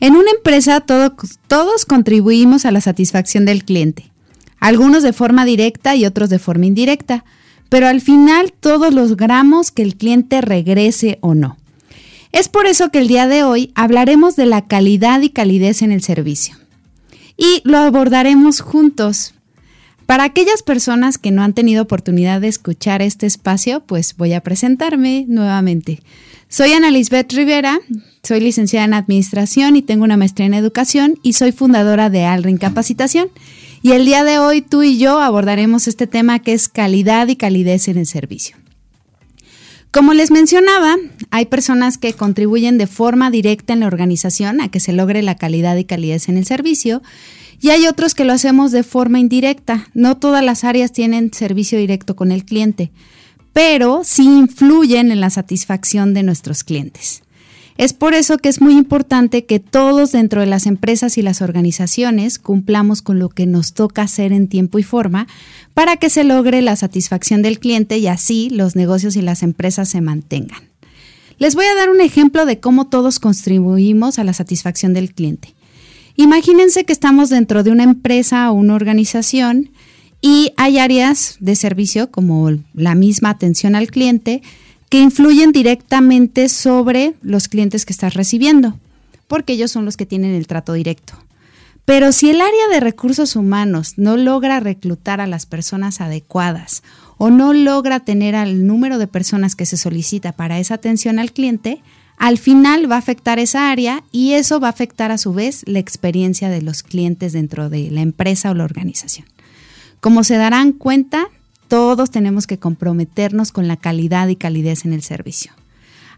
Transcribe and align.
En 0.00 0.14
una 0.14 0.30
empresa 0.30 0.80
todos 0.80 1.86
contribuimos 1.86 2.66
a 2.66 2.70
la 2.70 2.80
satisfacción 2.80 3.44
del 3.44 3.64
cliente, 3.64 4.10
algunos 4.58 5.02
de 5.02 5.12
forma 5.12 5.44
directa 5.44 5.96
y 5.96 6.04
otros 6.04 6.28
de 6.28 6.38
forma 6.38 6.66
indirecta, 6.66 7.24
pero 7.68 7.88
al 7.88 8.00
final 8.00 8.52
todos 8.52 8.92
logramos 8.94 9.70
que 9.70 9.82
el 9.82 9.96
cliente 9.96 10.40
regrese 10.40 11.18
o 11.20 11.34
no. 11.34 11.56
Es 12.32 12.48
por 12.48 12.66
eso 12.66 12.90
que 12.90 12.98
el 12.98 13.08
día 13.08 13.26
de 13.26 13.42
hoy 13.42 13.72
hablaremos 13.74 14.36
de 14.36 14.46
la 14.46 14.66
calidad 14.66 15.22
y 15.22 15.30
calidez 15.30 15.80
en 15.80 15.92
el 15.92 16.02
servicio. 16.02 16.56
Y 17.38 17.62
lo 17.64 17.78
abordaremos 17.78 18.60
juntos. 18.60 19.34
Para 20.04 20.24
aquellas 20.24 20.62
personas 20.62 21.18
que 21.18 21.30
no 21.30 21.42
han 21.42 21.54
tenido 21.54 21.82
oportunidad 21.82 22.40
de 22.40 22.48
escuchar 22.48 23.02
este 23.02 23.26
espacio, 23.26 23.80
pues 23.80 24.16
voy 24.16 24.34
a 24.34 24.42
presentarme 24.42 25.24
nuevamente. 25.28 26.02
Soy 26.48 26.72
Ana 26.72 26.92
Lisbeth 26.92 27.32
Rivera, 27.32 27.80
soy 28.22 28.38
licenciada 28.38 28.84
en 28.84 28.94
Administración 28.94 29.74
y 29.74 29.82
tengo 29.82 30.04
una 30.04 30.16
maestría 30.16 30.46
en 30.46 30.54
Educación 30.54 31.18
y 31.24 31.32
soy 31.32 31.50
fundadora 31.50 32.08
de 32.08 32.24
Alrin 32.24 32.56
Capacitación. 32.56 33.30
Y 33.82 33.92
el 33.92 34.06
día 34.06 34.22
de 34.22 34.38
hoy 34.38 34.62
tú 34.62 34.84
y 34.84 34.96
yo 34.96 35.18
abordaremos 35.18 35.88
este 35.88 36.06
tema 36.06 36.38
que 36.38 36.52
es 36.52 36.68
calidad 36.68 37.26
y 37.26 37.34
calidez 37.34 37.88
en 37.88 37.98
el 37.98 38.06
servicio. 38.06 38.56
Como 39.90 40.14
les 40.14 40.30
mencionaba, 40.30 40.94
hay 41.30 41.46
personas 41.46 41.98
que 41.98 42.12
contribuyen 42.12 42.78
de 42.78 42.86
forma 42.86 43.32
directa 43.32 43.72
en 43.72 43.80
la 43.80 43.88
organización 43.88 44.60
a 44.60 44.70
que 44.70 44.78
se 44.78 44.92
logre 44.92 45.22
la 45.22 45.34
calidad 45.34 45.76
y 45.76 45.84
calidez 45.84 46.28
en 46.28 46.36
el 46.36 46.46
servicio 46.46 47.02
y 47.60 47.70
hay 47.70 47.88
otros 47.88 48.14
que 48.14 48.24
lo 48.24 48.32
hacemos 48.32 48.70
de 48.70 48.84
forma 48.84 49.18
indirecta. 49.18 49.88
No 49.94 50.16
todas 50.16 50.44
las 50.44 50.62
áreas 50.62 50.92
tienen 50.92 51.32
servicio 51.32 51.76
directo 51.76 52.14
con 52.14 52.30
el 52.30 52.44
cliente 52.44 52.92
pero 53.56 54.02
sí 54.04 54.24
influyen 54.24 55.10
en 55.10 55.22
la 55.22 55.30
satisfacción 55.30 56.12
de 56.12 56.22
nuestros 56.22 56.62
clientes. 56.62 57.22
Es 57.78 57.94
por 57.94 58.12
eso 58.12 58.36
que 58.36 58.50
es 58.50 58.60
muy 58.60 58.74
importante 58.74 59.46
que 59.46 59.60
todos 59.60 60.12
dentro 60.12 60.42
de 60.42 60.46
las 60.46 60.66
empresas 60.66 61.16
y 61.16 61.22
las 61.22 61.40
organizaciones 61.40 62.38
cumplamos 62.38 63.00
con 63.00 63.18
lo 63.18 63.30
que 63.30 63.46
nos 63.46 63.72
toca 63.72 64.02
hacer 64.02 64.34
en 64.34 64.48
tiempo 64.48 64.78
y 64.78 64.82
forma 64.82 65.26
para 65.72 65.96
que 65.96 66.10
se 66.10 66.22
logre 66.22 66.60
la 66.60 66.76
satisfacción 66.76 67.40
del 67.40 67.58
cliente 67.58 67.96
y 67.96 68.08
así 68.08 68.50
los 68.50 68.76
negocios 68.76 69.16
y 69.16 69.22
las 69.22 69.42
empresas 69.42 69.88
se 69.88 70.02
mantengan. 70.02 70.60
Les 71.38 71.54
voy 71.54 71.64
a 71.64 71.74
dar 71.74 71.88
un 71.88 72.02
ejemplo 72.02 72.44
de 72.44 72.60
cómo 72.60 72.88
todos 72.88 73.18
contribuimos 73.20 74.18
a 74.18 74.24
la 74.24 74.34
satisfacción 74.34 74.92
del 74.92 75.14
cliente. 75.14 75.54
Imagínense 76.16 76.84
que 76.84 76.92
estamos 76.92 77.30
dentro 77.30 77.62
de 77.62 77.70
una 77.70 77.84
empresa 77.84 78.50
o 78.50 78.54
una 78.54 78.74
organización 78.74 79.70
y 80.26 80.52
hay 80.56 80.80
áreas 80.80 81.36
de 81.38 81.54
servicio 81.54 82.10
como 82.10 82.50
la 82.74 82.96
misma 82.96 83.30
atención 83.30 83.76
al 83.76 83.86
cliente 83.86 84.42
que 84.88 85.00
influyen 85.00 85.52
directamente 85.52 86.48
sobre 86.48 87.14
los 87.22 87.46
clientes 87.46 87.86
que 87.86 87.92
estás 87.92 88.14
recibiendo, 88.14 88.76
porque 89.28 89.52
ellos 89.52 89.70
son 89.70 89.84
los 89.84 89.96
que 89.96 90.04
tienen 90.04 90.34
el 90.34 90.48
trato 90.48 90.72
directo. 90.72 91.14
Pero 91.84 92.10
si 92.10 92.28
el 92.28 92.40
área 92.40 92.66
de 92.72 92.80
recursos 92.80 93.36
humanos 93.36 93.98
no 93.98 94.16
logra 94.16 94.58
reclutar 94.58 95.20
a 95.20 95.28
las 95.28 95.46
personas 95.46 96.00
adecuadas 96.00 96.82
o 97.18 97.30
no 97.30 97.52
logra 97.52 98.00
tener 98.00 98.34
al 98.34 98.66
número 98.66 98.98
de 98.98 99.06
personas 99.06 99.54
que 99.54 99.64
se 99.64 99.76
solicita 99.76 100.32
para 100.32 100.58
esa 100.58 100.74
atención 100.74 101.20
al 101.20 101.30
cliente, 101.30 101.82
al 102.16 102.38
final 102.38 102.90
va 102.90 102.96
a 102.96 102.98
afectar 102.98 103.38
esa 103.38 103.70
área 103.70 104.02
y 104.10 104.32
eso 104.32 104.58
va 104.58 104.66
a 104.66 104.70
afectar 104.70 105.12
a 105.12 105.18
su 105.18 105.32
vez 105.32 105.62
la 105.66 105.78
experiencia 105.78 106.48
de 106.48 106.62
los 106.62 106.82
clientes 106.82 107.32
dentro 107.32 107.70
de 107.70 107.92
la 107.92 108.00
empresa 108.00 108.50
o 108.50 108.54
la 108.54 108.64
organización. 108.64 109.28
Como 110.06 110.22
se 110.22 110.36
darán 110.36 110.70
cuenta, 110.70 111.30
todos 111.66 112.12
tenemos 112.12 112.46
que 112.46 112.60
comprometernos 112.60 113.50
con 113.50 113.66
la 113.66 113.76
calidad 113.76 114.28
y 114.28 114.36
calidez 114.36 114.84
en 114.84 114.92
el 114.92 115.02
servicio. 115.02 115.50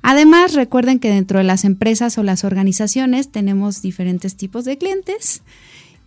Además, 0.03 0.53
recuerden 0.53 0.99
que 0.99 1.09
dentro 1.09 1.39
de 1.39 1.45
las 1.45 1.65
empresas 1.65 2.19
o 2.19 2.23
las 2.23 2.45
organizaciones 2.45 3.33
tenemos 3.33 3.81
diferentes 3.81 4.37
tipos 4.37 4.67
de 4.67 4.77
clientes. 4.77 5.41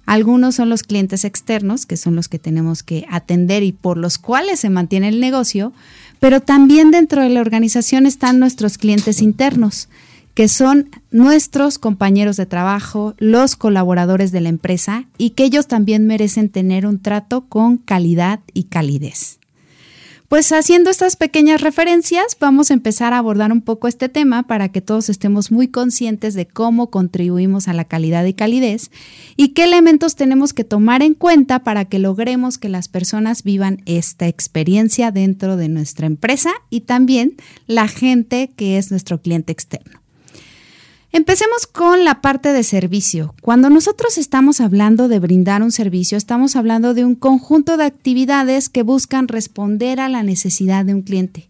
Algunos 0.05 0.53
son 0.53 0.69
los 0.69 0.83
clientes 0.83 1.25
externos, 1.25 1.87
que 1.87 1.97
son 1.97 2.15
los 2.15 2.27
que 2.27 2.37
tenemos 2.37 2.83
que 2.83 3.07
atender 3.09 3.63
y 3.63 3.71
por 3.71 3.97
los 3.97 4.19
cuales 4.19 4.59
se 4.59 4.69
mantiene 4.69 5.07
el 5.07 5.19
negocio, 5.19 5.73
pero 6.19 6.39
también 6.39 6.91
dentro 6.91 7.23
de 7.23 7.29
la 7.29 7.41
organización 7.41 8.05
están 8.05 8.37
nuestros 8.37 8.77
clientes 8.77 9.23
internos, 9.23 9.89
que 10.33 10.47
son 10.47 10.89
nuestros 11.11 11.77
compañeros 11.77 12.37
de 12.37 12.45
trabajo, 12.45 13.15
los 13.17 13.55
colaboradores 13.55 14.31
de 14.31 14.41
la 14.41 14.49
empresa 14.49 15.05
y 15.17 15.31
que 15.31 15.43
ellos 15.43 15.67
también 15.67 16.07
merecen 16.07 16.49
tener 16.49 16.85
un 16.85 16.99
trato 16.99 17.45
con 17.47 17.77
calidad 17.77 18.39
y 18.53 18.63
calidez. 18.63 19.41
Pues 20.31 20.49
haciendo 20.53 20.89
estas 20.89 21.17
pequeñas 21.17 21.59
referencias, 21.59 22.37
vamos 22.39 22.71
a 22.71 22.73
empezar 22.73 23.11
a 23.11 23.17
abordar 23.17 23.51
un 23.51 23.59
poco 23.59 23.89
este 23.89 24.07
tema 24.07 24.43
para 24.43 24.69
que 24.69 24.79
todos 24.79 25.09
estemos 25.09 25.51
muy 25.51 25.67
conscientes 25.67 26.35
de 26.35 26.47
cómo 26.47 26.89
contribuimos 26.89 27.67
a 27.67 27.73
la 27.73 27.83
calidad 27.83 28.23
y 28.23 28.33
calidez 28.33 28.91
y 29.35 29.49
qué 29.49 29.65
elementos 29.65 30.15
tenemos 30.15 30.53
que 30.53 30.63
tomar 30.63 31.01
en 31.01 31.15
cuenta 31.15 31.65
para 31.65 31.83
que 31.83 31.99
logremos 31.99 32.57
que 32.57 32.69
las 32.69 32.87
personas 32.87 33.43
vivan 33.43 33.81
esta 33.85 34.29
experiencia 34.29 35.11
dentro 35.11 35.57
de 35.57 35.67
nuestra 35.67 36.07
empresa 36.07 36.51
y 36.69 36.79
también 36.79 37.35
la 37.67 37.89
gente 37.89 38.53
que 38.55 38.77
es 38.77 38.89
nuestro 38.89 39.21
cliente 39.21 39.51
externo. 39.51 40.00
Empecemos 41.13 41.67
con 41.67 42.05
la 42.05 42.21
parte 42.21 42.53
de 42.53 42.63
servicio. 42.63 43.35
Cuando 43.41 43.69
nosotros 43.69 44.17
estamos 44.17 44.61
hablando 44.61 45.09
de 45.09 45.19
brindar 45.19 45.61
un 45.61 45.73
servicio, 45.73 46.17
estamos 46.17 46.55
hablando 46.55 46.93
de 46.93 47.03
un 47.03 47.15
conjunto 47.15 47.75
de 47.75 47.83
actividades 47.83 48.69
que 48.69 48.83
buscan 48.83 49.27
responder 49.27 49.99
a 49.99 50.07
la 50.07 50.23
necesidad 50.23 50.85
de 50.85 50.93
un 50.93 51.01
cliente. 51.01 51.49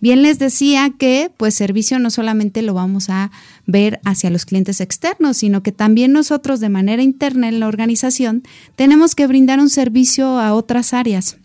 Bien 0.00 0.22
les 0.22 0.38
decía 0.38 0.92
que 0.96 1.32
pues 1.36 1.54
servicio 1.54 1.98
no 1.98 2.10
solamente 2.10 2.62
lo 2.62 2.74
vamos 2.74 3.08
a 3.08 3.32
ver 3.66 4.00
hacia 4.04 4.30
los 4.30 4.44
clientes 4.44 4.80
externos, 4.80 5.36
sino 5.36 5.64
que 5.64 5.72
también 5.72 6.12
nosotros 6.12 6.60
de 6.60 6.68
manera 6.68 7.02
interna 7.02 7.48
en 7.48 7.58
la 7.58 7.66
organización 7.66 8.44
tenemos 8.76 9.16
que 9.16 9.26
brindar 9.26 9.58
un 9.58 9.70
servicio 9.70 10.38
a 10.38 10.54
otras 10.54 10.92
áreas. 10.92 11.38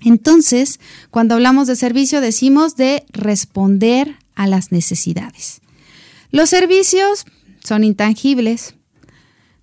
Entonces, 0.00 0.80
cuando 1.10 1.34
hablamos 1.34 1.68
de 1.68 1.76
servicio 1.76 2.20
decimos 2.20 2.74
de 2.74 3.04
responder 3.12 4.16
a 4.34 4.48
las 4.48 4.72
necesidades. 4.72 5.60
Los 6.30 6.50
servicios 6.50 7.24
son 7.60 7.84
intangibles. 7.84 8.74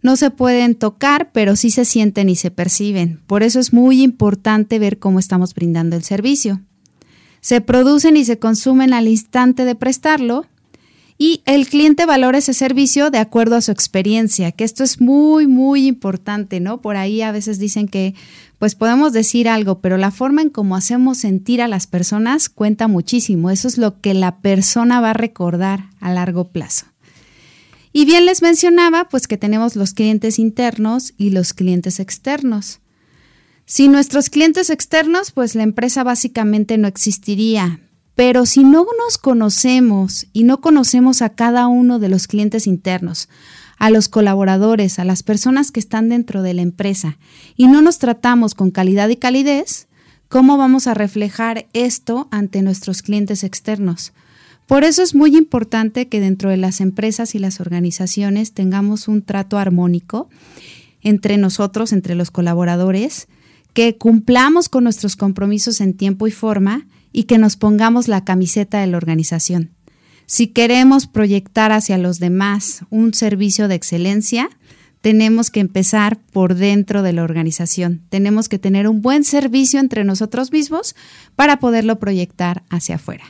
No 0.02 0.16
se 0.16 0.30
pueden 0.30 0.76
tocar, 0.76 1.31
pero 1.31 1.56
sí 1.56 1.72
se 1.72 1.86
sienten 1.86 2.30
y 2.30 2.36
se 2.36 2.52
perciben. 2.52 3.22
Por 3.28 3.44
eso 3.44 3.59
es 3.59 3.74
muy 3.74 4.03
importante 4.03 4.80
ver 4.80 5.00
cómo 5.00 5.20
estamos 5.20 5.53
brindando 5.53 5.96
el 5.96 6.03
servicio. 6.03 6.62
Se 7.42 7.62
producen 7.62 8.18
y 8.18 8.26
se 8.26 8.40
consumen 8.40 8.94
al 8.94 9.08
instante 9.08 9.66
de 9.66 9.76
prestarlo 9.76 10.46
y 11.18 11.42
el 11.46 11.68
cliente 11.68 12.06
valora 12.06 12.40
ese 12.40 12.53
servicio 12.53 13.09
de 13.09 13.20
acuerdo 13.20 13.56
a 13.56 13.62
su 13.62 13.72
experiencia, 13.72 14.52
que 14.52 14.66
esto 14.66 14.84
es 14.84 15.00
muy, 15.00 15.48
muy 15.48 15.88
importante, 15.88 16.59
¿no? 16.59 16.81
Por 16.81 16.98
ahí 16.98 17.22
a 17.22 17.31
veces 17.31 17.58
dicen 17.58 17.88
que 17.88 18.16
pues 18.59 18.76
podemos 18.76 19.14
decir 19.14 19.48
algo, 19.48 19.80
pero 19.80 19.98
la 19.98 20.12
forma 20.12 20.42
en 20.42 20.50
cómo 20.50 20.76
hacemos 20.76 21.20
sentir 21.20 21.62
a 21.62 21.68
las 21.68 21.88
personas 21.88 22.50
cuenta 22.50 22.88
muchísimo. 22.88 23.50
Eso 23.50 23.68
es 23.68 23.78
lo 23.78 24.02
que 24.02 24.14
la 24.14 24.40
persona 24.40 25.00
va 25.00 25.12
a 25.12 25.14
recordar 25.14 25.90
a 26.00 26.12
largo 26.12 26.50
plazo. 26.50 26.86
Y 27.94 28.03
bien 28.03 28.26
les 28.26 28.42
mencionaba, 28.42 29.08
pues 29.08 29.28
que 29.28 29.38
tenemos 29.38 29.78
los 29.78 29.94
clientes 29.94 30.38
internos 30.38 31.14
y 31.18 31.30
los 31.30 31.53
clientes 31.53 32.02
externos. 32.02 32.80
Sin 33.66 33.94
nuestros 33.94 34.29
clientes 34.29 34.70
externos, 34.70 35.32
pues 35.32 35.56
la 35.56 35.64
empresa 35.64 36.03
básicamente 36.03 36.78
no 36.78 36.90
existiría. 36.90 37.79
Pero 38.16 38.46
si 38.46 38.64
no 38.64 38.85
nos 39.03 39.17
conocemos 39.17 40.28
y 40.32 40.44
no 40.44 40.62
conocemos 40.62 41.22
a 41.22 41.29
cada 41.29 41.67
uno 41.67 42.00
de 42.00 42.09
los 42.09 42.28
clientes 42.28 42.66
internos, 42.66 43.28
a 43.78 43.90
los 43.90 44.08
colaboradores, 44.08 45.00
a 45.00 45.06
las 45.06 45.22
personas 45.22 45.72
que 45.72 45.82
están 45.82 46.08
dentro 46.08 46.41
de 46.41 46.53
la 46.53 46.62
empresa 46.62 47.17
y 47.58 47.67
no 47.67 47.82
nos 47.82 48.00
tratamos 48.00 48.56
con 48.56 48.72
calidad 48.72 49.09
y 49.09 49.17
calidez, 49.17 49.88
¿cómo 50.29 50.58
vamos 50.58 50.88
a 50.88 50.94
reflejar 50.94 51.67
esto 51.73 52.29
ante 52.32 52.62
nuestros 52.62 53.02
clientes 53.02 53.44
externos? 53.44 54.14
Por 54.66 54.84
eso 54.84 55.03
es 55.03 55.14
muy 55.14 55.35
importante 55.35 56.08
que 56.08 56.20
dentro 56.20 56.50
de 56.50 56.58
las 56.58 56.82
empresas 56.82 57.35
y 57.35 57.40
las 57.40 57.59
organizaciones 57.59 58.53
tengamos 58.53 59.08
un 59.08 59.22
trato 59.22 59.58
armónico 59.58 60.29
entre 61.02 61.38
nosotros, 61.38 61.94
entre 61.94 62.16
los 62.16 62.32
colaboradores, 62.32 63.28
que 63.73 63.97
cumplamos 63.97 64.70
con 64.70 64.85
nuestros 64.85 65.16
compromisos 65.16 65.82
en 65.82 65.94
tiempo 65.94 66.28
y 66.28 66.32
forma 66.32 66.88
y 67.16 67.23
que 67.23 67.38
nos 67.38 67.56
pongamos 67.56 68.09
la 68.09 68.26
camiseta 68.26 68.82
de 68.82 68.88
la 68.88 68.97
organización. 68.97 69.72
Si 70.26 70.47
queremos 70.47 71.08
proyectar 71.08 71.72
hacia 71.72 71.97
los 71.97 72.20
demás 72.20 72.82
un 72.90 73.14
servicio 73.14 73.70
de 73.70 73.76
excelencia, 73.76 74.50
tenemos 75.00 75.50
que 75.50 75.62
empezar 75.62 76.20
por 76.34 76.56
dentro 76.56 77.03
de 77.03 77.14
la 77.14 77.23
organización. 77.23 78.02
Tenemos 78.09 78.50
que 78.50 78.59
tener 78.59 78.90
un 78.90 79.02
buen 79.02 79.23
servicio 79.23 79.79
entre 79.79 80.03
nosotros 80.03 80.52
mismos 80.52 80.94
para 81.38 81.58
poderlo 81.59 82.00
proyectar 82.00 82.64
hacia 82.70 82.96
afuera. 82.96 83.23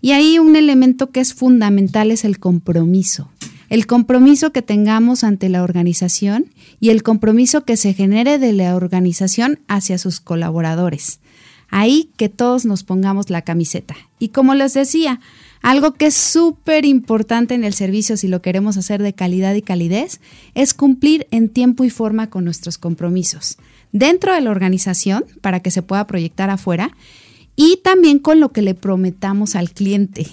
Y 0.00 0.12
ahí 0.12 0.38
un 0.38 0.56
elemento 0.56 1.10
que 1.10 1.20
es 1.20 1.34
fundamental 1.34 2.10
es 2.10 2.24
el 2.24 2.38
compromiso. 2.38 3.30
El 3.68 3.86
compromiso 3.86 4.52
que 4.52 4.62
tengamos 4.62 5.22
ante 5.22 5.50
la 5.50 5.62
organización 5.62 6.46
y 6.80 6.88
el 6.88 7.02
compromiso 7.02 7.64
que 7.66 7.76
se 7.76 7.92
genere 7.92 8.38
de 8.38 8.54
la 8.54 8.74
organización 8.74 9.58
hacia 9.68 9.98
sus 9.98 10.20
colaboradores. 10.20 11.20
Ahí 11.70 12.10
que 12.16 12.28
todos 12.28 12.64
nos 12.64 12.82
pongamos 12.84 13.30
la 13.30 13.42
camiseta. 13.42 13.94
Y 14.18 14.28
como 14.28 14.54
les 14.54 14.74
decía, 14.74 15.20
algo 15.62 15.94
que 15.94 16.06
es 16.06 16.14
súper 16.14 16.84
importante 16.84 17.54
en 17.54 17.64
el 17.64 17.74
servicio 17.74 18.16
si 18.16 18.28
lo 18.28 18.42
queremos 18.42 18.76
hacer 18.76 19.02
de 19.02 19.12
calidad 19.12 19.54
y 19.54 19.62
calidez 19.62 20.20
es 20.54 20.72
cumplir 20.72 21.26
en 21.30 21.48
tiempo 21.48 21.84
y 21.84 21.90
forma 21.90 22.30
con 22.30 22.44
nuestros 22.44 22.78
compromisos 22.78 23.58
dentro 23.92 24.34
de 24.34 24.40
la 24.40 24.50
organización 24.50 25.24
para 25.40 25.60
que 25.60 25.70
se 25.70 25.82
pueda 25.82 26.06
proyectar 26.06 26.50
afuera 26.50 26.96
y 27.56 27.80
también 27.82 28.18
con 28.18 28.40
lo 28.40 28.50
que 28.52 28.62
le 28.62 28.74
prometamos 28.74 29.56
al 29.56 29.70
cliente. 29.70 30.26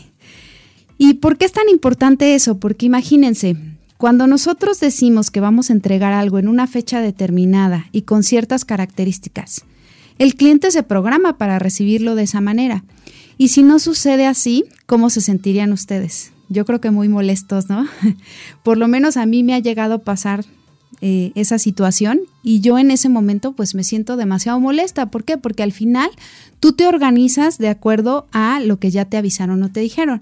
¿Y 0.97 1.15
por 1.15 1.37
qué 1.37 1.45
es 1.45 1.51
tan 1.51 1.69
importante 1.69 2.35
eso? 2.35 2.59
Porque 2.59 2.85
imagínense, 2.85 3.57
cuando 3.97 4.27
nosotros 4.27 4.79
decimos 4.79 5.31
que 5.31 5.39
vamos 5.39 5.69
a 5.69 5.73
entregar 5.73 6.13
algo 6.13 6.37
en 6.39 6.47
una 6.47 6.67
fecha 6.67 7.01
determinada 7.01 7.87
y 7.91 8.03
con 8.03 8.23
ciertas 8.23 8.63
características, 8.63 9.65
el 10.19 10.35
cliente 10.35 10.71
se 10.71 10.83
programa 10.83 11.37
para 11.37 11.59
recibirlo 11.59 12.15
de 12.15 12.23
esa 12.23 12.41
manera. 12.41 12.83
Y 13.37 13.49
si 13.49 13.63
no 13.63 13.79
sucede 13.79 14.25
así, 14.25 14.65
¿cómo 14.85 15.09
se 15.09 15.21
sentirían 15.21 15.73
ustedes? 15.73 16.31
Yo 16.47 16.65
creo 16.65 16.79
que 16.79 16.91
muy 16.91 17.09
molestos, 17.09 17.69
¿no? 17.69 17.87
Por 18.63 18.77
lo 18.77 18.87
menos 18.87 19.17
a 19.17 19.25
mí 19.25 19.43
me 19.43 19.53
ha 19.53 19.59
llegado 19.59 19.95
a 19.95 19.99
pasar 19.99 20.45
eh, 21.01 21.33
esa 21.35 21.59
situación 21.59 22.21
y 22.41 22.61
yo 22.61 22.79
en 22.79 22.89
ese 22.89 23.09
momento 23.09 23.51
pues 23.51 23.75
me 23.75 23.83
siento 23.83 24.15
demasiado 24.15 24.59
molesta. 24.59 25.07
¿Por 25.07 25.25
qué? 25.25 25.37
Porque 25.37 25.63
al 25.63 25.73
final 25.73 26.09
tú 26.59 26.73
te 26.73 26.87
organizas 26.87 27.57
de 27.57 27.67
acuerdo 27.67 28.27
a 28.31 28.61
lo 28.61 28.79
que 28.79 28.91
ya 28.91 29.05
te 29.05 29.17
avisaron 29.17 29.61
o 29.63 29.69
te 29.69 29.81
dijeron. 29.81 30.21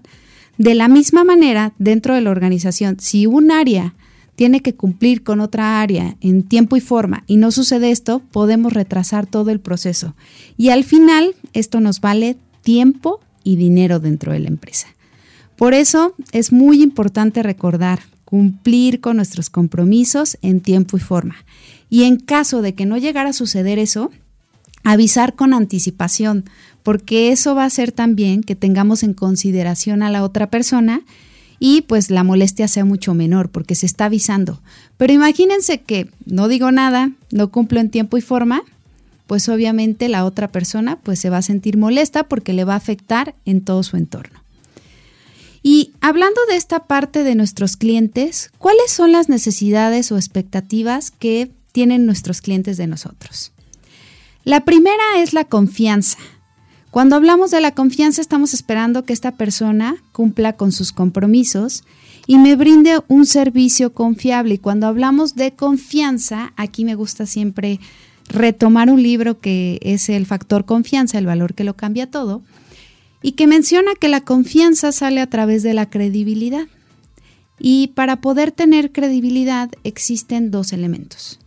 De 0.57 0.75
la 0.75 0.87
misma 0.87 1.23
manera, 1.23 1.73
dentro 1.77 2.15
de 2.15 2.21
la 2.21 2.31
organización, 2.31 2.97
si 2.99 3.27
un 3.27 3.51
área 3.51 3.93
tiene 4.35 4.61
que 4.61 4.75
cumplir 4.75 5.23
con 5.23 5.39
otra 5.39 5.81
área 5.81 6.15
en 6.21 6.43
tiempo 6.43 6.75
y 6.75 6.81
forma 6.81 7.23
y 7.27 7.37
no 7.37 7.51
sucede 7.51 7.91
esto, 7.91 8.19
podemos 8.31 8.73
retrasar 8.73 9.27
todo 9.27 9.51
el 9.51 9.59
proceso. 9.59 10.15
Y 10.57 10.69
al 10.69 10.83
final, 10.83 11.35
esto 11.53 11.79
nos 11.79 12.01
vale 12.01 12.37
tiempo 12.61 13.19
y 13.43 13.55
dinero 13.55 13.99
dentro 13.99 14.31
de 14.31 14.39
la 14.39 14.47
empresa. 14.47 14.87
Por 15.55 15.73
eso 15.73 16.13
es 16.31 16.51
muy 16.51 16.81
importante 16.81 17.43
recordar 17.43 18.01
cumplir 18.25 18.99
con 18.99 19.17
nuestros 19.17 19.49
compromisos 19.49 20.37
en 20.41 20.59
tiempo 20.59 20.97
y 20.97 20.99
forma. 20.99 21.35
Y 21.89 22.03
en 22.03 22.17
caso 22.17 22.63
de 22.63 22.73
que 22.73 22.87
no 22.87 22.97
llegara 22.97 23.29
a 23.29 23.33
suceder 23.33 23.77
eso, 23.77 24.09
avisar 24.83 25.35
con 25.35 25.53
anticipación, 25.53 26.45
porque 26.81 27.31
eso 27.31 27.53
va 27.53 27.63
a 27.63 27.67
hacer 27.67 27.91
también 27.91 28.41
que 28.41 28.55
tengamos 28.55 29.03
en 29.03 29.13
consideración 29.13 30.01
a 30.01 30.09
la 30.09 30.23
otra 30.23 30.49
persona 30.49 31.01
y 31.65 31.83
pues 31.83 32.11
la 32.11 32.25
molestia 32.25 32.67
sea 32.67 32.83
mucho 32.83 33.13
menor 33.13 33.47
porque 33.47 33.75
se 33.75 33.85
está 33.85 34.05
avisando. 34.05 34.61
Pero 34.97 35.13
imagínense 35.13 35.79
que 35.79 36.09
no 36.25 36.49
digo 36.49 36.73
nada, 36.73 37.11
no 37.31 37.51
cumplo 37.51 37.79
en 37.79 37.89
tiempo 37.89 38.17
y 38.17 38.21
forma, 38.21 38.63
pues 39.27 39.47
obviamente 39.47 40.09
la 40.09 40.25
otra 40.25 40.49
persona 40.49 40.97
pues 40.97 41.21
se 41.21 41.29
va 41.29 41.37
a 41.37 41.41
sentir 41.41 41.77
molesta 41.77 42.23
porque 42.23 42.51
le 42.51 42.65
va 42.65 42.73
a 42.73 42.75
afectar 42.75 43.33
en 43.45 43.61
todo 43.61 43.81
su 43.83 43.95
entorno. 43.95 44.41
Y 45.61 45.93
hablando 46.01 46.41
de 46.49 46.57
esta 46.57 46.81
parte 46.81 47.23
de 47.23 47.33
nuestros 47.33 47.77
clientes, 47.77 48.51
¿cuáles 48.57 48.91
son 48.91 49.13
las 49.13 49.29
necesidades 49.29 50.11
o 50.11 50.17
expectativas 50.17 51.11
que 51.11 51.49
tienen 51.71 52.05
nuestros 52.05 52.41
clientes 52.41 52.75
de 52.75 52.87
nosotros? 52.87 53.53
La 54.43 54.65
primera 54.65 55.03
es 55.19 55.31
la 55.31 55.45
confianza. 55.45 56.17
Cuando 56.93 57.15
hablamos 57.15 57.49
de 57.49 57.59
la 57.59 57.73
confianza 57.73 58.21
estamos 58.21 58.53
esperando 58.53 59.03
que 59.03 59.13
esta 59.13 59.31
persona 59.31 59.95
cumpla 60.11 60.53
con 60.53 60.71
sus 60.71 60.91
compromisos 60.91 61.83
y 62.27 62.37
me 62.37 62.55
brinde 62.55 62.99
un 63.07 63.25
servicio 63.25 63.93
confiable. 63.93 64.53
Y 64.53 64.57
cuando 64.59 64.85
hablamos 64.85 65.33
de 65.33 65.53
confianza, 65.53 66.53
aquí 66.55 66.85
me 66.85 66.93
gusta 66.93 67.25
siempre 67.25 67.79
retomar 68.29 68.91
un 68.91 69.01
libro 69.01 69.39
que 69.39 69.79
es 69.81 70.07
el 70.07 70.27
factor 70.27 70.65
confianza, 70.65 71.17
el 71.17 71.25
valor 71.25 71.55
que 71.55 71.63
lo 71.63 71.75
cambia 71.75 72.11
todo, 72.11 72.43
y 73.23 73.31
que 73.31 73.47
menciona 73.47 73.95
que 73.99 74.07
la 74.07 74.21
confianza 74.21 74.91
sale 74.91 75.19
a 75.19 75.27
través 75.31 75.63
de 75.63 75.73
la 75.73 75.89
credibilidad. 75.89 76.67
Y 77.57 77.87
para 77.95 78.21
poder 78.21 78.51
tener 78.51 78.91
credibilidad 78.91 79.71
existen 79.83 80.51
dos 80.51 80.71
elementos. 80.73 81.39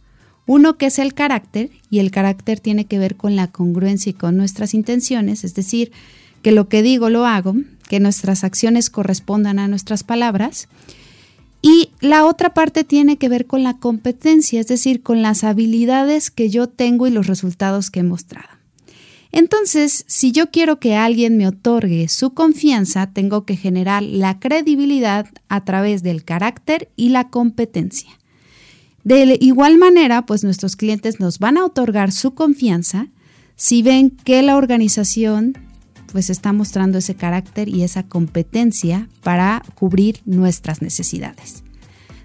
Uno 0.47 0.79
que 0.79 0.87
es 0.87 0.99
el 0.99 1.15
carácter, 1.15 1.71
y 1.91 1.99
el 1.99 2.11
carácter 2.11 2.61
tiene 2.61 2.85
que 2.85 2.99
ver 2.99 3.17
con 3.17 3.37
la 3.37 3.49
congruencia 3.49 4.11
y 4.11 4.15
con 4.15 4.37
nuestras 4.37 4.75
intenciones, 4.75 5.45
es 5.45 5.55
decir, 5.55 5.93
que 6.43 6.53
lo 6.53 6.69
que 6.69 6.83
digo 6.83 7.11
lo 7.11 7.27
hago, 7.27 7.57
que 7.89 8.01
nuestras 8.01 8.45
acciones 8.45 8.91
correspondan 8.91 9.59
a 9.59 9.69
nuestras 9.69 10.05
palabras. 10.05 10.69
Y 11.63 11.91
la 12.01 12.25
otra 12.25 12.55
parte 12.55 12.85
tiene 12.85 13.17
que 13.17 13.29
ver 13.29 13.47
con 13.47 13.65
la 13.65 13.79
competencia, 13.79 14.61
es 14.61 14.69
decir, 14.69 15.03
con 15.03 15.23
las 15.23 15.43
habilidades 15.43 16.31
que 16.31 16.49
yo 16.49 16.69
tengo 16.69 17.07
y 17.07 17.11
los 17.11 17.27
resultados 17.27 17.91
que 17.91 18.01
he 18.01 18.05
mostrado. 18.05 18.49
Entonces, 19.33 20.05
si 20.07 20.33
yo 20.33 20.51
quiero 20.51 20.79
que 20.79 20.95
alguien 20.95 21.37
me 21.37 21.49
otorgue 21.49 22.09
su 22.09 22.33
confianza, 22.33 23.09
tengo 23.09 23.45
que 23.45 23.57
generar 23.57 24.03
la 24.03 24.39
credibilidad 24.39 25.27
a 25.49 25.65
través 25.65 26.03
del 26.03 26.25
carácter 26.25 26.89
y 26.97 27.09
la 27.09 27.29
competencia. 27.29 28.11
De 29.07 29.39
igual 29.41 29.79
manera, 29.79 30.27
pues 30.27 30.43
nuestros 30.43 30.75
clientes 30.75 31.21
nos 31.21 31.39
van 31.39 31.59
a 31.59 31.65
otorgar 31.65 32.11
su 32.11 32.35
confianza 32.35 33.07
si 33.55 33.81
ven 33.81 34.11
que 34.11 34.43
la 34.43 34.57
organización 34.57 35.57
pues 36.11 36.29
está 36.29 36.53
mostrando 36.53 36.99
ese 36.99 37.15
carácter 37.15 37.69
y 37.69 37.85
esa 37.85 38.03
competencia 38.03 39.09
para 39.23 39.63
cubrir 39.77 40.23
nuestras 40.25 40.83
necesidades. 40.83 41.63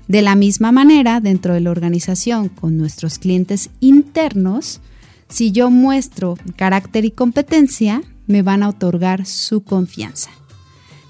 De 0.08 0.24
la 0.24 0.36
misma 0.36 0.72
manera, 0.72 1.20
dentro 1.20 1.54
de 1.54 1.60
la 1.60 1.70
organización 1.70 2.50
con 2.50 2.78
nuestros 2.78 3.20
clientes 3.20 3.70
internos, 3.80 4.82
si 5.30 5.52
yo 5.52 5.70
muestro 5.70 6.36
carácter 6.56 7.06
y 7.06 7.12
competencia, 7.12 8.02
me 8.26 8.42
van 8.42 8.64
a 8.64 8.70
otorgar 8.70 9.28
su 9.28 9.64
confianza. 9.64 10.32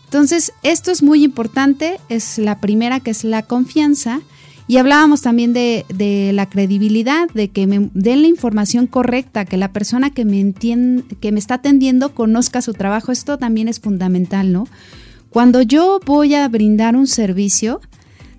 Entonces, 0.04 0.52
esto 0.64 0.92
es 0.92 1.02
muy 1.02 1.24
importante, 1.24 1.98
es 2.10 2.40
la 2.40 2.60
primera 2.60 3.00
que 3.00 3.12
es 3.12 3.24
la 3.24 3.44
confianza 3.44 4.20
y 4.72 4.78
hablábamos 4.78 5.22
también 5.22 5.52
de, 5.52 6.32
la 6.34 6.46
credibilidad, 6.46 7.28
de 7.34 7.50
que 7.50 7.68
me 7.68 7.90
den 7.94 8.22
la 8.22 8.30
información 8.30 8.88
correcta, 8.88 9.44
que 9.44 9.58
la 9.58 9.74
persona 9.74 10.12
que 10.12 10.24
me, 10.24 10.40
entiende, 10.40 11.04
que 11.20 11.34
me 11.34 11.40
está 11.40 11.56
atendiendo 11.56 12.16
conozca 12.16 12.62
su 12.62 12.72
trabajo. 12.72 13.12
Esto 13.12 13.38
también 13.38 13.68
es 13.68 13.82
fundamental, 13.82 14.54
¿no? 14.54 14.70
Cuando 15.30 15.62
yo 15.62 16.00
voy 16.06 16.36
a 16.36 16.48
brindar 16.48 16.96
un 16.96 17.08
servicio, 17.08 17.82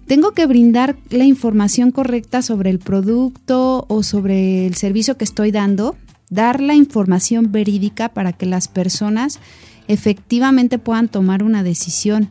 tengo 0.06 0.30
que 0.30 0.46
brindar 0.46 0.96
la 1.10 1.24
información 1.24 1.90
correcta 1.90 2.40
sobre 2.40 2.70
el 2.70 2.78
producto 2.78 3.84
o 3.90 4.02
sobre 4.02 4.66
el 4.66 4.74
servicio 4.74 5.18
que 5.18 5.24
estoy 5.24 5.50
dando, 5.50 5.96
dar 6.30 6.62
la 6.62 6.74
información 6.74 7.52
verídica 7.52 8.08
para 8.08 8.32
que 8.32 8.46
las 8.46 8.68
personas 8.68 9.38
efectivamente 9.86 10.78
puedan 10.78 11.08
tomar 11.08 11.42
una 11.42 11.62
decisión. 11.62 12.30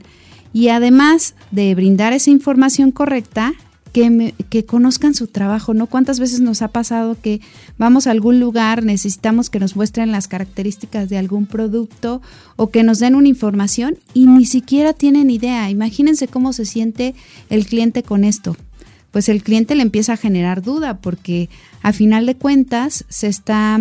Y 0.53 0.69
además 0.69 1.35
de 1.51 1.75
brindar 1.75 2.13
esa 2.13 2.31
información 2.31 2.89
correcta, 2.89 3.53
que, 3.91 4.65
conozcan 4.65 5.13
su 5.13 5.27
trabajo, 5.27 5.73
¿no? 5.73 5.87
¿Cuántas 5.87 6.19
veces 6.19 6.39
nos 6.39 6.61
ha 6.61 6.69
pasado 6.69 7.17
que 7.21 7.41
vamos 7.77 8.07
a 8.07 8.11
algún 8.11 8.39
lugar, 8.39 8.83
necesitamos 8.83 9.49
que 9.49 9.59
nos 9.59 9.75
muestren 9.75 10.11
las 10.11 10.27
características 10.27 11.09
de 11.09 11.17
algún 11.17 11.45
producto 11.45 12.21
o 12.55 12.69
que 12.69 12.83
nos 12.83 12.99
den 12.99 13.15
una 13.15 13.27
información 13.27 13.97
y 14.13 14.27
ni 14.27 14.45
siquiera 14.45 14.93
tienen 14.93 15.29
idea? 15.29 15.69
Imagínense 15.69 16.27
cómo 16.27 16.53
se 16.53 16.65
siente 16.65 17.15
el 17.49 17.65
cliente 17.65 18.03
con 18.03 18.23
esto. 18.23 18.55
Pues 19.11 19.27
el 19.27 19.43
cliente 19.43 19.75
le 19.75 19.81
empieza 19.81 20.13
a 20.13 20.17
generar 20.17 20.61
duda 20.61 20.99
porque 20.99 21.49
a 21.81 21.91
final 21.91 22.25
de 22.25 22.35
cuentas 22.35 23.05
se 23.09 23.27
está 23.27 23.79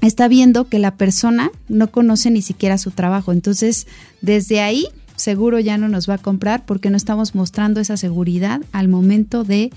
está 0.00 0.26
viendo 0.26 0.68
que 0.68 0.80
la 0.80 0.96
persona 0.96 1.52
no 1.68 1.92
conoce 1.92 2.30
ni 2.30 2.42
siquiera 2.42 2.76
su 2.76 2.90
trabajo. 2.90 3.30
Entonces, 3.30 3.86
desde 4.20 4.60
ahí 4.60 4.88
seguro 5.16 5.60
ya 5.60 5.78
no 5.78 5.88
nos 5.88 6.08
va 6.08 6.14
a 6.14 6.18
comprar 6.18 6.64
porque 6.64 6.90
no 6.90 6.96
estamos 6.96 7.34
mostrando 7.34 7.80
esa 7.80 7.96
seguridad 7.96 8.60
al 8.72 8.88
momento 8.88 9.44
de 9.44 9.70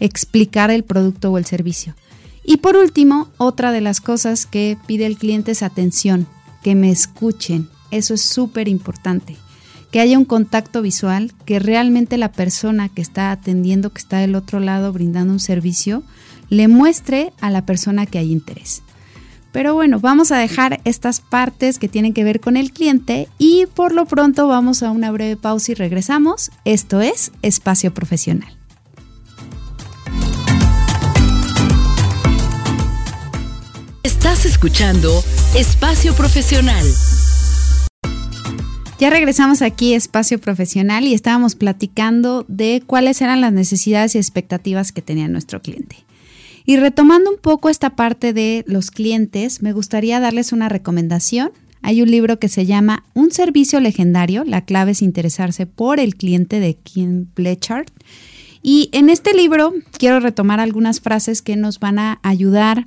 explicar 0.00 0.70
el 0.70 0.84
producto 0.84 1.30
o 1.30 1.38
el 1.38 1.44
servicio. 1.44 1.94
Y 2.44 2.58
por 2.58 2.76
último, 2.76 3.28
otra 3.38 3.72
de 3.72 3.80
las 3.80 4.00
cosas 4.00 4.46
que 4.46 4.76
pide 4.86 5.06
el 5.06 5.16
cliente 5.16 5.52
es 5.52 5.62
atención, 5.62 6.26
que 6.62 6.74
me 6.74 6.90
escuchen. 6.90 7.68
Eso 7.90 8.14
es 8.14 8.22
súper 8.22 8.68
importante. 8.68 9.36
Que 9.90 10.00
haya 10.00 10.18
un 10.18 10.24
contacto 10.24 10.82
visual, 10.82 11.32
que 11.44 11.58
realmente 11.58 12.16
la 12.16 12.32
persona 12.32 12.88
que 12.88 13.02
está 13.02 13.30
atendiendo, 13.30 13.90
que 13.90 14.00
está 14.00 14.18
del 14.18 14.34
otro 14.34 14.58
lado 14.58 14.92
brindando 14.92 15.32
un 15.32 15.40
servicio, 15.40 16.02
le 16.48 16.66
muestre 16.66 17.32
a 17.40 17.50
la 17.50 17.64
persona 17.64 18.06
que 18.06 18.18
hay 18.18 18.32
interés. 18.32 18.82
Pero 19.52 19.74
bueno, 19.74 20.00
vamos 20.00 20.32
a 20.32 20.38
dejar 20.38 20.80
estas 20.84 21.20
partes 21.20 21.78
que 21.78 21.88
tienen 21.88 22.14
que 22.14 22.24
ver 22.24 22.40
con 22.40 22.56
el 22.56 22.72
cliente 22.72 23.28
y 23.38 23.66
por 23.66 23.92
lo 23.92 24.06
pronto 24.06 24.48
vamos 24.48 24.82
a 24.82 24.90
una 24.90 25.10
breve 25.10 25.36
pausa 25.36 25.72
y 25.72 25.74
regresamos. 25.74 26.50
Esto 26.64 27.02
es 27.02 27.32
Espacio 27.42 27.92
Profesional. 27.92 28.56
Estás 34.02 34.46
escuchando 34.46 35.22
Espacio 35.54 36.14
Profesional. 36.14 36.84
Ya 38.98 39.10
regresamos 39.10 39.62
aquí 39.62 39.94
a 39.94 39.96
Espacio 39.96 40.40
Profesional 40.40 41.04
y 41.04 41.12
estábamos 41.12 41.56
platicando 41.56 42.46
de 42.48 42.82
cuáles 42.86 43.20
eran 43.20 43.40
las 43.40 43.52
necesidades 43.52 44.14
y 44.14 44.18
expectativas 44.18 44.92
que 44.92 45.02
tenía 45.02 45.28
nuestro 45.28 45.60
cliente. 45.60 46.04
Y 46.64 46.76
retomando 46.76 47.30
un 47.30 47.38
poco 47.38 47.68
esta 47.68 47.90
parte 47.90 48.32
de 48.32 48.64
los 48.66 48.90
clientes, 48.90 49.62
me 49.62 49.72
gustaría 49.72 50.20
darles 50.20 50.52
una 50.52 50.68
recomendación. 50.68 51.50
Hay 51.82 52.02
un 52.02 52.10
libro 52.10 52.38
que 52.38 52.48
se 52.48 52.66
llama 52.66 53.04
Un 53.14 53.32
servicio 53.32 53.80
legendario, 53.80 54.44
la 54.44 54.64
clave 54.64 54.92
es 54.92 55.02
interesarse 55.02 55.66
por 55.66 55.98
el 55.98 56.14
cliente 56.14 56.60
de 56.60 56.74
Kim 56.74 57.26
Blanchard. 57.34 57.86
Y 58.62 58.88
en 58.92 59.10
este 59.10 59.34
libro 59.34 59.74
quiero 59.98 60.20
retomar 60.20 60.60
algunas 60.60 61.00
frases 61.00 61.42
que 61.42 61.56
nos 61.56 61.80
van 61.80 61.98
a 61.98 62.20
ayudar 62.22 62.86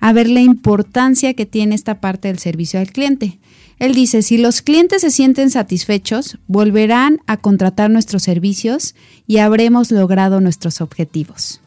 a 0.00 0.12
ver 0.12 0.28
la 0.28 0.42
importancia 0.42 1.32
que 1.32 1.46
tiene 1.46 1.74
esta 1.74 2.00
parte 2.00 2.28
del 2.28 2.38
servicio 2.38 2.78
al 2.78 2.92
cliente. 2.92 3.38
Él 3.78 3.94
dice, 3.94 4.20
si 4.20 4.36
los 4.36 4.60
clientes 4.60 5.00
se 5.00 5.10
sienten 5.10 5.50
satisfechos, 5.50 6.38
volverán 6.46 7.20
a 7.26 7.38
contratar 7.38 7.90
nuestros 7.90 8.22
servicios 8.22 8.94
y 9.26 9.38
habremos 9.38 9.90
logrado 9.90 10.40
nuestros 10.40 10.82
objetivos. 10.82 11.60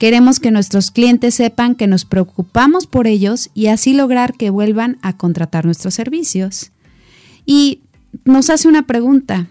Queremos 0.00 0.40
que 0.40 0.50
nuestros 0.50 0.90
clientes 0.90 1.36
sepan 1.36 1.76
que 1.76 1.86
nos 1.86 2.04
preocupamos 2.04 2.88
por 2.88 3.06
ellos 3.06 3.50
y 3.54 3.68
así 3.68 3.94
lograr 3.94 4.34
que 4.34 4.50
vuelvan 4.50 4.98
a 5.02 5.16
contratar 5.16 5.64
nuestros 5.64 5.94
servicios. 5.94 6.72
Y 7.46 7.82
nos 8.24 8.50
hace 8.50 8.66
una 8.66 8.88
pregunta, 8.88 9.46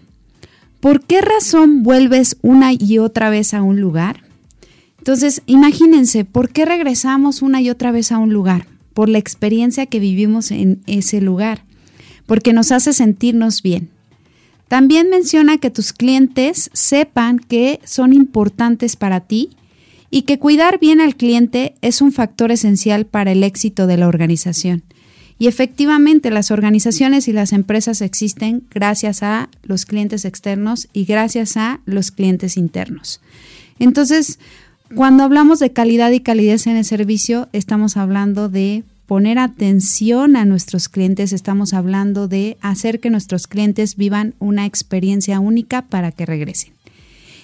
¿por 0.80 1.06
qué 1.06 1.22
razón 1.22 1.82
vuelves 1.82 2.36
una 2.42 2.74
y 2.74 2.98
otra 2.98 3.30
vez 3.30 3.54
a 3.54 3.62
un 3.62 3.80
lugar? 3.80 4.24
Entonces, 4.98 5.40
imagínense, 5.46 6.26
¿por 6.26 6.50
qué 6.50 6.66
regresamos 6.66 7.40
una 7.40 7.62
y 7.62 7.70
otra 7.70 7.90
vez 7.90 8.12
a 8.12 8.18
un 8.18 8.34
lugar? 8.34 8.66
por 8.94 9.08
la 9.08 9.18
experiencia 9.18 9.86
que 9.86 10.00
vivimos 10.00 10.50
en 10.50 10.82
ese 10.86 11.20
lugar, 11.20 11.64
porque 12.26 12.52
nos 12.52 12.72
hace 12.72 12.92
sentirnos 12.92 13.62
bien. 13.62 13.90
También 14.68 15.10
menciona 15.10 15.58
que 15.58 15.70
tus 15.70 15.92
clientes 15.92 16.70
sepan 16.72 17.38
que 17.38 17.80
son 17.84 18.12
importantes 18.12 18.96
para 18.96 19.20
ti 19.20 19.50
y 20.10 20.22
que 20.22 20.38
cuidar 20.38 20.78
bien 20.80 21.00
al 21.00 21.16
cliente 21.16 21.74
es 21.82 22.02
un 22.02 22.12
factor 22.12 22.50
esencial 22.50 23.06
para 23.06 23.32
el 23.32 23.44
éxito 23.44 23.86
de 23.86 23.96
la 23.96 24.08
organización. 24.08 24.82
Y 25.38 25.46
efectivamente 25.46 26.30
las 26.30 26.50
organizaciones 26.50 27.26
y 27.26 27.32
las 27.32 27.52
empresas 27.52 28.02
existen 28.02 28.64
gracias 28.70 29.22
a 29.22 29.48
los 29.62 29.86
clientes 29.86 30.26
externos 30.26 30.88
y 30.92 31.04
gracias 31.04 31.56
a 31.56 31.80
los 31.86 32.10
clientes 32.10 32.58
internos. 32.58 33.22
Entonces, 33.78 34.38
cuando 34.94 35.22
hablamos 35.22 35.58
de 35.60 35.72
calidad 35.72 36.10
y 36.10 36.20
calidez 36.20 36.66
en 36.66 36.76
el 36.76 36.84
servicio, 36.84 37.48
estamos 37.52 37.96
hablando 37.96 38.50
de 38.50 38.84
poner 39.06 39.38
atención 39.38 40.36
a 40.36 40.44
nuestros 40.44 40.88
clientes, 40.88 41.32
estamos 41.32 41.72
hablando 41.72 42.28
de 42.28 42.58
hacer 42.60 43.00
que 43.00 43.08
nuestros 43.08 43.46
clientes 43.46 43.96
vivan 43.96 44.34
una 44.40 44.66
experiencia 44.66 45.40
única 45.40 45.82
para 45.82 46.12
que 46.12 46.26
regresen. 46.26 46.74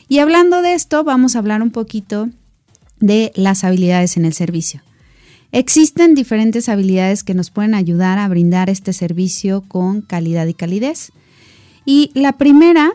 Y 0.09 0.19
hablando 0.19 0.61
de 0.61 0.75
esto, 0.75 1.03
vamos 1.03 1.35
a 1.35 1.39
hablar 1.39 1.63
un 1.63 1.71
poquito 1.71 2.29
de 3.01 3.33
las 3.35 3.65
habilidades 3.65 4.17
en 4.17 4.25
el 4.25 4.33
servicio. 4.33 4.83
Existen 5.53 6.15
diferentes 6.15 6.69
habilidades 6.69 7.25
que 7.25 7.35
nos 7.35 7.51
pueden 7.51 7.75
ayudar 7.75 8.19
a 8.19 8.29
brindar 8.29 8.69
este 8.69 8.93
servicio 8.93 9.63
con 9.63 10.03
calidad 10.03 10.47
y 10.47 10.55
calidez. 10.55 11.13
Y 11.85 12.11
la 12.15 12.33
primera 12.33 12.93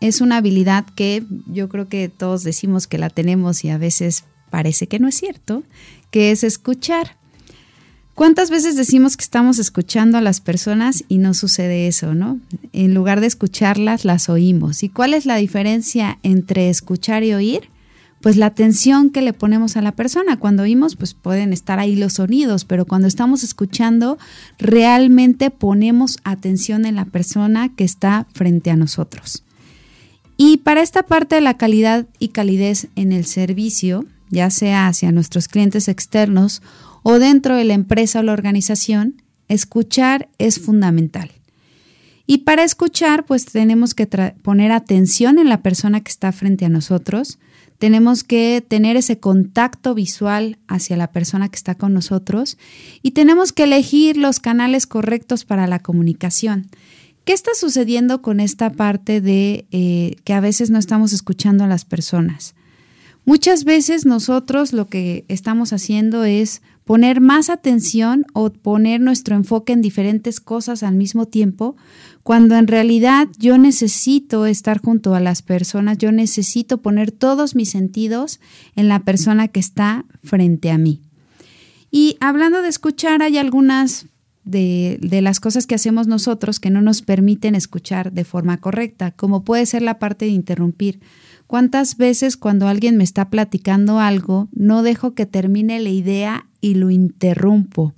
es 0.00 0.20
una 0.20 0.36
habilidad 0.36 0.86
que 0.94 1.24
yo 1.46 1.68
creo 1.68 1.88
que 1.88 2.08
todos 2.08 2.44
decimos 2.44 2.86
que 2.86 2.98
la 2.98 3.10
tenemos 3.10 3.64
y 3.64 3.70
a 3.70 3.78
veces 3.78 4.24
parece 4.50 4.86
que 4.86 4.98
no 4.98 5.08
es 5.08 5.16
cierto, 5.16 5.64
que 6.10 6.30
es 6.30 6.44
escuchar. 6.44 7.16
¿Cuántas 8.14 8.50
veces 8.50 8.74
decimos 8.74 9.16
que 9.16 9.22
estamos 9.22 9.58
escuchando 9.58 10.18
a 10.18 10.20
las 10.20 10.40
personas 10.40 11.04
y 11.08 11.18
no 11.18 11.34
sucede 11.34 11.86
eso, 11.86 12.14
no? 12.14 12.40
En 12.72 12.94
lugar 12.94 13.20
de 13.20 13.28
escucharlas, 13.28 14.04
las 14.04 14.28
oímos. 14.28 14.82
¿Y 14.82 14.88
cuál 14.88 15.14
es 15.14 15.24
la 15.24 15.36
diferencia 15.36 16.18
entre 16.22 16.68
escuchar 16.68 17.22
y 17.22 17.34
oír? 17.34 17.68
Pues 18.20 18.36
la 18.36 18.46
atención 18.46 19.10
que 19.10 19.22
le 19.22 19.32
ponemos 19.32 19.76
a 19.76 19.82
la 19.82 19.92
persona. 19.92 20.38
Cuando 20.38 20.64
oímos, 20.64 20.96
pues 20.96 21.14
pueden 21.14 21.52
estar 21.52 21.78
ahí 21.78 21.94
los 21.94 22.14
sonidos, 22.14 22.64
pero 22.64 22.84
cuando 22.84 23.06
estamos 23.06 23.44
escuchando, 23.44 24.18
realmente 24.58 25.50
ponemos 25.50 26.18
atención 26.24 26.84
en 26.84 26.96
la 26.96 27.04
persona 27.04 27.74
que 27.74 27.84
está 27.84 28.26
frente 28.32 28.70
a 28.70 28.76
nosotros. 28.76 29.44
Y 30.36 30.58
para 30.58 30.82
esta 30.82 31.02
parte 31.02 31.36
de 31.36 31.40
la 31.40 31.56
calidad 31.56 32.06
y 32.18 32.28
calidez 32.28 32.88
en 32.96 33.12
el 33.12 33.24
servicio, 33.24 34.04
ya 34.30 34.50
sea 34.50 34.86
hacia 34.86 35.12
nuestros 35.12 35.48
clientes 35.48 35.88
externos 35.88 36.62
o 37.02 37.18
dentro 37.18 37.56
de 37.56 37.64
la 37.64 37.74
empresa 37.74 38.20
o 38.20 38.22
la 38.22 38.32
organización, 38.32 39.22
escuchar 39.48 40.28
es 40.38 40.60
fundamental. 40.60 41.30
Y 42.26 42.38
para 42.38 42.62
escuchar, 42.62 43.24
pues 43.24 43.46
tenemos 43.46 43.94
que 43.94 44.06
poner 44.06 44.70
atención 44.70 45.38
en 45.38 45.48
la 45.48 45.62
persona 45.62 46.02
que 46.02 46.10
está 46.10 46.30
frente 46.30 46.66
a 46.66 46.68
nosotros, 46.68 47.38
tenemos 47.78 48.24
que 48.24 48.64
tener 48.66 48.96
ese 48.96 49.18
contacto 49.18 49.94
visual 49.94 50.58
hacia 50.66 50.96
la 50.96 51.12
persona 51.12 51.48
que 51.48 51.56
está 51.56 51.76
con 51.76 51.94
nosotros 51.94 52.58
y 53.02 53.12
tenemos 53.12 53.52
que 53.52 53.64
elegir 53.64 54.16
los 54.16 54.40
canales 54.40 54.86
correctos 54.86 55.44
para 55.44 55.66
la 55.66 55.78
comunicación. 55.78 56.66
¿Qué 57.24 57.32
está 57.32 57.52
sucediendo 57.54 58.22
con 58.22 58.40
esta 58.40 58.70
parte 58.70 59.20
de 59.20 59.66
eh, 59.70 60.16
que 60.24 60.32
a 60.32 60.40
veces 60.40 60.70
no 60.70 60.78
estamos 60.78 61.12
escuchando 61.12 61.64
a 61.64 61.68
las 61.68 61.84
personas? 61.84 62.54
Muchas 63.24 63.64
veces 63.64 64.06
nosotros 64.06 64.72
lo 64.72 64.86
que 64.86 65.26
estamos 65.28 65.74
haciendo 65.74 66.24
es 66.24 66.62
poner 66.86 67.20
más 67.20 67.50
atención 67.50 68.24
o 68.32 68.48
poner 68.48 69.02
nuestro 69.02 69.36
enfoque 69.36 69.74
en 69.74 69.82
diferentes 69.82 70.40
cosas 70.40 70.82
al 70.82 70.94
mismo 70.94 71.26
tiempo, 71.26 71.76
cuando 72.28 72.56
en 72.56 72.66
realidad 72.66 73.28
yo 73.38 73.56
necesito 73.56 74.44
estar 74.44 74.82
junto 74.82 75.14
a 75.14 75.20
las 75.20 75.40
personas, 75.40 75.96
yo 75.96 76.12
necesito 76.12 76.82
poner 76.82 77.10
todos 77.10 77.54
mis 77.54 77.70
sentidos 77.70 78.38
en 78.76 78.86
la 78.86 78.98
persona 78.98 79.48
que 79.48 79.60
está 79.60 80.04
frente 80.22 80.70
a 80.70 80.76
mí. 80.76 81.00
Y 81.90 82.18
hablando 82.20 82.60
de 82.60 82.68
escuchar, 82.68 83.22
hay 83.22 83.38
algunas 83.38 84.08
de, 84.44 84.98
las 85.22 85.40
cosas 85.40 85.66
que 85.66 85.74
hacemos 85.74 86.06
nosotros 86.06 86.60
que 86.60 86.68
no 86.68 86.82
nos 86.82 87.00
permiten 87.00 87.54
escuchar 87.54 88.12
de 88.12 88.24
forma 88.24 88.58
correcta, 88.58 89.12
como 89.12 89.42
puede 89.42 89.64
ser 89.64 89.80
la 89.80 89.98
parte 89.98 90.26
de 90.26 90.32
interrumpir. 90.32 91.00
¿Cuántas 91.46 91.96
veces 91.96 92.36
cuando 92.36 92.68
alguien 92.68 92.98
me 92.98 93.04
está 93.04 93.30
platicando 93.30 94.00
algo, 94.00 94.48
no 94.52 94.82
dejo 94.82 95.14
que 95.14 95.24
termine 95.24 95.80
la 95.80 95.88
idea 95.88 96.46
y 96.60 96.74
lo 96.74 96.90
interrumpo? 96.90 97.94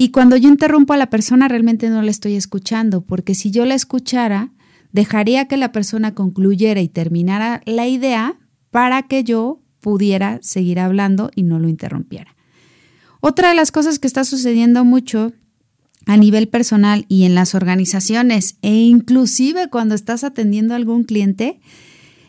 Y 0.00 0.12
cuando 0.12 0.38
yo 0.38 0.48
interrumpo 0.48 0.94
a 0.94 0.96
la 0.96 1.10
persona, 1.10 1.46
realmente 1.46 1.90
no 1.90 2.00
la 2.00 2.10
estoy 2.10 2.34
escuchando, 2.34 3.02
porque 3.02 3.34
si 3.34 3.50
yo 3.50 3.66
la 3.66 3.74
escuchara, 3.74 4.50
dejaría 4.92 5.46
que 5.46 5.58
la 5.58 5.72
persona 5.72 6.14
concluyera 6.14 6.80
y 6.80 6.88
terminara 6.88 7.60
la 7.66 7.86
idea 7.86 8.38
para 8.70 9.02
que 9.02 9.24
yo 9.24 9.60
pudiera 9.78 10.38
seguir 10.40 10.80
hablando 10.80 11.30
y 11.34 11.42
no 11.42 11.58
lo 11.58 11.68
interrumpiera. 11.68 12.34
Otra 13.20 13.50
de 13.50 13.54
las 13.54 13.72
cosas 13.72 13.98
que 13.98 14.06
está 14.06 14.24
sucediendo 14.24 14.86
mucho 14.86 15.34
a 16.06 16.16
nivel 16.16 16.48
personal 16.48 17.04
y 17.08 17.24
en 17.24 17.34
las 17.34 17.54
organizaciones 17.54 18.56
e 18.62 18.72
inclusive 18.72 19.68
cuando 19.68 19.94
estás 19.94 20.24
atendiendo 20.24 20.72
a 20.72 20.78
algún 20.78 21.04
cliente, 21.04 21.60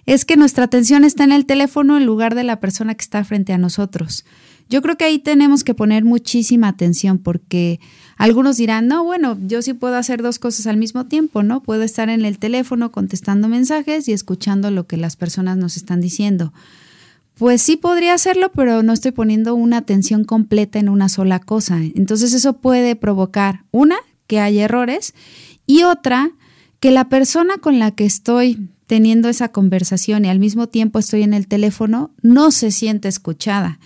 es 0.05 0.25
que 0.25 0.35
nuestra 0.35 0.65
atención 0.65 1.05
está 1.05 1.23
en 1.23 1.31
el 1.31 1.45
teléfono 1.45 1.95
en 1.95 2.05
lugar 2.05 2.35
de 2.35 2.43
la 2.43 2.59
persona 2.59 2.95
que 2.95 3.03
está 3.03 3.23
frente 3.23 3.53
a 3.53 3.57
nosotros. 3.57 4.25
Yo 4.71 4.81
creo 4.81 4.95
que 4.95 5.03
ahí 5.03 5.19
tenemos 5.19 5.65
que 5.65 5.73
poner 5.73 6.05
muchísima 6.05 6.69
atención 6.69 7.17
porque 7.17 7.81
algunos 8.15 8.55
dirán, 8.55 8.87
no, 8.87 9.03
bueno, 9.03 9.37
yo 9.45 9.61
sí 9.61 9.73
puedo 9.73 9.97
hacer 9.97 10.21
dos 10.21 10.39
cosas 10.39 10.65
al 10.65 10.77
mismo 10.77 11.07
tiempo, 11.07 11.43
¿no? 11.43 11.61
Puedo 11.61 11.83
estar 11.83 12.07
en 12.07 12.23
el 12.23 12.39
teléfono 12.39 12.89
contestando 12.89 13.49
mensajes 13.49 14.07
y 14.07 14.13
escuchando 14.13 14.71
lo 14.71 14.87
que 14.87 14.95
las 14.95 15.17
personas 15.17 15.57
nos 15.57 15.75
están 15.75 15.99
diciendo. 15.99 16.53
Pues 17.35 17.61
sí 17.61 17.75
podría 17.75 18.13
hacerlo, 18.13 18.49
pero 18.55 18.81
no 18.81 18.93
estoy 18.93 19.11
poniendo 19.11 19.55
una 19.55 19.75
atención 19.75 20.23
completa 20.23 20.79
en 20.79 20.87
una 20.87 21.09
sola 21.09 21.39
cosa. 21.39 21.77
Entonces 21.77 22.33
eso 22.33 22.53
puede 22.53 22.95
provocar, 22.95 23.65
una, 23.71 23.97
que 24.25 24.39
haya 24.39 24.63
errores 24.63 25.13
y 25.67 25.83
otra, 25.83 26.31
que 26.79 26.91
la 26.91 27.09
persona 27.09 27.57
con 27.57 27.77
la 27.77 27.91
que 27.91 28.05
estoy 28.05 28.69
teniendo 28.87 29.27
esa 29.27 29.49
conversación 29.49 30.23
y 30.23 30.29
al 30.29 30.39
mismo 30.39 30.67
tiempo 30.67 30.97
estoy 30.97 31.23
en 31.23 31.33
el 31.33 31.49
teléfono 31.49 32.11
no 32.21 32.51
se 32.51 32.71
siente 32.71 33.09
escuchada. 33.09 33.77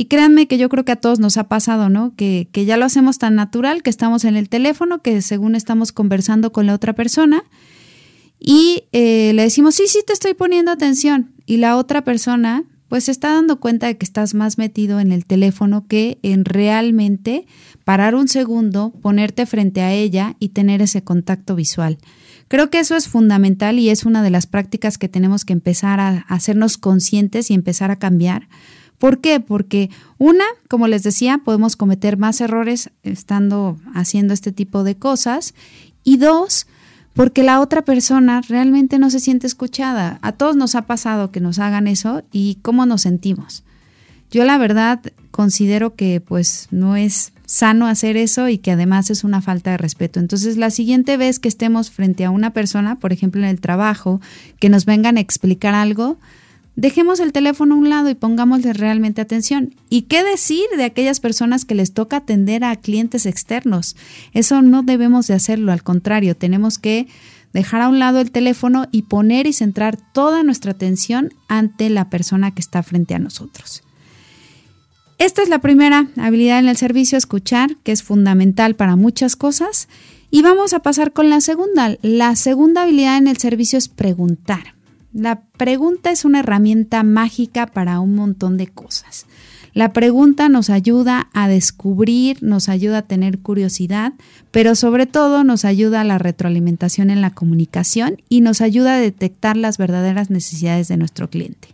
Y 0.00 0.06
créanme 0.06 0.46
que 0.46 0.56
yo 0.56 0.70
creo 0.70 0.86
que 0.86 0.92
a 0.92 0.96
todos 0.96 1.18
nos 1.18 1.36
ha 1.36 1.44
pasado, 1.44 1.90
¿no? 1.90 2.14
Que, 2.16 2.48
que 2.52 2.64
ya 2.64 2.78
lo 2.78 2.86
hacemos 2.86 3.18
tan 3.18 3.34
natural 3.34 3.82
que 3.82 3.90
estamos 3.90 4.24
en 4.24 4.34
el 4.34 4.48
teléfono, 4.48 5.02
que 5.02 5.20
según 5.20 5.54
estamos 5.54 5.92
conversando 5.92 6.52
con 6.52 6.64
la 6.64 6.72
otra 6.72 6.94
persona 6.94 7.44
y 8.38 8.84
eh, 8.92 9.32
le 9.34 9.42
decimos, 9.42 9.74
sí, 9.74 9.82
sí, 9.88 9.98
te 10.06 10.14
estoy 10.14 10.32
poniendo 10.32 10.70
atención. 10.70 11.34
Y 11.44 11.58
la 11.58 11.76
otra 11.76 12.02
persona 12.02 12.64
pues 12.88 13.04
se 13.04 13.10
está 13.10 13.34
dando 13.34 13.60
cuenta 13.60 13.88
de 13.88 13.98
que 13.98 14.06
estás 14.06 14.32
más 14.32 14.56
metido 14.56 15.00
en 15.00 15.12
el 15.12 15.26
teléfono 15.26 15.86
que 15.86 16.18
en 16.22 16.46
realmente 16.46 17.46
parar 17.84 18.14
un 18.14 18.26
segundo, 18.26 18.94
ponerte 19.02 19.44
frente 19.44 19.82
a 19.82 19.92
ella 19.92 20.34
y 20.38 20.48
tener 20.48 20.80
ese 20.80 21.04
contacto 21.04 21.56
visual. 21.56 21.98
Creo 22.48 22.70
que 22.70 22.78
eso 22.78 22.96
es 22.96 23.06
fundamental 23.06 23.78
y 23.78 23.90
es 23.90 24.06
una 24.06 24.22
de 24.22 24.30
las 24.30 24.46
prácticas 24.46 24.96
que 24.96 25.10
tenemos 25.10 25.44
que 25.44 25.52
empezar 25.52 26.00
a 26.00 26.24
hacernos 26.26 26.78
conscientes 26.78 27.50
y 27.50 27.54
empezar 27.54 27.90
a 27.90 27.98
cambiar, 27.98 28.48
¿Por 29.00 29.22
qué? 29.22 29.40
Porque 29.40 29.88
una, 30.18 30.44
como 30.68 30.86
les 30.86 31.02
decía, 31.02 31.40
podemos 31.42 31.74
cometer 31.74 32.18
más 32.18 32.38
errores 32.42 32.90
estando 33.02 33.78
haciendo 33.94 34.34
este 34.34 34.52
tipo 34.52 34.84
de 34.84 34.94
cosas. 34.94 35.54
Y 36.04 36.18
dos, 36.18 36.66
porque 37.14 37.42
la 37.42 37.60
otra 37.60 37.80
persona 37.80 38.42
realmente 38.46 38.98
no 38.98 39.08
se 39.08 39.18
siente 39.18 39.46
escuchada. 39.46 40.18
A 40.20 40.32
todos 40.32 40.54
nos 40.54 40.74
ha 40.74 40.82
pasado 40.82 41.30
que 41.30 41.40
nos 41.40 41.58
hagan 41.58 41.88
eso 41.88 42.22
y 42.30 42.58
cómo 42.60 42.84
nos 42.84 43.00
sentimos. 43.00 43.64
Yo 44.30 44.44
la 44.44 44.58
verdad 44.58 45.00
considero 45.30 45.94
que 45.94 46.20
pues 46.20 46.68
no 46.70 46.94
es 46.94 47.32
sano 47.46 47.86
hacer 47.86 48.18
eso 48.18 48.50
y 48.50 48.58
que 48.58 48.70
además 48.70 49.08
es 49.08 49.24
una 49.24 49.40
falta 49.40 49.70
de 49.70 49.78
respeto. 49.78 50.20
Entonces, 50.20 50.58
la 50.58 50.70
siguiente 50.70 51.16
vez 51.16 51.38
que 51.38 51.48
estemos 51.48 51.90
frente 51.90 52.26
a 52.26 52.30
una 52.30 52.52
persona, 52.52 52.98
por 52.98 53.14
ejemplo 53.14 53.40
en 53.40 53.48
el 53.48 53.62
trabajo, 53.62 54.20
que 54.58 54.68
nos 54.68 54.84
vengan 54.84 55.16
a 55.16 55.20
explicar 55.20 55.74
algo, 55.74 56.18
dejemos 56.80 57.20
el 57.20 57.32
teléfono 57.32 57.74
a 57.74 57.78
un 57.78 57.90
lado 57.90 58.08
y 58.08 58.14
pongámosle 58.14 58.72
realmente 58.72 59.20
atención. 59.20 59.74
¿Y 59.90 60.02
qué 60.02 60.24
decir 60.24 60.64
de 60.74 60.84
aquellas 60.84 61.20
personas 61.20 61.66
que 61.66 61.74
les 61.74 61.92
toca 61.92 62.16
atender 62.16 62.64
a 62.64 62.74
clientes 62.76 63.26
externos? 63.26 63.96
Eso 64.32 64.62
no 64.62 64.82
debemos 64.82 65.26
de 65.26 65.34
hacerlo, 65.34 65.72
al 65.72 65.82
contrario, 65.82 66.34
tenemos 66.36 66.78
que 66.78 67.06
dejar 67.52 67.82
a 67.82 67.90
un 67.90 67.98
lado 67.98 68.20
el 68.20 68.30
teléfono 68.30 68.86
y 68.92 69.02
poner 69.02 69.46
y 69.46 69.52
centrar 69.52 69.98
toda 70.14 70.42
nuestra 70.42 70.72
atención 70.72 71.34
ante 71.48 71.90
la 71.90 72.08
persona 72.08 72.54
que 72.54 72.60
está 72.60 72.82
frente 72.82 73.14
a 73.14 73.18
nosotros. 73.18 73.82
Esta 75.18 75.42
es 75.42 75.50
la 75.50 75.58
primera 75.58 76.08
habilidad 76.16 76.60
en 76.60 76.68
el 76.68 76.78
servicio, 76.78 77.18
escuchar, 77.18 77.76
que 77.82 77.92
es 77.92 78.02
fundamental 78.02 78.74
para 78.74 78.96
muchas 78.96 79.36
cosas. 79.36 79.86
Y 80.30 80.40
vamos 80.40 80.72
a 80.72 80.80
pasar 80.80 81.12
con 81.12 81.28
la 81.28 81.42
segunda. 81.42 81.98
La 82.00 82.36
segunda 82.36 82.84
habilidad 82.84 83.18
en 83.18 83.28
el 83.28 83.36
servicio 83.36 83.76
es 83.76 83.88
preguntar. 83.88 84.79
La 85.12 85.42
pregunta 85.42 86.10
es 86.10 86.24
una 86.24 86.40
herramienta 86.40 87.02
mágica 87.02 87.66
para 87.66 87.98
un 88.00 88.14
montón 88.14 88.56
de 88.56 88.68
cosas. 88.68 89.26
La 89.72 89.92
pregunta 89.92 90.48
nos 90.48 90.68
ayuda 90.68 91.28
a 91.32 91.48
descubrir, 91.48 92.42
nos 92.42 92.68
ayuda 92.68 92.98
a 92.98 93.02
tener 93.02 93.38
curiosidad, 93.38 94.14
pero 94.50 94.74
sobre 94.74 95.06
todo 95.06 95.44
nos 95.44 95.64
ayuda 95.64 96.00
a 96.00 96.04
la 96.04 96.18
retroalimentación 96.18 97.10
en 97.10 97.20
la 97.20 97.30
comunicación 97.30 98.20
y 98.28 98.40
nos 98.40 98.60
ayuda 98.60 98.94
a 98.94 99.00
detectar 99.00 99.56
las 99.56 99.78
verdaderas 99.78 100.30
necesidades 100.30 100.88
de 100.88 100.96
nuestro 100.96 101.30
cliente. 101.30 101.68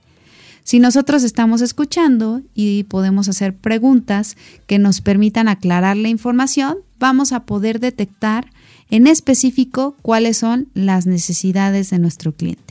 Si 0.62 0.80
nosotros 0.80 1.22
estamos 1.22 1.60
escuchando 1.60 2.42
y 2.54 2.82
podemos 2.84 3.28
hacer 3.28 3.54
preguntas 3.54 4.36
que 4.66 4.78
nos 4.78 5.00
permitan 5.00 5.48
aclarar 5.48 5.96
la 5.96 6.08
información, 6.08 6.78
vamos 6.98 7.32
a 7.32 7.44
poder 7.44 7.80
detectar 7.80 8.50
en 8.90 9.06
específico 9.06 9.96
cuáles 10.02 10.38
son 10.38 10.68
las 10.74 11.06
necesidades 11.06 11.90
de 11.90 11.98
nuestro 11.98 12.32
cliente. 12.32 12.65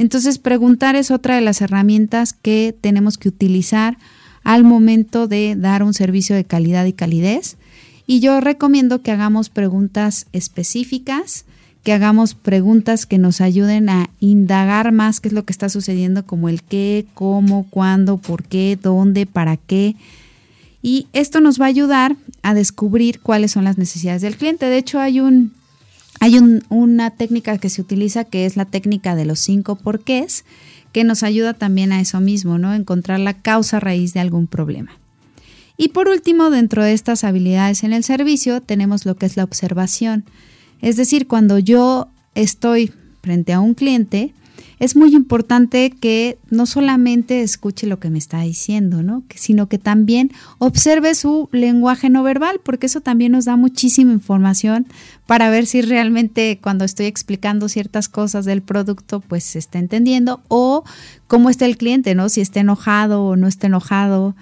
Entonces, 0.00 0.38
preguntar 0.38 0.96
es 0.96 1.10
otra 1.10 1.34
de 1.34 1.42
las 1.42 1.60
herramientas 1.60 2.32
que 2.32 2.74
tenemos 2.80 3.18
que 3.18 3.28
utilizar 3.28 3.98
al 4.44 4.64
momento 4.64 5.28
de 5.28 5.56
dar 5.58 5.82
un 5.82 5.92
servicio 5.92 6.34
de 6.34 6.46
calidad 6.46 6.86
y 6.86 6.94
calidez. 6.94 7.58
Y 8.06 8.20
yo 8.20 8.40
recomiendo 8.40 9.02
que 9.02 9.10
hagamos 9.10 9.50
preguntas 9.50 10.26
específicas 10.32 11.44
que 11.82 11.92
hagamos 11.92 12.34
preguntas 12.34 13.04
que 13.04 13.18
nos 13.18 13.42
ayuden 13.42 13.90
a 13.90 14.08
indagar 14.20 14.90
más 14.90 15.20
qué 15.20 15.28
es 15.28 15.34
lo 15.34 15.44
que 15.44 15.52
está 15.52 15.68
sucediendo, 15.68 16.24
como 16.26 16.48
el 16.48 16.62
qué, 16.62 17.06
cómo, 17.12 17.66
cuándo, 17.68 18.16
por 18.16 18.44
qué, 18.44 18.78
dónde, 18.82 19.26
para 19.26 19.58
qué. 19.58 19.96
Y 20.82 21.08
esto 21.12 21.40
nos 21.40 21.60
va 21.60 21.66
a 21.66 21.68
ayudar 21.68 22.16
a 22.42 22.54
descubrir 22.54 23.20
cuáles 23.20 23.52
son 23.52 23.64
las 23.64 23.76
necesidades 23.76 24.22
del 24.22 24.36
cliente. 24.36 24.66
De 24.66 24.78
hecho, 24.78 24.98
hay 24.98 25.20
un 25.20 25.52
hay 26.20 26.38
una 26.68 27.10
técnica 27.10 27.56
que 27.56 27.70
se 27.70 27.80
utiliza 27.80 28.24
que 28.24 28.44
es 28.44 28.56
la 28.56 28.66
técnica 28.66 29.16
de 29.16 29.24
los 29.24 29.40
cinco 29.40 29.76
porqués, 29.76 30.44
que 30.92 31.02
nos 31.02 31.22
ayuda 31.22 31.54
también 31.54 31.92
a 31.92 32.00
eso 32.00 32.20
mismo, 32.20 32.58
¿no? 32.58 32.74
Encontrar 32.74 33.20
la 33.20 33.34
causa 33.34 33.80
raíz 33.80 34.12
de 34.12 34.20
algún 34.20 34.46
problema. 34.46 34.92
Y 35.78 35.88
por 35.88 36.08
último, 36.08 36.50
dentro 36.50 36.84
de 36.84 36.92
estas 36.92 37.24
habilidades 37.24 37.84
en 37.84 37.94
el 37.94 38.04
servicio, 38.04 38.60
tenemos 38.60 39.06
lo 39.06 39.16
que 39.16 39.24
es 39.24 39.38
la 39.38 39.44
observación. 39.44 40.24
Es 40.82 40.96
decir, 40.96 41.26
cuando 41.26 41.58
yo 41.58 42.08
estoy 42.34 42.92
frente 43.22 43.54
a 43.54 43.60
un 43.60 43.72
cliente, 43.72 44.34
es 44.80 44.96
muy 44.96 45.14
importante 45.14 45.90
que 45.90 46.38
no 46.48 46.64
solamente 46.64 47.42
escuche 47.42 47.86
lo 47.86 48.00
que 48.00 48.08
me 48.08 48.18
está 48.18 48.40
diciendo, 48.40 49.02
¿no? 49.02 49.22
sino 49.34 49.68
que 49.68 49.76
también 49.76 50.32
observe 50.56 51.14
su 51.14 51.50
lenguaje 51.52 52.08
no 52.08 52.22
verbal, 52.22 52.60
porque 52.64 52.86
eso 52.86 53.02
también 53.02 53.32
nos 53.32 53.44
da 53.44 53.56
muchísima 53.56 54.10
información 54.10 54.86
para 55.26 55.50
ver 55.50 55.66
si 55.66 55.82
realmente 55.82 56.58
cuando 56.62 56.86
estoy 56.86 57.06
explicando 57.06 57.68
ciertas 57.68 58.08
cosas 58.08 58.46
del 58.46 58.62
producto, 58.62 59.20
pues 59.20 59.44
se 59.44 59.58
está 59.58 59.78
entendiendo 59.78 60.40
o 60.48 60.82
cómo 61.26 61.50
está 61.50 61.66
el 61.66 61.76
cliente, 61.76 62.14
¿no? 62.14 62.30
Si 62.30 62.40
está 62.40 62.60
enojado 62.60 63.22
o 63.22 63.36
no 63.36 63.48
está 63.48 63.66
enojado. 63.66 64.34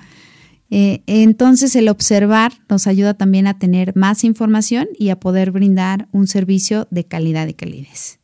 Eh, 0.70 1.03
entonces 1.07 1.74
el 1.74 1.88
observar 1.88 2.53
nos 2.68 2.87
ayuda 2.87 3.14
también 3.14 3.48
a 3.48 3.59
tener 3.59 3.96
más 3.96 4.22
información 4.22 4.87
y 4.96 5.09
a 5.09 5.18
poder 5.18 5.51
brindar 5.51 6.07
un 6.12 6.29
servicio 6.29 6.87
de 6.92 7.03
calidad 7.03 7.48
y 7.48 7.55
calidez. 7.55 8.20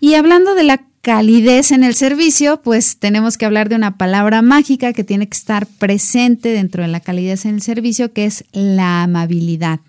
Y 0.00 0.14
hablando 0.14 0.54
de 0.54 0.64
la 0.64 0.89
calidez 1.02 1.70
en 1.70 1.84
el 1.84 1.94
servicio, 1.94 2.60
pues 2.62 2.98
tenemos 2.98 3.38
que 3.38 3.46
hablar 3.46 3.68
de 3.68 3.76
una 3.76 3.96
palabra 3.96 4.42
mágica 4.42 4.92
que 4.92 5.04
tiene 5.04 5.28
que 5.28 5.36
estar 5.36 5.66
presente 5.66 6.50
dentro 6.50 6.82
de 6.82 6.88
la 6.88 7.00
calidez 7.00 7.46
en 7.46 7.54
el 7.56 7.62
servicio, 7.62 8.12
que 8.12 8.26
es 8.26 8.44
la 8.52 9.02
amabilidad. 9.02 9.80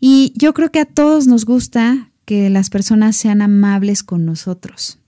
Y 0.00 0.32
yo 0.36 0.52
creo 0.54 0.72
que 0.72 0.80
a 0.80 0.84
todos 0.84 1.26
nos 1.26 1.44
gusta 1.44 2.10
que 2.24 2.50
las 2.50 2.70
personas 2.70 3.16
sean 3.16 3.42
amables 3.42 4.02
con 4.02 4.24
nosotros. 4.24 4.98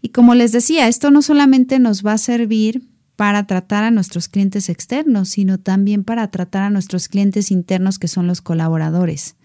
Y 0.00 0.08
como 0.08 0.34
les 0.34 0.50
decía, 0.50 0.88
esto 0.88 1.12
no 1.12 1.22
solamente 1.22 1.78
nos 1.78 2.04
va 2.04 2.14
a 2.14 2.18
servir 2.18 2.82
para 3.14 3.46
tratar 3.46 3.84
a 3.84 3.92
nuestros 3.92 4.26
clientes 4.26 4.68
externos, 4.68 5.28
sino 5.28 5.58
también 5.58 6.02
para 6.02 6.28
tratar 6.32 6.64
a 6.64 6.70
nuestros 6.70 7.06
clientes 7.06 7.52
internos 7.52 8.00
que 8.00 8.08
son 8.08 8.26
los 8.26 8.40
colaboradores. 8.40 9.36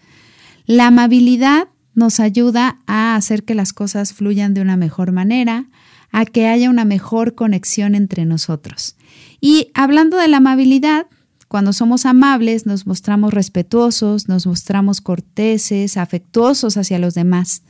La 0.66 0.88
amabilidad 0.88 1.68
nos 1.98 2.20
ayuda 2.20 2.78
a 2.86 3.16
hacer 3.16 3.44
que 3.44 3.54
las 3.54 3.72
cosas 3.72 4.14
fluyan 4.14 4.54
de 4.54 4.62
una 4.62 4.76
mejor 4.76 5.12
manera, 5.12 5.66
a 6.10 6.24
que 6.24 6.46
haya 6.46 6.70
una 6.70 6.84
mejor 6.84 7.34
conexión 7.34 7.94
entre 7.94 8.24
nosotros. 8.24 8.96
Y 9.40 9.70
hablando 9.74 10.16
de 10.16 10.28
la 10.28 10.38
amabilidad, 10.38 11.06
cuando 11.48 11.72
somos 11.72 12.06
amables 12.06 12.66
nos 12.66 12.86
mostramos 12.86 13.34
respetuosos, 13.34 14.28
nos 14.28 14.46
mostramos 14.46 15.00
corteses, 15.00 15.96
afectuosos 15.96 16.76
hacia 16.76 16.98
los 16.98 17.14
demás. 17.14 17.62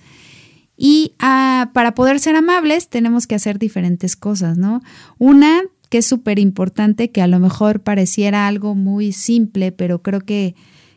Y 0.77 1.15
ah, 1.19 1.71
para 1.73 1.95
poder 1.95 2.21
ser 2.21 2.37
amables 2.37 2.89
tenemos 2.89 3.27
que 3.27 3.35
hacer 3.35 3.59
diferentes 3.59 4.15
cosas, 4.15 4.59
¿no? 4.59 4.83
Una, 5.19 5.63
que 5.91 5.99
es 5.99 6.07
súper 6.07 6.39
importante, 6.39 7.11
que 7.11 7.23
a 7.23 7.27
lo 7.27 7.41
mejor 7.41 7.81
pareciera 7.81 8.47
algo 8.47 8.75
muy 8.75 9.13
simple, 9.13 9.73
pero 9.73 10.03
creo 10.03 10.21
que, 10.21 10.55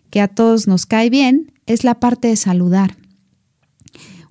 que 0.09 0.21
a 0.21 0.27
todos 0.27 0.67
nos 0.67 0.85
cae 0.85 1.09
bien, 1.09 1.51
es 1.65 1.83
la 1.83 1.99
parte 1.99 2.27
de 2.27 2.35
saludar. 2.35 3.00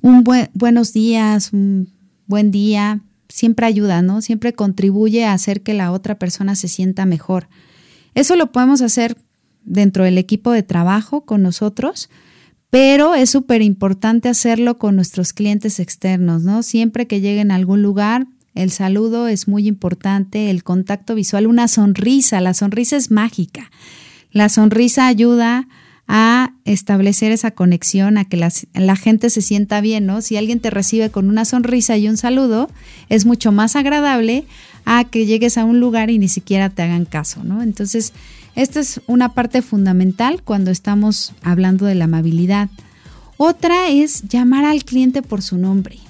Un 0.02 0.24
buen, 0.24 0.48
buenos 0.54 0.92
días, 0.92 1.52
un 1.52 1.92
buen 2.26 2.50
día, 2.50 3.00
siempre 3.28 3.66
ayuda, 3.66 4.00
¿no? 4.00 4.22
Siempre 4.22 4.54
contribuye 4.54 5.24
a 5.24 5.34
hacer 5.34 5.62
que 5.62 5.74
la 5.74 5.92
otra 5.92 6.18
persona 6.18 6.54
se 6.54 6.68
sienta 6.68 7.04
mejor. 7.04 7.48
Eso 8.14 8.34
lo 8.36 8.50
podemos 8.50 8.80
hacer 8.80 9.16
dentro 9.62 10.04
del 10.04 10.16
equipo 10.16 10.52
de 10.52 10.62
trabajo 10.62 11.26
con 11.26 11.42
nosotros, 11.42 12.08
pero 12.70 13.14
es 13.14 13.30
súper 13.30 13.62
importante 13.62 14.28
hacerlo 14.28 14.78
con 14.78 14.96
nuestros 14.96 15.32
clientes 15.32 15.80
externos, 15.80 16.42
¿no? 16.42 16.62
Siempre 16.62 17.06
que 17.06 17.20
lleguen 17.20 17.50
a 17.50 17.56
algún 17.56 17.82
lugar, 17.82 18.26
el 18.54 18.70
saludo 18.70 19.28
es 19.28 19.48
muy 19.48 19.68
importante, 19.68 20.50
el 20.50 20.64
contacto 20.64 21.14
visual, 21.14 21.46
una 21.46 21.68
sonrisa, 21.68 22.40
la 22.40 22.54
sonrisa 22.54 22.96
es 22.96 23.10
mágica. 23.10 23.70
La 24.32 24.48
sonrisa 24.48 25.06
ayuda 25.06 25.68
a 26.12 26.54
establecer 26.64 27.30
esa 27.30 27.52
conexión, 27.52 28.18
a 28.18 28.24
que 28.24 28.36
la, 28.36 28.96
gente 28.96 29.30
se 29.30 29.42
sienta 29.42 29.80
bien, 29.80 30.06
¿no? 30.06 30.22
Si 30.22 30.36
alguien 30.36 30.58
te 30.58 30.68
recibe 30.68 31.10
con 31.10 31.28
una 31.28 31.44
sonrisa 31.44 31.96
y 31.96 32.08
un 32.08 32.16
saludo, 32.16 32.68
es 33.08 33.26
mucho 33.26 33.52
más 33.52 33.76
agradable 33.76 34.44
a 34.84 35.04
que 35.04 35.24
llegues 35.24 35.56
a 35.56 35.64
un 35.64 35.78
lugar 35.78 36.10
y 36.10 36.18
ni 36.18 36.28
siquiera 36.28 36.68
te 36.68 36.82
hagan 36.82 37.04
caso, 37.04 37.44
¿no? 37.44 37.62
Entonces, 37.62 38.12
esta 38.56 38.80
es 38.80 39.00
una 39.06 39.34
parte 39.34 39.62
fundamental 39.62 40.42
cuando 40.42 40.72
estamos 40.72 41.32
hablando 41.42 41.86
de 41.86 41.94
la 41.94 42.06
amabilidad. 42.06 42.70
Otra 43.36 43.88
es 43.88 44.22
llamar 44.22 44.64
al 44.64 44.84
cliente 44.84 45.22
por 45.22 45.42
su 45.42 45.58
nombre. 45.58 46.00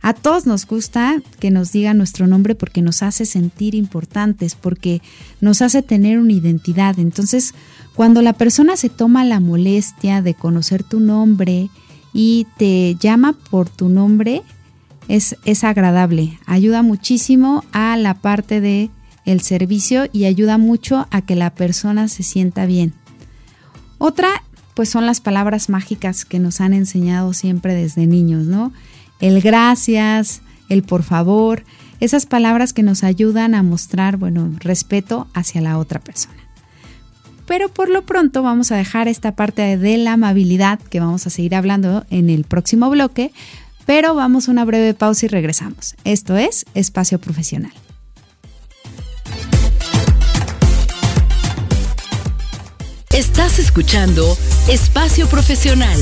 A 0.00 0.14
todos 0.14 0.46
nos 0.46 0.66
gusta 0.66 1.22
que 1.38 1.50
nos 1.50 1.72
digan 1.72 1.98
nuestro 1.98 2.26
nombre 2.26 2.54
porque 2.54 2.80
nos 2.80 3.02
hace 3.02 3.26
sentir 3.26 3.74
importantes, 3.74 4.54
porque 4.54 5.02
nos 5.42 5.60
hace 5.60 5.82
tener 5.82 6.18
una 6.18 6.32
identidad. 6.32 6.98
Entonces, 6.98 7.54
cuando 7.94 8.22
la 8.22 8.32
persona 8.32 8.76
se 8.76 8.88
toma 8.88 9.24
la 9.24 9.40
molestia 9.40 10.22
de 10.22 10.34
conocer 10.34 10.82
tu 10.82 11.00
nombre 11.00 11.68
y 12.12 12.46
te 12.56 12.96
llama 13.00 13.34
por 13.50 13.68
tu 13.68 13.88
nombre, 13.88 14.42
es, 15.08 15.36
es 15.44 15.64
agradable. 15.64 16.38
Ayuda 16.46 16.82
muchísimo 16.82 17.64
a 17.72 17.96
la 17.96 18.14
parte 18.14 18.60
de 18.60 18.90
el 19.24 19.40
servicio 19.40 20.06
y 20.12 20.24
ayuda 20.24 20.58
mucho 20.58 21.06
a 21.10 21.22
que 21.22 21.36
la 21.36 21.54
persona 21.54 22.08
se 22.08 22.22
sienta 22.22 22.66
bien. 22.66 22.92
Otra, 23.98 24.42
pues 24.74 24.88
son 24.88 25.06
las 25.06 25.20
palabras 25.20 25.68
mágicas 25.68 26.24
que 26.24 26.38
nos 26.38 26.60
han 26.60 26.72
enseñado 26.72 27.32
siempre 27.34 27.74
desde 27.74 28.06
niños, 28.06 28.46
¿no? 28.46 28.72
el 29.22 29.40
gracias, 29.40 30.42
el 30.68 30.82
por 30.82 31.04
favor. 31.04 31.64
esas 32.00 32.26
palabras 32.26 32.72
que 32.72 32.82
nos 32.82 33.04
ayudan 33.04 33.54
a 33.54 33.62
mostrar, 33.62 34.16
bueno, 34.16 34.50
respeto 34.58 35.28
hacia 35.34 35.60
la 35.60 35.78
otra 35.78 36.00
persona. 36.00 36.41
Pero 37.52 37.68
por 37.68 37.90
lo 37.90 38.06
pronto 38.06 38.42
vamos 38.42 38.72
a 38.72 38.76
dejar 38.76 39.08
esta 39.08 39.36
parte 39.36 39.76
de 39.76 39.98
la 39.98 40.14
amabilidad 40.14 40.78
que 40.78 41.00
vamos 41.00 41.26
a 41.26 41.30
seguir 41.30 41.54
hablando 41.54 42.06
en 42.08 42.30
el 42.30 42.44
próximo 42.44 42.88
bloque, 42.88 43.30
pero 43.84 44.14
vamos 44.14 44.48
a 44.48 44.52
una 44.52 44.64
breve 44.64 44.94
pausa 44.94 45.26
y 45.26 45.28
regresamos. 45.28 45.94
Esto 46.04 46.38
es 46.38 46.64
Espacio 46.72 47.18
Profesional. 47.18 47.74
Estás 53.10 53.58
escuchando 53.58 54.24
Espacio 54.70 55.26
Profesional. 55.26 56.00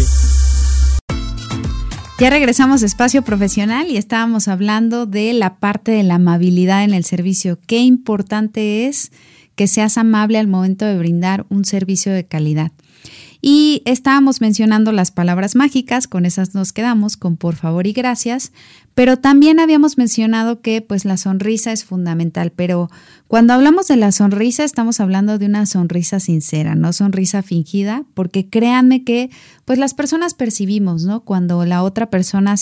Ya 2.21 2.31
regresamos 2.31 2.85
a 2.85 2.87
Espacio 2.87 3.23
Profesional 3.23 3.89
y 3.89 3.97
estábamos 3.97 4.47
hablando 4.47 5.05
de 5.07 5.33
la 5.33 5.57
parte 5.57 5.91
de 5.91 6.05
la 6.05 6.15
amabilidad 6.15 6.85
en 6.85 6.95
el 6.95 7.03
servicio. 7.03 7.59
Qué 7.67 7.79
importante 7.79 8.87
es 8.87 9.11
que 9.61 9.69
seas 9.69 9.99
amable 9.99 10.39
al 10.39 10.47
momento 10.47 10.87
de 10.87 10.97
brindar 10.97 11.45
un 11.51 11.67
servicio 11.67 12.15
de 12.15 12.25
calidad. 12.25 12.73
Y 13.43 13.83
estábamos 13.85 14.41
mencionando 14.41 14.91
las 14.91 15.11
palabras 15.11 15.55
mágicas, 15.55 16.09
con 16.09 16.25
esas 16.25 16.55
nos 16.55 16.73
quedamos, 16.73 17.19
con 17.19 17.37
por 17.37 17.57
favor 17.57 17.87
y 17.87 17.93
gracias, 17.93 18.53
pero 18.95 19.19
también 19.19 19.61
habíamos 19.61 19.99
mencionado 19.99 20.63
que 20.63 20.81
pues 20.81 21.05
la 21.05 21.19
sonrisa 21.19 21.73
es 21.73 21.85
fundamental, 21.85 22.53
pero 22.53 22.89
cuando 23.29 23.53
hablamos 23.53 23.87
de 23.87 23.97
la 23.97 24.13
sonrisa 24.13 24.65
estamos 24.65 24.99
hablando 24.99 25.37
de 25.37 25.45
una 25.45 25.67
sonrisa 25.67 26.21
sincera, 26.21 26.75
no 26.75 26.95
sonrisa 26.95 27.43
fingida, 27.43 28.05
porque 28.15 28.49
créanme 28.49 29.05
que 29.05 29.29
pues 29.67 29.79
las 29.79 29.93
personas 29.93 30.33
percibimos, 30.33 31.05
¿no? 31.05 31.21
Cuando 31.21 31.67
la 31.67 31.83
otra 31.83 32.09
persona 32.09 32.57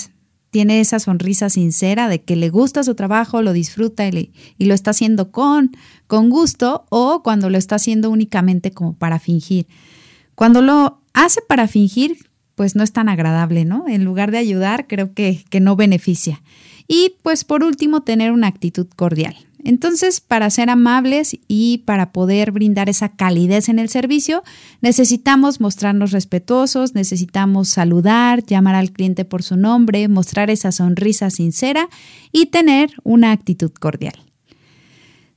tiene 0.51 0.81
esa 0.81 0.99
sonrisa 0.99 1.51
sincera 1.51 2.09
de 2.09 2.23
que 2.23 2.37
le 2.37 2.49
gusta 2.49 2.83
su 2.83 2.95
trabajo, 2.95 3.43
lo 3.43 3.53
disfruta 3.53 4.07
y, 4.09 4.33
y, 4.57 4.65
lo 4.65 4.75
está 4.75 4.91
haciendo 4.91 5.31
con, 5.31 5.73
con 6.07 6.31
gusto 6.31 6.87
o 6.89 7.23
cuando 7.23 7.51
lo 7.51 7.59
está 7.59 7.77
haciendo 7.77 8.11
únicamente 8.11 8.71
como 8.71 8.95
para 8.95 9.19
fingir. 9.19 9.67
Cuando 10.35 10.63
lo 10.63 11.01
hace 11.13 11.41
para 11.43 11.69
fingir, 11.69 12.17
pues 12.55 12.77
no 12.77 12.83
es 12.83 12.93
tan 12.93 13.09
agradable, 13.09 13.65
¿no? 13.65 13.87
En 13.89 14.05
lugar 14.05 14.31
de 14.31 14.39
ayudar, 14.39 14.87
creo 14.87 15.13
que, 15.15 15.45
que 15.51 15.61
no 15.61 15.77
beneficia. 15.77 16.43
Y 16.87 17.15
pues 17.23 17.45
por 17.45 17.63
último, 17.63 18.03
tener 18.03 18.33
una 18.33 18.47
actitud 18.47 18.87
cordial. 18.97 19.37
Entonces, 19.65 20.21
para 20.21 20.51
ser 20.51 20.71
amables 20.71 21.37
y 21.49 21.79
para 21.79 22.13
poder 22.13 22.53
brindar 22.53 22.89
esa 22.89 23.11
calidez 23.11 23.69
en 23.69 23.79
el 23.79 23.89
servicio, 23.89 24.43
necesitamos 24.81 25.61
mostrarnos 25.61 26.13
respetuosos, 26.13 26.95
necesitamos 26.95 27.69
saludar, 27.69 28.45
llamar 28.45 28.77
al 28.77 28.93
cliente 28.93 29.25
por 29.25 29.43
su 29.43 29.57
nombre, 29.57 30.07
mostrar 30.09 30.51
esa 30.51 30.71
sonrisa 30.71 31.31
sincera 31.31 31.89
y 32.31 32.47
tener 32.47 32.93
una 33.03 33.33
actitud 33.33 33.73
cordial. 33.73 34.15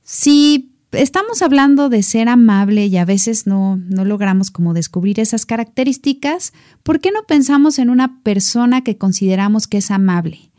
Si 0.02 0.72
estamos 0.92 1.42
hablando 1.42 1.88
de 1.88 2.02
ser 2.02 2.28
amable 2.28 2.86
y 2.86 2.96
a 2.98 3.04
veces 3.04 3.46
no, 3.46 3.76
no 3.76 4.04
logramos 4.04 4.50
como 4.50 4.74
descubrir 4.74 5.18
esas 5.18 5.46
características, 5.46 6.52
¿por 6.82 7.00
qué 7.00 7.10
no 7.10 7.24
pensamos 7.24 7.78
en 7.78 7.90
una 7.90 8.20
persona 8.22 8.84
que 8.84 8.98
consideramos 8.98 9.66
que 9.66 9.78
es 9.78 9.90
amable? 9.90 10.51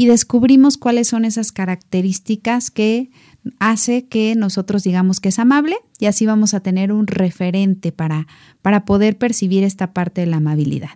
Y 0.00 0.06
descubrimos 0.06 0.78
cuáles 0.78 1.08
son 1.08 1.26
esas 1.26 1.52
características 1.52 2.70
que 2.70 3.10
hace 3.58 4.06
que 4.06 4.34
nosotros 4.34 4.82
digamos 4.82 5.20
que 5.20 5.28
es 5.28 5.38
amable 5.38 5.76
y 5.98 6.06
así 6.06 6.24
vamos 6.24 6.54
a 6.54 6.60
tener 6.60 6.90
un 6.90 7.06
referente 7.06 7.92
para, 7.92 8.26
para 8.62 8.86
poder 8.86 9.18
percibir 9.18 9.62
esta 9.62 9.92
parte 9.92 10.22
de 10.22 10.28
la 10.28 10.38
amabilidad. 10.38 10.92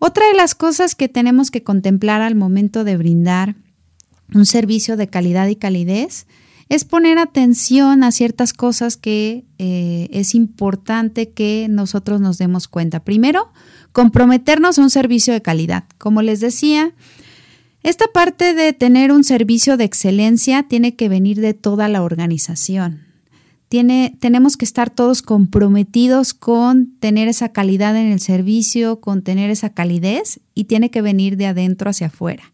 Otra 0.00 0.26
de 0.26 0.34
las 0.34 0.56
cosas 0.56 0.96
que 0.96 1.08
tenemos 1.08 1.52
que 1.52 1.62
contemplar 1.62 2.22
al 2.22 2.34
momento 2.34 2.82
de 2.82 2.96
brindar 2.96 3.54
un 4.34 4.46
servicio 4.46 4.96
de 4.96 5.06
calidad 5.06 5.46
y 5.46 5.54
calidez 5.54 6.26
es 6.68 6.84
poner 6.84 7.18
atención 7.18 8.02
a 8.02 8.10
ciertas 8.10 8.52
cosas 8.52 8.96
que 8.96 9.44
eh, 9.58 10.08
es 10.10 10.34
importante 10.34 11.30
que 11.30 11.68
nosotros 11.70 12.20
nos 12.20 12.38
demos 12.38 12.66
cuenta. 12.66 13.04
Primero, 13.04 13.52
comprometernos 13.92 14.76
a 14.76 14.82
un 14.82 14.90
servicio 14.90 15.32
de 15.32 15.42
calidad. 15.42 15.84
Como 15.98 16.22
les 16.22 16.40
decía, 16.40 16.92
esta 17.82 18.06
parte 18.12 18.54
de 18.54 18.72
tener 18.72 19.12
un 19.12 19.24
servicio 19.24 19.76
de 19.76 19.84
excelencia 19.84 20.64
tiene 20.64 20.96
que 20.96 21.08
venir 21.08 21.40
de 21.40 21.54
toda 21.54 21.88
la 21.88 22.02
organización. 22.02 23.04
Tenemos 23.68 24.56
que 24.56 24.64
estar 24.64 24.90
todos 24.90 25.22
comprometidos 25.22 26.34
con 26.34 26.96
tener 26.98 27.28
esa 27.28 27.50
calidad 27.50 27.96
en 27.96 28.12
el 28.12 28.20
servicio, 28.20 29.00
con 29.00 29.22
tener 29.22 29.50
esa 29.50 29.70
calidez 29.70 30.40
y 30.54 30.64
tiene 30.64 30.90
que 30.90 31.02
venir 31.02 31.36
de 31.36 31.46
adentro 31.46 31.90
hacia 31.90 32.06
afuera 32.06 32.52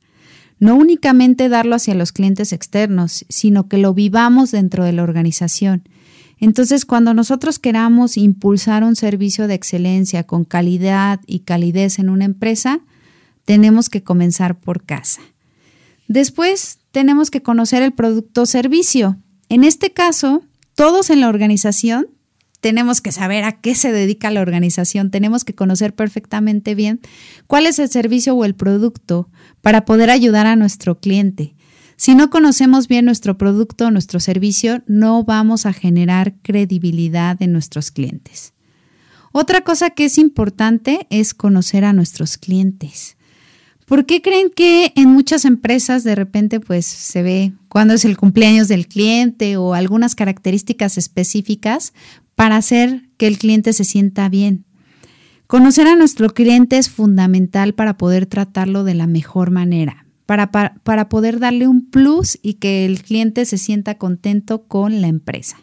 no 0.63 0.77
únicamente 0.77 1.49
darlo 1.49 1.75
hacia 1.75 1.97
los 1.97 2.13
clientes 2.13 2.53
externos, 2.53 3.25
sino 3.29 3.67
que 3.67 3.79
lo 3.79 3.95
vivamos 3.95 4.53
dentro 4.53 4.85
de 4.85 4.93
la 4.93 5.03
organización. 5.03 5.83
Entonces, 6.39 6.85
cuando 6.85 7.15
nosotros 7.15 7.59
queramos 7.59 8.17
impulsar 8.17 8.85
un 8.85 8.95
servicio 8.95 9.49
de 9.49 9.55
excelencia 9.55 10.23
con 10.23 10.45
calidad 10.45 11.19
y 11.27 11.41
calidez 11.41 11.99
en 11.99 12.11
una 12.11 12.27
empresa, 12.27 12.79
tenemos 13.45 13.89
que 13.91 14.03
comenzar 14.03 14.59
por 14.59 14.85
casa. 14.85 15.21
Después, 16.09 16.79
tenemos 16.91 17.31
que 17.31 17.43
conocer 17.43 17.83
el 17.83 17.93
producto 17.93 18.43
o 18.43 18.47
servicio. 18.47 19.17
En 19.49 19.65
este 19.65 19.93
caso, 19.93 20.43
todos 20.75 21.11
en 21.11 21.21
la 21.21 21.29
organización 21.29 22.09
tenemos 22.61 23.01
que 23.01 23.11
saber 23.11 23.43
a 23.43 23.61
qué 23.61 23.75
se 23.75 23.91
dedica 23.91 24.31
la 24.31 24.41
organización, 24.41 25.11
tenemos 25.11 25.45
que 25.45 25.53
conocer 25.53 25.95
perfectamente 25.95 26.77
bien 26.77 27.01
cuál 27.49 27.67
es 27.67 27.81
el 27.81 27.89
servicio 27.89 28.35
o 28.35 28.45
el 28.45 28.55
producto 28.55 29.29
para 29.63 29.85
poder 29.85 30.11
ayudar 30.11 30.47
a 30.47 30.55
nuestro 30.55 31.01
cliente. 31.01 31.57
Si 31.97 32.15
no 32.15 32.31
conocemos 32.31 32.87
bien 32.87 33.05
nuestro 33.05 33.37
producto 33.37 33.87
o 33.87 33.91
nuestro 33.91 34.21
servicio, 34.21 34.83
no 34.87 35.25
vamos 35.25 35.67
a 35.67 35.73
generar 35.73 36.35
credibilidad 36.43 37.41
en 37.43 37.53
nuestros 37.53 37.91
clientes. 37.91 38.55
Otra 39.33 39.63
cosa 39.63 39.91
que 39.91 40.05
es 40.05 40.19
importante 40.19 41.07
es 41.11 41.35
conocer 41.35 41.85
a 41.85 41.93
nuestros 41.93 42.39
clientes. 42.39 43.17
¿Por 43.87 44.07
qué 44.07 44.23
creen 44.23 44.51
que 44.55 44.93
en 44.97 45.09
muchas 45.09 45.45
empresas 45.45 46.05
de 46.05 46.15
repente 46.15 46.61
pues 46.61 46.87
se 46.87 47.23
ve 47.23 47.53
cuándo 47.69 47.95
es 47.95 48.05
el 48.05 48.17
cumpleaños 48.17 48.69
del 48.69 48.87
cliente 48.87 49.57
o 49.57 49.75
algunas 49.75 50.15
características 50.15 50.99
específicas 50.99 51.93
para 52.35 52.57
hacer 52.57 53.05
que 53.17 53.27
el 53.27 53.39
cliente 53.39 53.73
se 53.73 53.85
sienta 53.85 54.29
bien. 54.29 54.65
Conocer 55.47 55.87
a 55.87 55.97
nuestro 55.97 56.31
cliente 56.31 56.79
es 56.79 56.89
fundamental 56.89 57.75
para 57.75 57.97
poder 57.97 58.27
tratarlo 58.27 58.85
de 58.85 58.95
la 58.95 59.07
mejor 59.07 59.51
manera, 59.51 60.07
para, 60.25 60.51
para, 60.51 61.09
poder 61.09 61.39
darle 61.41 61.69
un 61.69 61.91
plus 61.91 62.39
y 62.43 62.55
que 62.55 62.87
el 62.87 63.03
cliente 63.03 63.45
se 63.45 63.59
sienta 63.59 63.99
contento 63.99 64.63
con 64.65 65.03
la 65.03 65.09
empresa. 65.09 65.59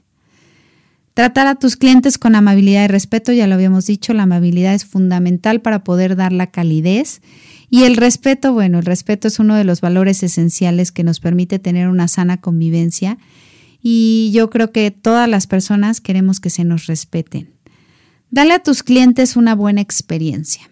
Tratar 1.16 1.48
a 1.48 1.56
tus 1.56 1.76
clientes 1.76 2.18
con 2.18 2.36
amabilidad 2.36 2.86
y 2.86 2.88
respeto, 2.88 3.34
ya 3.34 3.48
lo 3.48 3.56
habíamos 3.56 3.88
dicho, 3.88 4.14
la 4.14 4.24
amabilidad 4.24 4.74
es 4.74 4.86
fundamental 4.86 5.60
para 5.62 5.84
poder 5.84 6.16
dar 6.16 6.32
la 6.32 6.48
calidez. 6.48 7.22
Y 7.70 7.84
el 7.84 7.98
respeto, 7.98 8.54
bueno, 8.54 8.80
el 8.80 8.86
respeto 8.86 9.28
es 9.28 9.40
uno 9.40 9.56
de 9.56 9.64
los 9.64 9.82
valores 9.82 10.24
esenciales 10.24 10.92
que 10.92 11.04
nos 11.04 11.20
permite 11.20 11.60
tener 11.60 11.88
una 11.88 12.08
sana 12.08 12.38
convivencia 12.38 13.18
y 13.82 14.32
yo 14.34 14.50
creo 14.50 14.72
que 14.72 14.92
todas 14.92 15.30
las 15.30 15.48
personas 15.48 16.02
queremos 16.02 16.40
que 16.40 16.50
se 16.50 16.64
nos 16.64 16.88
respeten. 16.88 17.54
Dale 18.32 18.54
a 18.54 18.64
tus 18.64 18.84
clientes 18.84 19.36
una 19.36 19.56
buena 19.56 19.82
experiencia. 19.82 20.70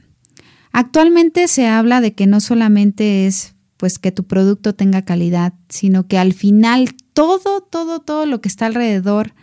Actualmente 0.71 1.47
se 1.47 1.67
habla 1.67 2.01
de 2.01 2.13
que 2.13 2.27
no 2.27 2.39
solamente 2.39 3.27
es 3.27 3.55
pues 3.77 3.99
que 3.99 4.11
tu 4.11 4.25
producto 4.25 4.73
tenga 4.73 5.03
calidad, 5.03 5.53
sino 5.69 6.07
que 6.07 6.17
al 6.17 6.33
final 6.33 6.95
todo, 7.13 7.61
todo, 7.61 7.99
todo 7.99 8.25
lo 8.25 8.41
que 8.41 8.49
está 8.49 8.65
alrededor 8.65 9.33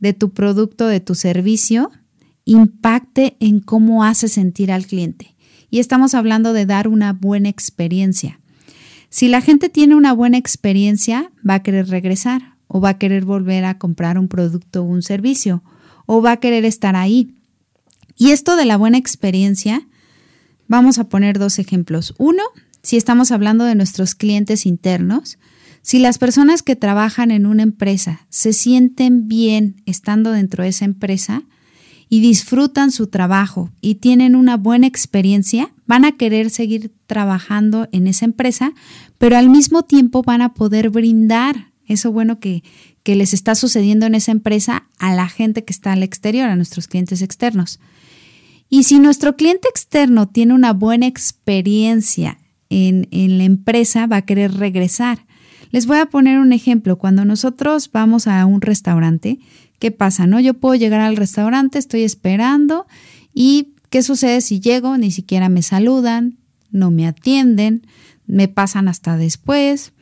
de 0.00 0.12
tu 0.12 0.32
producto, 0.32 0.88
de 0.88 1.00
tu 1.00 1.14
servicio, 1.14 1.90
impacte 2.44 3.36
en 3.38 3.60
cómo 3.60 4.04
hace 4.04 4.28
sentir 4.28 4.72
al 4.72 4.86
cliente. 4.86 5.35
Y 5.76 5.78
estamos 5.78 6.14
hablando 6.14 6.54
de 6.54 6.64
dar 6.64 6.88
una 6.88 7.12
buena 7.12 7.50
experiencia. 7.50 8.40
Si 9.10 9.28
la 9.28 9.42
gente 9.42 9.68
tiene 9.68 9.94
una 9.94 10.14
buena 10.14 10.38
experiencia, 10.38 11.30
va 11.46 11.56
a 11.56 11.62
querer 11.62 11.88
regresar, 11.88 12.54
o 12.66 12.80
va 12.80 12.88
a 12.88 12.98
querer 12.98 13.26
volver 13.26 13.66
a 13.66 13.76
comprar 13.76 14.18
un 14.18 14.26
producto 14.26 14.80
o 14.80 14.84
un 14.84 15.02
servicio 15.02 15.62
o 16.06 16.22
va 16.22 16.32
a 16.32 16.36
querer 16.38 16.64
estar 16.64 16.96
ahí. 16.96 17.34
Y 18.16 18.30
esto 18.30 18.56
de 18.56 18.64
la 18.64 18.78
buena 18.78 18.96
experiencia, 18.96 19.86
vamos 20.66 20.98
a 20.98 21.10
poner 21.10 21.38
dos 21.38 21.58
ejemplos. 21.58 22.14
Uno, 22.16 22.42
si 22.80 22.96
estamos 22.96 23.30
hablando 23.30 23.66
de 23.66 23.74
nuestros 23.74 24.14
clientes 24.14 24.64
internos, 24.64 25.36
si 25.82 25.98
las 25.98 26.16
personas 26.16 26.62
que 26.62 26.74
trabajan 26.74 27.30
en 27.30 27.44
una 27.44 27.64
empresa 27.64 28.22
se 28.30 28.54
sienten 28.54 29.28
bien 29.28 29.82
estando 29.84 30.32
dentro 30.32 30.62
de 30.62 30.70
esa 30.70 30.86
empresa 30.86 31.42
y 32.08 32.20
disfrutan 32.20 32.92
su 32.92 33.08
trabajo 33.08 33.70
y 33.80 33.96
tienen 33.96 34.36
una 34.36 34.56
buena 34.56 34.86
experiencia, 34.86 35.72
van 35.86 36.04
a 36.04 36.12
querer 36.12 36.50
seguir 36.50 36.92
trabajando 37.06 37.88
en 37.92 38.06
esa 38.06 38.24
empresa, 38.24 38.72
pero 39.18 39.36
al 39.36 39.50
mismo 39.50 39.82
tiempo 39.82 40.22
van 40.22 40.42
a 40.42 40.54
poder 40.54 40.90
brindar 40.90 41.72
eso 41.86 42.12
bueno 42.12 42.38
que, 42.40 42.62
que 43.02 43.14
les 43.14 43.32
está 43.32 43.54
sucediendo 43.54 44.06
en 44.06 44.14
esa 44.14 44.32
empresa 44.32 44.88
a 44.98 45.14
la 45.14 45.28
gente 45.28 45.64
que 45.64 45.72
está 45.72 45.92
al 45.92 46.02
exterior, 46.02 46.48
a 46.48 46.56
nuestros 46.56 46.88
clientes 46.88 47.22
externos. 47.22 47.80
Y 48.68 48.82
si 48.82 48.98
nuestro 48.98 49.36
cliente 49.36 49.68
externo 49.68 50.28
tiene 50.28 50.54
una 50.54 50.72
buena 50.72 51.06
experiencia 51.06 52.38
en, 52.68 53.06
en, 53.12 53.38
la 53.38 53.44
empresa, 53.44 54.08
va 54.08 54.16
a 54.16 54.22
querer 54.22 54.54
regresar. 54.54 55.24
Les 55.70 55.86
voy 55.86 55.98
a 55.98 56.06
poner 56.06 56.40
un 56.40 56.52
ejemplo. 56.52 56.98
Cuando 56.98 57.24
nosotros 57.24 57.90
vamos 57.92 58.26
a 58.26 58.44
un 58.44 58.60
restaurante, 58.60 59.38
¿qué 59.78 59.90
pasa? 59.90 60.26
No, 60.26 60.40
yo 60.40 60.54
puedo 60.54 60.74
llegar 60.74 61.00
al 61.00 61.16
restaurante, 61.16 61.78
estoy 61.78 62.02
esperando 62.02 62.86
y 63.34 63.74
¿qué 63.90 64.02
sucede 64.02 64.40
si 64.40 64.60
llego? 64.60 64.96
Ni 64.98 65.10
siquiera 65.10 65.48
me 65.48 65.62
saludan, 65.62 66.38
no 66.70 66.90
me 66.90 67.06
atienden, 67.06 67.86
me 68.26 68.48
pasan 68.48 68.88
hasta 68.88 69.16
después. 69.16 69.92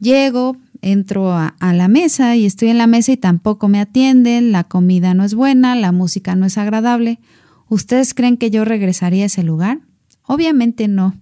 Llego, 0.00 0.56
entro 0.80 1.32
a, 1.32 1.54
a, 1.60 1.72
la 1.72 1.88
mesa 1.88 2.36
y 2.36 2.44
estoy 2.46 2.68
en 2.68 2.78
la 2.78 2.86
mesa 2.86 3.12
y 3.12 3.16
tampoco 3.16 3.68
me 3.68 3.80
atienden, 3.80 4.52
la 4.52 4.64
comida 4.64 5.14
no 5.14 5.24
es 5.24 5.34
buena, 5.34 5.74
la 5.76 5.92
música 5.92 6.34
no 6.34 6.46
es 6.46 6.58
agradable. 6.58 7.20
¿Ustedes 7.68 8.14
creen 8.14 8.36
que 8.36 8.50
yo 8.50 8.64
regresaría 8.64 9.22
a 9.22 9.26
ese 9.26 9.42
lugar? 9.42 9.80
Obviamente 10.24 10.88
no. 10.88 11.14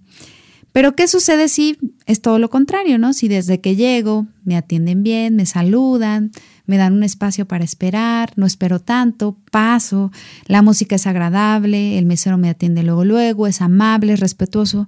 Pero 0.71 0.95
¿qué 0.95 1.07
sucede 1.07 1.49
si 1.49 1.77
es 2.05 2.21
todo 2.21 2.39
lo 2.39 2.49
contrario, 2.49 2.97
no? 2.97 3.13
Si 3.13 3.27
desde 3.27 3.59
que 3.59 3.75
llego 3.75 4.27
me 4.43 4.55
atienden 4.55 5.03
bien, 5.03 5.35
me 5.35 5.45
saludan, 5.45 6.31
me 6.65 6.77
dan 6.77 6.93
un 6.93 7.03
espacio 7.03 7.45
para 7.45 7.65
esperar, 7.65 8.31
no 8.37 8.45
espero 8.45 8.79
tanto, 8.79 9.37
paso, 9.51 10.11
la 10.45 10.61
música 10.61 10.95
es 10.95 11.07
agradable, 11.07 11.97
el 11.97 12.05
mesero 12.05 12.37
me 12.37 12.49
atiende 12.49 12.83
luego 12.83 13.03
luego, 13.03 13.47
es 13.47 13.61
amable, 13.61 14.13
es 14.13 14.19
respetuoso. 14.21 14.87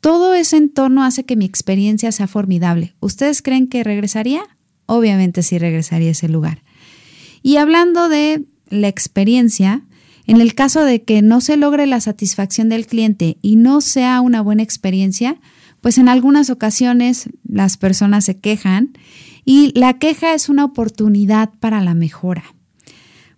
Todo 0.00 0.34
ese 0.34 0.58
entorno 0.58 1.02
hace 1.02 1.24
que 1.24 1.34
mi 1.34 1.44
experiencia 1.44 2.12
sea 2.12 2.28
formidable. 2.28 2.94
¿Ustedes 3.00 3.42
creen 3.42 3.66
que 3.66 3.82
regresaría? 3.82 4.42
Obviamente 4.86 5.42
sí 5.42 5.58
regresaría 5.58 6.08
a 6.08 6.12
ese 6.12 6.28
lugar. 6.28 6.62
Y 7.42 7.56
hablando 7.56 8.08
de 8.08 8.44
la 8.68 8.86
experiencia, 8.86 9.82
en 10.26 10.40
el 10.40 10.54
caso 10.54 10.84
de 10.84 11.02
que 11.02 11.22
no 11.22 11.40
se 11.40 11.56
logre 11.56 11.86
la 11.86 12.00
satisfacción 12.00 12.68
del 12.68 12.86
cliente 12.86 13.38
y 13.42 13.56
no 13.56 13.80
sea 13.80 14.20
una 14.20 14.40
buena 14.40 14.62
experiencia, 14.62 15.38
pues 15.80 15.98
en 15.98 16.08
algunas 16.08 16.50
ocasiones 16.50 17.30
las 17.46 17.76
personas 17.76 18.24
se 18.24 18.38
quejan 18.38 18.92
y 19.44 19.72
la 19.78 19.98
queja 19.98 20.34
es 20.34 20.48
una 20.48 20.64
oportunidad 20.64 21.50
para 21.60 21.80
la 21.80 21.94
mejora. 21.94 22.44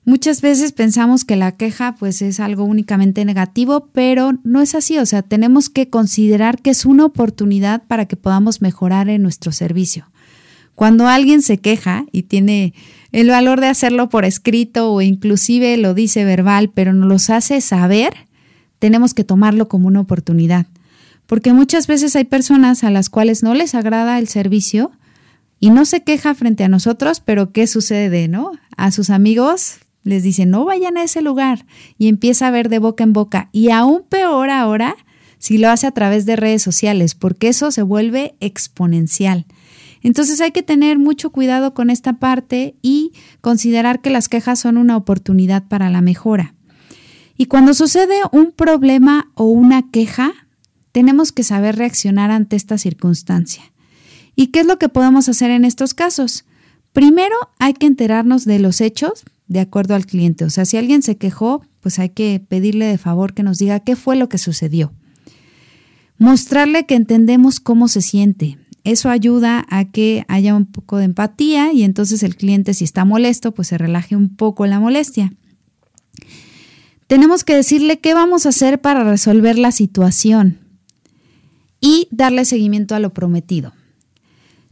Muchas 0.07 0.41
veces 0.41 0.73
pensamos 0.73 1.27
que 1.27 1.37
la 1.37 1.53
queja 1.53 1.95
pues 1.99 2.23
es 2.23 2.41
algo 2.41 2.65
únicamente 2.65 3.27
negativo, 3.27 3.91
pero 3.93 4.33
no 4.43 4.63
es 4.63 4.75
así, 4.75 4.97
o 4.97 5.05
sea, 5.05 5.21
tenemos 5.21 5.69
que 5.69 5.91
considerar 5.91 6.63
que 6.63 6.71
es 6.71 6.87
una 6.87 7.05
oportunidad 7.05 7.83
para 7.87 8.07
que 8.07 8.17
podamos 8.17 8.63
mejorar 8.63 9.11
en 9.11 9.21
nuestro 9.21 9.53
servicio. 9.53 10.11
Cuando 10.79 11.09
alguien 11.09 11.43
se 11.43 11.59
queja 11.59 12.05
y 12.13 12.23
tiene 12.23 12.73
el 13.11 13.31
valor 13.31 13.61
de 13.61 13.67
hacerlo 13.67 14.09
por 14.09 14.25
escrito 14.25 14.93
o 14.93 15.03
inclusive 15.03 15.77
lo 15.77 15.93
dice 15.93 16.25
verbal, 16.25 16.71
pero 16.73 16.93
nos 16.93 17.09
los 17.09 17.31
hace 17.31 17.61
saber, 17.61 18.15
tenemos 18.79 19.13
que 19.13 19.25
tomarlo 19.25 19.67
como 19.67 19.89
una 19.89 19.99
oportunidad. 19.99 20.67
Porque 21.27 21.53
muchas 21.53 21.89
veces 21.89 22.15
hay 22.15 22.23
personas 22.23 22.85
a 22.85 22.93
las 22.93 23.11
cuales 23.11 23.43
no 23.43 23.55
les 23.55 23.75
agrada 23.75 24.21
el 24.21 24.29
servicio 24.29 24.93
y 25.59 25.71
no 25.71 25.85
se 25.85 26.05
queja 26.05 26.33
frente 26.37 26.63
a 26.63 26.69
nosotros, 26.69 27.19
pero 27.19 27.51
¿qué 27.51 27.67
sucede, 27.67 28.29
no? 28.29 28.53
A 28.77 28.93
sus 28.93 29.11
amigos 29.11 29.81
les 30.05 30.23
dicen, 30.23 30.51
no 30.51 30.65
vayan 30.65 30.97
a 30.97 31.03
ese 31.03 31.23
lugar 31.23 31.67
y 31.99 32.07
empieza 32.07 32.47
a 32.47 32.53
ver 32.53 32.69
de 32.69 32.79
boca 32.79 33.03
en 33.03 33.13
boca. 33.13 33.49
Y 33.51 33.71
aún 33.71 34.05
peor 34.09 34.49
ahora 34.49 34.95
si 35.39 35.59
lo 35.59 35.71
hace 35.71 35.89
a 35.89 35.93
través 35.93 36.25
de 36.25 36.37
redes 36.37 36.63
sociales, 36.63 37.17
porque 37.17 37.49
eso 37.49 37.73
se 37.73 37.83
vuelve 37.83 38.37
exponencial. 38.39 39.47
Entonces 40.03 40.41
hay 40.41 40.53
que 40.53 40.63
tener 40.63 40.99
mucho 40.99 41.31
cuidado 41.31 41.75
con 41.75 41.91
esta 41.91 42.15
parte 42.15 42.77
y 42.83 43.13
considerar 43.41 44.01
que 44.01 44.11
las 44.11 44.29
quejas 44.29 44.61
son 44.61 44.77
una 44.77 44.97
oportunidad 44.97 45.67
para 45.69 45.91
la 45.91 46.01
mejora. 46.01 46.55
Y 47.37 47.47
cuando 47.47 47.75
sucede 47.75 48.17
un 48.33 48.53
problema 48.53 49.31
o 49.35 49.45
una 49.45 49.91
queja, 49.91 50.33
tenemos 50.93 51.33
que 51.33 51.45
saber 51.45 51.77
reaccionar 51.77 52.31
ante 52.31 52.57
esta 52.57 52.79
circunstancia. 52.79 53.63
¿Y 54.35 54.49
qué 54.49 54.61
es 54.61 54.67
lo 54.67 54.79
que 54.79 54.89
podemos 54.89 55.29
hacer 55.29 55.51
en 55.51 55.65
estos 55.65 55.95
casos? 55.95 56.45
Primero 56.93 57.37
hay 57.59 57.75
que 57.75 57.87
enterarnos 57.87 58.45
de 58.45 58.59
los 58.59 58.81
hechos 58.81 59.25
de 59.47 59.61
acuerdo 59.61 59.95
al 59.95 60.07
cliente. 60.07 60.45
O 60.45 60.51
sea, 60.51 60.65
si 60.65 60.77
alguien 60.77 61.03
se 61.03 61.17
quejó, 61.17 61.63
pues 61.81 61.99
hay 61.99 62.11
que 62.11 62.41
pedirle 62.47 62.87
de 62.87 62.99
favor 62.99 63.35
que 63.35 63.43
nos 63.43 63.59
diga 63.59 63.81
qué 63.81 63.97
fue 63.97 64.17
lo 64.17 64.29
que 64.29 64.39
sucedió. 64.39 64.93
Mostrarle 66.19 66.87
que 66.87 66.95
entendemos 66.95 67.61
cómo 67.61 67.89
se 67.89 68.03
siente, 68.03 68.59
eso 68.89 69.11
ayuda 69.11 69.67
a 69.69 69.85
que 69.87 70.25
haya 70.29 70.55
un 70.55 70.67
poco 70.67 70.99
de 70.99 71.05
empatía 71.05 71.73
y 71.73 71.83
entonces 71.83 72.23
el 72.23 72.37
cliente 72.37 72.75
si 72.75 72.85
está 72.85 73.05
molesto, 73.05 73.53
pues 73.53 73.69
se 73.69 73.79
relaje 73.79 74.17
un 74.17 74.35
poco 74.35 74.67
la 74.67 74.81
molestia. 74.81 75.33
Tenemos 77.07 77.45
que 77.45 77.55
decirle 77.55 78.01
qué 78.01 78.15
vamos 78.15 78.45
a 78.45 78.51
hacer 78.51 78.81
para 78.81 79.05
resolver 79.05 79.59
la 79.59 79.73
situación 79.73 80.59
y 81.81 82.09
darle 82.11 82.45
seguimiento 82.45 82.95
a 82.95 83.01
lo 83.01 83.15
prometido. 83.15 83.73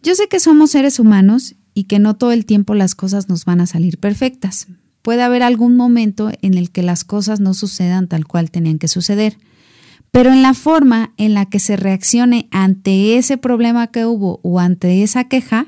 Yo 0.02 0.14
sé 0.14 0.28
que 0.28 0.40
somos 0.40 0.70
seres 0.70 0.98
humanos 0.98 1.54
y 1.74 1.84
que 1.84 1.98
no 1.98 2.16
todo 2.16 2.32
el 2.32 2.46
tiempo 2.46 2.74
las 2.74 2.94
cosas 2.94 3.28
nos 3.28 3.44
van 3.44 3.60
a 3.60 3.66
salir 3.66 3.98
perfectas. 3.98 4.66
Puede 5.02 5.22
haber 5.22 5.42
algún 5.42 5.76
momento 5.76 6.30
en 6.42 6.54
el 6.54 6.70
que 6.70 6.82
las 6.82 7.04
cosas 7.04 7.40
no 7.40 7.54
sucedan 7.54 8.08
tal 8.08 8.26
cual 8.26 8.50
tenían 8.50 8.78
que 8.78 8.88
suceder. 8.88 9.38
Pero 10.16 10.32
en 10.32 10.40
la 10.40 10.54
forma 10.54 11.12
en 11.18 11.34
la 11.34 11.44
que 11.44 11.58
se 11.58 11.76
reaccione 11.76 12.48
ante 12.50 13.18
ese 13.18 13.36
problema 13.36 13.88
que 13.88 14.06
hubo 14.06 14.40
o 14.42 14.60
ante 14.60 15.02
esa 15.02 15.24
queja, 15.24 15.66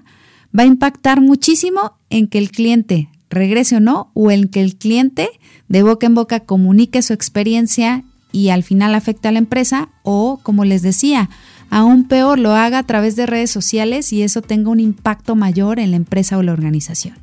va 0.58 0.62
a 0.62 0.66
impactar 0.66 1.20
muchísimo 1.20 1.98
en 2.08 2.28
que 2.28 2.38
el 2.38 2.50
cliente 2.50 3.11
regrese 3.28 3.76
o 3.76 3.80
no, 3.80 4.11
o 4.14 4.30
en 4.30 4.48
que 4.48 4.62
el 4.62 4.76
cliente 4.76 5.28
de 5.68 5.82
boca 5.82 6.06
en 6.06 6.14
boca 6.14 6.40
comunique 6.40 7.02
su 7.02 7.12
experiencia 7.12 8.04
y 8.32 8.48
al 8.48 8.62
final 8.62 8.94
afecte 8.94 9.28
a 9.28 9.32
la 9.32 9.38
empresa, 9.38 9.90
o 10.02 10.40
como 10.42 10.64
les 10.64 10.80
decía, 10.80 11.28
aún 11.68 12.08
peor 12.08 12.38
lo 12.38 12.54
haga 12.54 12.78
a 12.78 12.87
través 12.87 13.16
de 13.16 13.26
redes 13.26 13.50
sociales 13.50 14.14
y 14.14 14.22
eso 14.22 14.40
tenga 14.40 14.70
un 14.70 14.80
impacto 14.80 15.37
mayor 15.37 15.78
en 15.78 15.90
la 15.90 15.98
empresa 15.98 16.38
o 16.38 16.42
la 16.42 16.54
organización. 16.54 17.18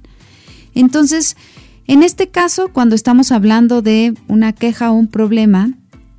Entonces, 0.76 1.38
en 1.88 2.04
este 2.04 2.30
caso, 2.30 2.70
cuando 2.72 2.94
estamos 2.94 3.32
hablando 3.32 3.82
de 3.82 4.14
una 4.28 4.54
queja 4.54 4.92
o 4.92 4.94
un 4.94 5.08
problema, 5.08 5.72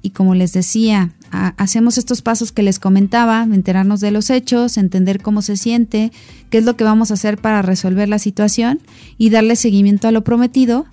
y 0.06 0.10
como 0.10 0.36
les 0.36 0.52
decía, 0.52 1.10
hacemos 1.32 1.98
estos 1.98 2.22
pasos 2.22 2.52
que 2.52 2.62
les 2.62 2.78
comentaba, 2.78 3.42
enterarnos 3.42 4.00
de 4.00 4.12
los 4.12 4.30
hechos, 4.30 4.76
entender 4.76 5.20
cómo 5.20 5.42
se 5.42 5.56
siente, 5.56 6.12
qué 6.48 6.58
es 6.58 6.64
lo 6.64 6.76
que 6.76 6.84
vamos 6.84 7.10
a 7.10 7.14
hacer 7.14 7.38
para 7.38 7.60
resolver 7.60 8.08
la 8.08 8.20
situación 8.20 8.80
y 9.18 9.30
darle 9.30 9.56
seguimiento 9.56 10.06
a 10.06 10.12
lo 10.12 10.22
prometido. 10.22 10.86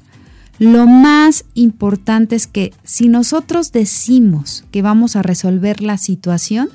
Lo 0.57 0.87
más 0.87 1.45
importante 1.53 2.35
es 2.35 2.47
que 2.47 2.73
si 2.83 3.07
nosotros 3.07 3.71
decimos 3.71 4.65
que 4.71 4.81
vamos 4.81 5.15
a 5.15 5.21
resolver 5.21 5.83
la 5.83 5.99
situación, 5.99 6.69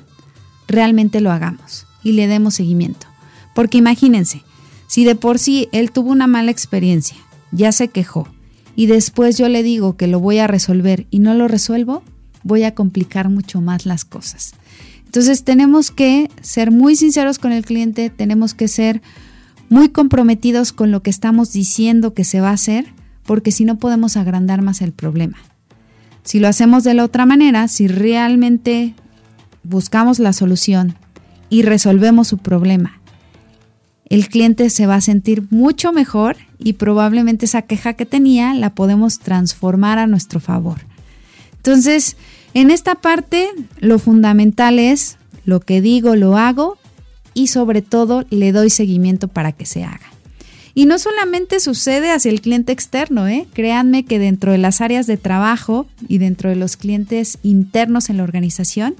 realmente 0.69 1.19
lo 1.19 1.33
hagamos 1.33 1.87
y 2.05 2.13
le 2.13 2.27
demos 2.27 2.53
seguimiento. 2.53 3.05
Porque 3.53 3.79
imagínense, 3.79 4.43
si 4.87 5.03
de 5.03 5.15
por 5.15 5.39
sí 5.39 5.67
él 5.73 5.91
tuvo 5.91 6.09
una 6.11 6.27
mala 6.27 6.51
experiencia, 6.51 7.17
ya 7.51 7.73
se 7.73 7.89
quejó, 7.89 8.29
y 8.77 8.85
después 8.85 9.37
yo 9.37 9.49
le 9.49 9.61
digo 9.61 9.97
que 9.97 10.07
lo 10.07 10.21
voy 10.21 10.37
a 10.37 10.47
resolver 10.47 11.05
y 11.09 11.19
no 11.19 11.33
lo 11.33 11.49
resuelvo, 11.49 12.01
voy 12.49 12.63
a 12.63 12.75
complicar 12.75 13.29
mucho 13.29 13.61
más 13.61 13.85
las 13.85 14.03
cosas. 14.03 14.53
Entonces 15.05 15.43
tenemos 15.45 15.91
que 15.91 16.29
ser 16.41 16.71
muy 16.71 16.97
sinceros 16.97 17.39
con 17.39 17.53
el 17.53 17.63
cliente, 17.63 18.09
tenemos 18.09 18.53
que 18.53 18.67
ser 18.67 19.01
muy 19.69 19.89
comprometidos 19.89 20.73
con 20.73 20.91
lo 20.91 21.01
que 21.01 21.11
estamos 21.11 21.53
diciendo 21.53 22.13
que 22.13 22.25
se 22.25 22.41
va 22.41 22.49
a 22.49 22.53
hacer, 22.53 22.87
porque 23.25 23.51
si 23.51 23.63
no 23.63 23.77
podemos 23.77 24.17
agrandar 24.17 24.61
más 24.61 24.81
el 24.81 24.91
problema. 24.91 25.37
Si 26.23 26.39
lo 26.39 26.47
hacemos 26.47 26.83
de 26.83 26.95
la 26.95 27.05
otra 27.05 27.25
manera, 27.25 27.67
si 27.67 27.87
realmente 27.87 28.95
buscamos 29.63 30.19
la 30.19 30.33
solución 30.33 30.95
y 31.49 31.61
resolvemos 31.61 32.27
su 32.27 32.39
problema, 32.39 32.99
el 34.09 34.27
cliente 34.27 34.71
se 34.71 34.87
va 34.87 34.95
a 34.95 35.01
sentir 35.01 35.45
mucho 35.51 35.93
mejor 35.93 36.37
y 36.57 36.73
probablemente 36.73 37.45
esa 37.45 37.61
queja 37.61 37.93
que 37.93 38.07
tenía 38.07 38.55
la 38.55 38.73
podemos 38.73 39.19
transformar 39.19 39.99
a 39.99 40.07
nuestro 40.07 40.39
favor. 40.39 40.79
Entonces, 41.57 42.15
en 42.53 42.71
esta 42.71 42.95
parte, 42.95 43.49
lo 43.79 43.99
fundamental 43.99 44.79
es 44.79 45.17
lo 45.45 45.59
que 45.59 45.81
digo, 45.81 46.15
lo 46.15 46.37
hago 46.37 46.77
y 47.33 47.47
sobre 47.47 47.81
todo 47.81 48.25
le 48.29 48.51
doy 48.51 48.69
seguimiento 48.69 49.27
para 49.27 49.51
que 49.51 49.65
se 49.65 49.83
haga. 49.83 50.11
Y 50.75 50.85
no 50.85 50.99
solamente 50.99 51.59
sucede 51.59 52.11
hacia 52.11 52.31
el 52.31 52.41
cliente 52.41 52.71
externo, 52.71 53.27
¿eh? 53.27 53.47
créanme 53.53 54.05
que 54.05 54.19
dentro 54.19 54.51
de 54.51 54.57
las 54.57 54.81
áreas 54.81 55.07
de 55.07 55.17
trabajo 55.17 55.87
y 56.07 56.19
dentro 56.19 56.49
de 56.49 56.55
los 56.55 56.77
clientes 56.77 57.37
internos 57.43 58.09
en 58.09 58.17
la 58.17 58.23
organización, 58.23 58.95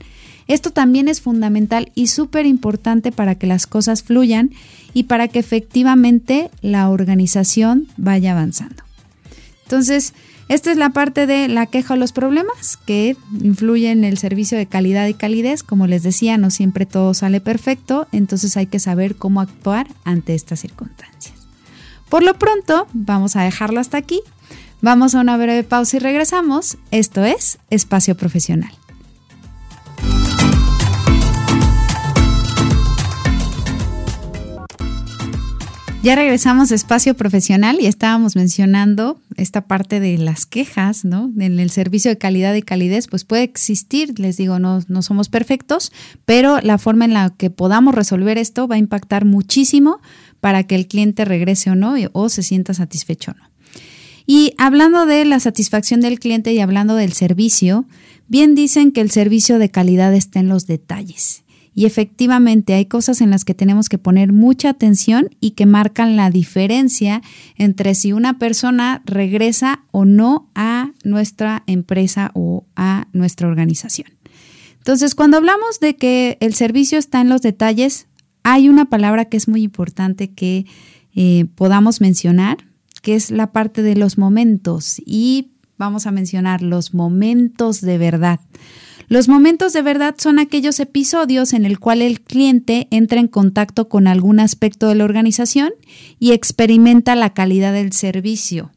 esto 0.47 0.71
también 0.71 1.07
es 1.07 1.21
fundamental 1.21 1.91
y 1.95 2.07
súper 2.07 2.45
importante 2.47 3.11
para 3.11 3.35
que 3.35 3.47
las 3.47 3.67
cosas 3.67 4.03
fluyan 4.03 4.51
y 4.93 5.03
para 5.03 5.27
que 5.27 5.39
efectivamente 5.39 6.49
la 6.61 6.89
organización 6.89 7.87
vaya 7.97 8.31
avanzando. 8.31 8.83
Entonces, 9.63 10.13
esta 10.49 10.71
es 10.71 10.77
la 10.77 10.89
parte 10.89 11.27
de 11.27 11.47
la 11.47 11.67
queja 11.67 11.93
o 11.93 11.97
los 11.97 12.11
problemas 12.11 12.75
que 12.75 13.15
influyen 13.39 13.99
en 13.99 14.03
el 14.03 14.17
servicio 14.17 14.57
de 14.57 14.65
calidad 14.65 15.07
y 15.07 15.13
calidez. 15.13 15.61
Como 15.61 15.85
les 15.85 16.01
decía, 16.01 16.39
no 16.39 16.49
siempre 16.49 16.87
todo 16.87 17.13
sale 17.13 17.39
perfecto, 17.39 18.07
entonces 18.11 18.57
hay 18.57 18.65
que 18.65 18.79
saber 18.79 19.15
cómo 19.15 19.41
actuar 19.41 19.87
ante 20.05 20.33
estas 20.33 20.59
circunstancias. 20.59 21.35
Por 22.09 22.23
lo 22.23 22.33
pronto, 22.33 22.87
vamos 22.93 23.35
a 23.35 23.43
dejarlo 23.43 23.79
hasta 23.79 23.97
aquí. 23.97 24.21
Vamos 24.81 25.13
a 25.13 25.21
una 25.21 25.37
breve 25.37 25.63
pausa 25.63 25.97
y 25.97 25.99
regresamos. 25.99 26.79
Esto 26.89 27.23
es 27.23 27.59
Espacio 27.69 28.17
Profesional. 28.17 28.78
Ya 36.01 36.15
regresamos 36.15 36.71
a 36.71 36.75
espacio 36.75 37.13
profesional 37.13 37.77
y 37.81 37.85
estábamos 37.85 38.37
mencionando 38.37 39.19
esta 39.35 39.67
parte 39.67 39.99
de 39.99 40.17
las 40.17 40.45
quejas, 40.45 41.03
¿no? 41.03 41.29
En 41.37 41.59
el 41.59 41.69
servicio 41.71 42.09
de 42.09 42.17
calidad 42.17 42.55
y 42.55 42.61
calidez, 42.61 43.07
pues 43.07 43.25
puede 43.25 43.43
existir, 43.43 44.17
les 44.17 44.37
digo, 44.37 44.59
no, 44.59 44.81
no 44.87 45.01
somos 45.01 45.27
perfectos, 45.27 45.91
pero 46.23 46.61
la 46.61 46.77
forma 46.77 47.03
en 47.03 47.13
la 47.13 47.31
que 47.31 47.49
podamos 47.49 47.93
resolver 47.93 48.37
esto 48.37 48.65
va 48.65 48.75
a 48.75 48.77
impactar 48.77 49.25
muchísimo 49.25 49.99
para 50.39 50.63
que 50.63 50.75
el 50.75 50.87
cliente 50.87 51.25
regrese 51.25 51.69
o 51.69 51.75
no 51.75 51.95
o 52.13 52.29
se 52.29 52.43
sienta 52.43 52.73
satisfecho 52.73 53.31
o 53.31 53.33
no. 53.33 53.49
Y 54.25 54.53
hablando 54.57 55.05
de 55.05 55.25
la 55.25 55.41
satisfacción 55.41 55.99
del 55.99 56.19
cliente 56.19 56.53
y 56.53 56.59
hablando 56.59 56.95
del 56.95 57.11
servicio, 57.11 57.83
bien 58.29 58.55
dicen 58.55 58.93
que 58.93 59.01
el 59.01 59.11
servicio 59.11 59.59
de 59.59 59.69
calidad 59.69 60.13
está 60.13 60.39
en 60.39 60.47
los 60.47 60.65
detalles. 60.65 61.43
Y 61.73 61.85
efectivamente 61.85 62.73
hay 62.73 62.85
cosas 62.85 63.21
en 63.21 63.29
las 63.29 63.45
que 63.45 63.53
tenemos 63.53 63.89
que 63.89 63.97
poner 63.97 64.33
mucha 64.33 64.69
atención 64.69 65.29
y 65.39 65.51
que 65.51 65.65
marcan 65.65 66.15
la 66.15 66.29
diferencia 66.29 67.21
entre 67.55 67.95
si 67.95 68.11
una 68.11 68.37
persona 68.37 69.01
regresa 69.05 69.83
o 69.91 70.05
no 70.05 70.49
a 70.55 70.91
nuestra 71.03 71.63
empresa 71.67 72.31
o 72.33 72.65
a 72.75 73.07
nuestra 73.13 73.47
organización. 73.47 74.09
Entonces, 74.77 75.13
cuando 75.13 75.37
hablamos 75.37 75.79
de 75.79 75.95
que 75.95 76.37
el 76.39 76.53
servicio 76.53 76.97
está 76.97 77.21
en 77.21 77.29
los 77.29 77.41
detalles, 77.41 78.07
hay 78.43 78.69
una 78.69 78.85
palabra 78.85 79.25
que 79.25 79.37
es 79.37 79.47
muy 79.47 79.61
importante 79.61 80.31
que 80.31 80.65
eh, 81.13 81.45
podamos 81.55 82.01
mencionar, 82.01 82.57
que 83.01 83.15
es 83.15 83.31
la 83.31 83.51
parte 83.51 83.81
de 83.81 83.95
los 83.95 84.17
momentos. 84.17 85.01
Y 85.05 85.51
vamos 85.77 86.07
a 86.07 86.11
mencionar 86.11 86.61
los 86.61 86.93
momentos 86.93 87.81
de 87.81 87.97
verdad. 87.97 88.39
Los 89.09 89.27
momentos 89.27 89.73
de 89.73 89.81
verdad 89.81 90.13
son 90.19 90.37
aquellos 90.37 90.79
episodios 90.79 91.53
en 91.53 91.65
el 91.65 91.79
cual 91.79 92.03
el 92.03 92.21
cliente 92.21 92.87
entra 92.91 93.19
en 93.19 93.27
contacto 93.27 93.89
con 93.89 94.05
algún 94.05 94.39
aspecto 94.39 94.87
de 94.87 94.93
la 94.93 95.03
organización 95.03 95.71
y 96.19 96.33
experimenta 96.33 97.15
la 97.15 97.33
calidad 97.33 97.73
del 97.73 97.91
servicio. 97.91 98.71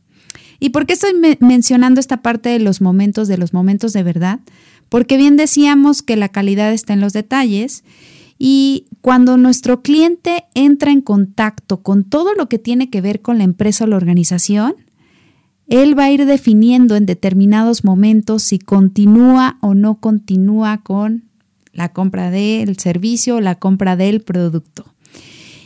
¿Y 0.59 0.71
por 0.71 0.87
qué 0.87 0.95
estoy 0.95 1.11
mencionando 1.40 2.01
esta 2.01 2.23
parte 2.23 2.49
de 2.49 2.61
los 2.61 2.81
momentos, 2.81 3.29
de 3.29 3.37
los 3.37 3.53
momentos 3.53 3.92
de 3.92 4.05
verdad? 4.05 4.40
Porque 4.88 5.18
bien 5.18 5.37
decíamos 5.37 6.01
que 6.01 6.16
la 6.16 6.31
calidad 6.31 6.73
está 6.73 6.95
en 6.95 7.03
los 7.03 7.12
detalles 7.12 7.85
y 8.38 8.87
cuando 9.03 9.37
nuestro 9.37 9.83
cliente 9.83 10.45
entra 10.55 10.92
en 10.92 11.03
contacto 11.03 11.83
con 11.83 12.05
todo 12.05 12.33
lo 12.33 12.49
que 12.49 12.59
tiene 12.59 12.88
que 12.88 13.03
ver 13.03 13.21
con 13.21 13.37
la 13.37 13.45
empresa 13.45 13.85
o 13.85 13.87
la 13.87 13.97
organización, 13.97 14.77
él 15.73 15.99
va 15.99 16.05
a 16.05 16.11
ir 16.11 16.27
definiendo 16.27 16.97
en 16.97 17.07
determinados 17.07 17.83
momentos 17.83 18.43
si 18.43 18.59
continúa 18.59 19.57
o 19.63 19.73
no 19.73 20.01
continúa 20.01 20.83
con 20.83 21.31
la 21.73 21.95
compra 21.95 22.31
del 22.31 22.79
servicio 22.79 23.37
o 23.37 23.41
la 23.41 23.55
compra 23.55 23.97
del 23.97 24.21
producto. 24.21 24.85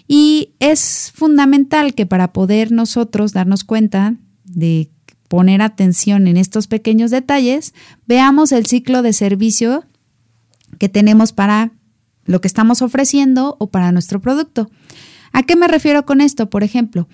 Y 0.07 0.51
es 0.61 1.11
fundamental 1.13 1.93
que 1.93 2.07
para 2.07 2.33
poder 2.33 2.71
nosotros 2.71 3.33
darnos 3.33 3.65
cuenta 3.65 4.15
de 4.45 4.93
poner 5.27 5.61
atención 5.61 6.29
en 6.29 6.37
estos 6.37 6.69
pequeños 6.69 7.11
detalles, 7.11 7.75
veamos 8.07 8.53
el 8.53 8.67
ciclo 8.67 9.03
de 9.03 9.13
servicio 9.13 9.83
que 10.79 10.89
tenemos 10.89 11.33
para 11.33 11.73
lo 12.27 12.41
que 12.41 12.47
estamos 12.47 12.81
ofreciendo 12.81 13.57
o 13.59 13.73
para 13.73 13.91
nuestro 13.91 14.21
producto. 14.21 14.71
¿A 15.33 15.43
qué 15.43 15.57
me 15.57 15.67
refiero 15.67 16.07
con 16.07 16.21
esto? 16.21 16.49
Por 16.49 16.63
ejemplo, 16.63 17.09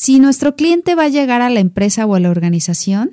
si 0.00 0.20
nuestro 0.20 0.54
cliente 0.54 0.94
va 0.94 1.06
a 1.06 1.08
llegar 1.08 1.42
a 1.42 1.50
la 1.50 1.58
empresa 1.58 2.06
o 2.06 2.14
a 2.14 2.20
la 2.20 2.30
organización, 2.30 3.10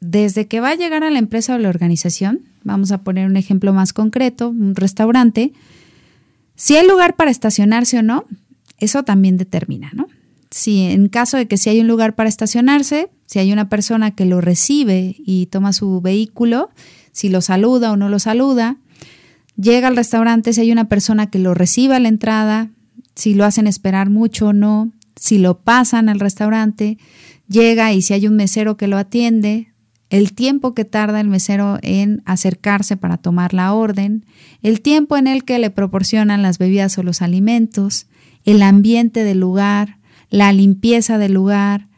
desde 0.00 0.46
que 0.46 0.60
va 0.60 0.68
a 0.68 0.74
llegar 0.74 1.02
a 1.02 1.10
la 1.10 1.18
empresa 1.18 1.54
o 1.54 1.58
la 1.58 1.70
organización, 1.70 2.42
vamos 2.62 2.92
a 2.92 2.98
poner 2.98 3.24
un 3.24 3.38
ejemplo 3.38 3.72
más 3.72 3.94
concreto, 3.94 4.50
un 4.50 4.74
restaurante, 4.74 5.54
si 6.54 6.76
hay 6.76 6.86
lugar 6.86 7.16
para 7.16 7.30
estacionarse 7.30 8.00
o 8.00 8.02
no, 8.02 8.26
eso 8.76 9.02
también 9.02 9.38
determina, 9.38 9.90
¿no? 9.94 10.08
Si 10.50 10.82
en 10.82 11.08
caso 11.08 11.38
de 11.38 11.48
que 11.48 11.56
si 11.56 11.70
hay 11.70 11.80
un 11.80 11.86
lugar 11.86 12.14
para 12.14 12.28
estacionarse, 12.28 13.08
si 13.24 13.38
hay 13.38 13.50
una 13.50 13.70
persona 13.70 14.10
que 14.10 14.26
lo 14.26 14.42
recibe 14.42 15.16
y 15.18 15.46
toma 15.46 15.72
su 15.72 16.02
vehículo, 16.02 16.68
si 17.12 17.30
lo 17.30 17.40
saluda 17.40 17.92
o 17.92 17.96
no 17.96 18.10
lo 18.10 18.18
saluda, 18.18 18.76
llega 19.56 19.88
al 19.88 19.96
restaurante, 19.96 20.52
si 20.52 20.60
hay 20.60 20.70
una 20.70 20.90
persona 20.90 21.30
que 21.30 21.38
lo 21.38 21.54
recibe 21.54 21.94
a 21.94 22.00
la 22.00 22.08
entrada, 22.08 22.68
si 23.14 23.32
lo 23.32 23.46
hacen 23.46 23.66
esperar 23.66 24.10
mucho 24.10 24.48
o 24.48 24.52
no, 24.52 24.92
si 25.16 25.38
lo 25.38 25.60
pasan 25.60 26.08
al 26.08 26.20
restaurante, 26.20 26.98
llega 27.48 27.92
y 27.92 28.02
si 28.02 28.14
hay 28.14 28.26
un 28.28 28.36
mesero 28.36 28.76
que 28.76 28.86
lo 28.86 28.98
atiende, 28.98 29.72
el 30.08 30.34
tiempo 30.34 30.74
que 30.74 30.84
tarda 30.84 31.20
el 31.20 31.28
mesero 31.28 31.78
en 31.82 32.22
acercarse 32.26 32.96
para 32.96 33.16
tomar 33.16 33.54
la 33.54 33.72
orden, 33.72 34.24
el 34.62 34.80
tiempo 34.80 35.16
en 35.16 35.26
el 35.26 35.44
que 35.44 35.58
le 35.58 35.70
proporcionan 35.70 36.42
las 36.42 36.58
bebidas 36.58 36.96
o 36.98 37.02
los 37.02 37.22
alimentos, 37.22 38.06
el 38.44 38.62
ambiente 38.62 39.24
del 39.24 39.40
lugar, 39.40 39.98
la 40.30 40.52
limpieza 40.52 41.18
del 41.18 41.32
lugar, 41.32 41.88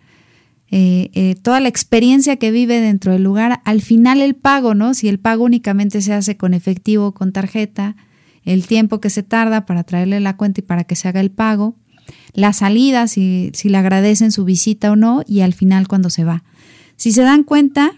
eh, 0.71 1.11
eh, 1.15 1.35
toda 1.35 1.61
la 1.61 1.69
experiencia 1.69 2.37
que 2.37 2.51
vive 2.51 2.81
dentro 2.81 3.13
del 3.13 3.23
lugar, 3.23 3.61
al 3.65 3.83
final 3.83 4.21
el 4.21 4.35
pago, 4.35 4.75
¿no? 4.75 4.95
Si 4.95 5.09
el 5.09 5.19
pago 5.19 5.45
únicamente 5.45 6.01
se 6.03 6.13
hace 6.13 6.37
con 6.37 6.55
efectivo 6.55 7.09
o 7.09 7.15
con 7.15 7.33
tarjeta, 7.33 7.97
el 8.45 8.67
tiempo 8.67 9.01
que 9.01 9.11
se 9.11 9.23
tarda 9.23 9.67
para 9.67 9.85
traerle 9.85 10.21
la 10.21 10.37
cuenta 10.37 10.61
y 10.61 10.65
para 10.65 10.85
que 10.85 10.97
se 10.97 11.09
haga 11.09 11.21
el 11.21 11.31
pago, 11.31 11.77
la 12.33 12.53
salida, 12.53 13.09
si, 13.09 13.51
si 13.55 13.69
le 13.69 13.79
agradecen 13.79 14.33
su 14.33 14.45
visita 14.45 14.93
o 14.93 14.97
no, 14.97 15.23
y 15.27 15.41
al 15.41 15.55
final 15.55 15.89
cuando 15.89 16.11
se 16.11 16.25
va. 16.25 16.45
Si 16.97 17.13
se 17.13 17.23
dan 17.23 17.45
cuenta, 17.45 17.93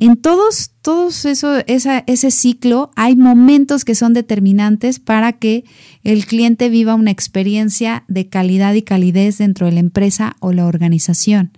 en 0.00 0.16
todos, 0.16 0.70
todos 0.80 1.26
eso, 1.26 1.58
ese 1.66 2.30
ciclo 2.30 2.90
hay 2.96 3.16
momentos 3.16 3.84
que 3.84 3.94
son 3.94 4.14
determinantes 4.14 4.98
para 4.98 5.34
que 5.34 5.64
el 6.04 6.24
cliente 6.24 6.70
viva 6.70 6.94
una 6.94 7.10
experiencia 7.10 8.04
de 8.08 8.26
calidad 8.26 8.72
y 8.72 8.80
calidez 8.80 9.36
dentro 9.36 9.66
de 9.66 9.72
la 9.72 9.80
empresa 9.80 10.36
o 10.40 10.54
la 10.54 10.66
organización. 10.66 11.52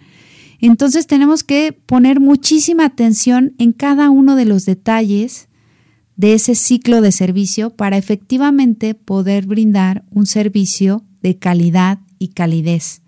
Entonces 0.58 1.06
tenemos 1.06 1.44
que 1.44 1.72
poner 1.72 2.18
muchísima 2.18 2.84
atención 2.84 3.54
en 3.58 3.72
cada 3.72 4.10
uno 4.10 4.34
de 4.34 4.44
los 4.44 4.64
detalles 4.64 5.48
de 6.16 6.34
ese 6.34 6.56
ciclo 6.56 7.00
de 7.00 7.12
servicio 7.12 7.70
para 7.70 7.96
efectivamente 7.96 8.94
poder 8.94 9.46
brindar 9.46 10.04
un 10.10 10.26
servicio 10.26 11.04
de 11.22 11.38
calidad 11.38 11.98
y 12.18 12.28
calidez. 12.28 13.02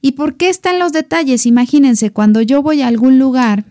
¿Y 0.00 0.12
por 0.12 0.36
qué 0.36 0.48
están 0.48 0.78
los 0.78 0.92
detalles? 0.92 1.46
Imagínense, 1.46 2.10
cuando 2.10 2.42
yo 2.42 2.62
voy 2.62 2.82
a 2.82 2.88
algún 2.88 3.18
lugar 3.18 3.64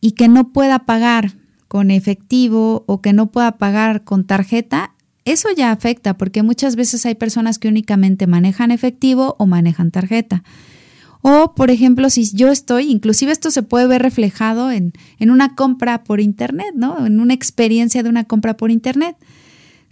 y 0.00 0.12
que 0.12 0.28
no 0.28 0.52
pueda 0.52 0.80
pagar 0.80 1.32
con 1.68 1.90
efectivo 1.90 2.84
o 2.86 3.00
que 3.00 3.12
no 3.12 3.32
pueda 3.32 3.56
pagar 3.56 4.04
con 4.04 4.26
tarjeta, 4.26 4.94
eso 5.24 5.48
ya 5.56 5.72
afecta 5.72 6.18
porque 6.18 6.42
muchas 6.42 6.76
veces 6.76 7.06
hay 7.06 7.14
personas 7.14 7.58
que 7.58 7.68
únicamente 7.68 8.26
manejan 8.26 8.70
efectivo 8.70 9.36
o 9.38 9.46
manejan 9.46 9.90
tarjeta. 9.90 10.44
O, 11.22 11.54
por 11.54 11.70
ejemplo, 11.70 12.10
si 12.10 12.30
yo 12.36 12.52
estoy, 12.52 12.90
inclusive 12.90 13.32
esto 13.32 13.50
se 13.50 13.62
puede 13.62 13.86
ver 13.86 14.02
reflejado 14.02 14.70
en, 14.70 14.92
en, 15.18 15.30
una 15.30 15.54
compra 15.54 16.04
por 16.04 16.20
Internet, 16.20 16.74
¿no? 16.74 17.06
En 17.06 17.18
una 17.18 17.32
experiencia 17.32 18.02
de 18.02 18.10
una 18.10 18.24
compra 18.24 18.58
por 18.58 18.70
Internet. 18.70 19.16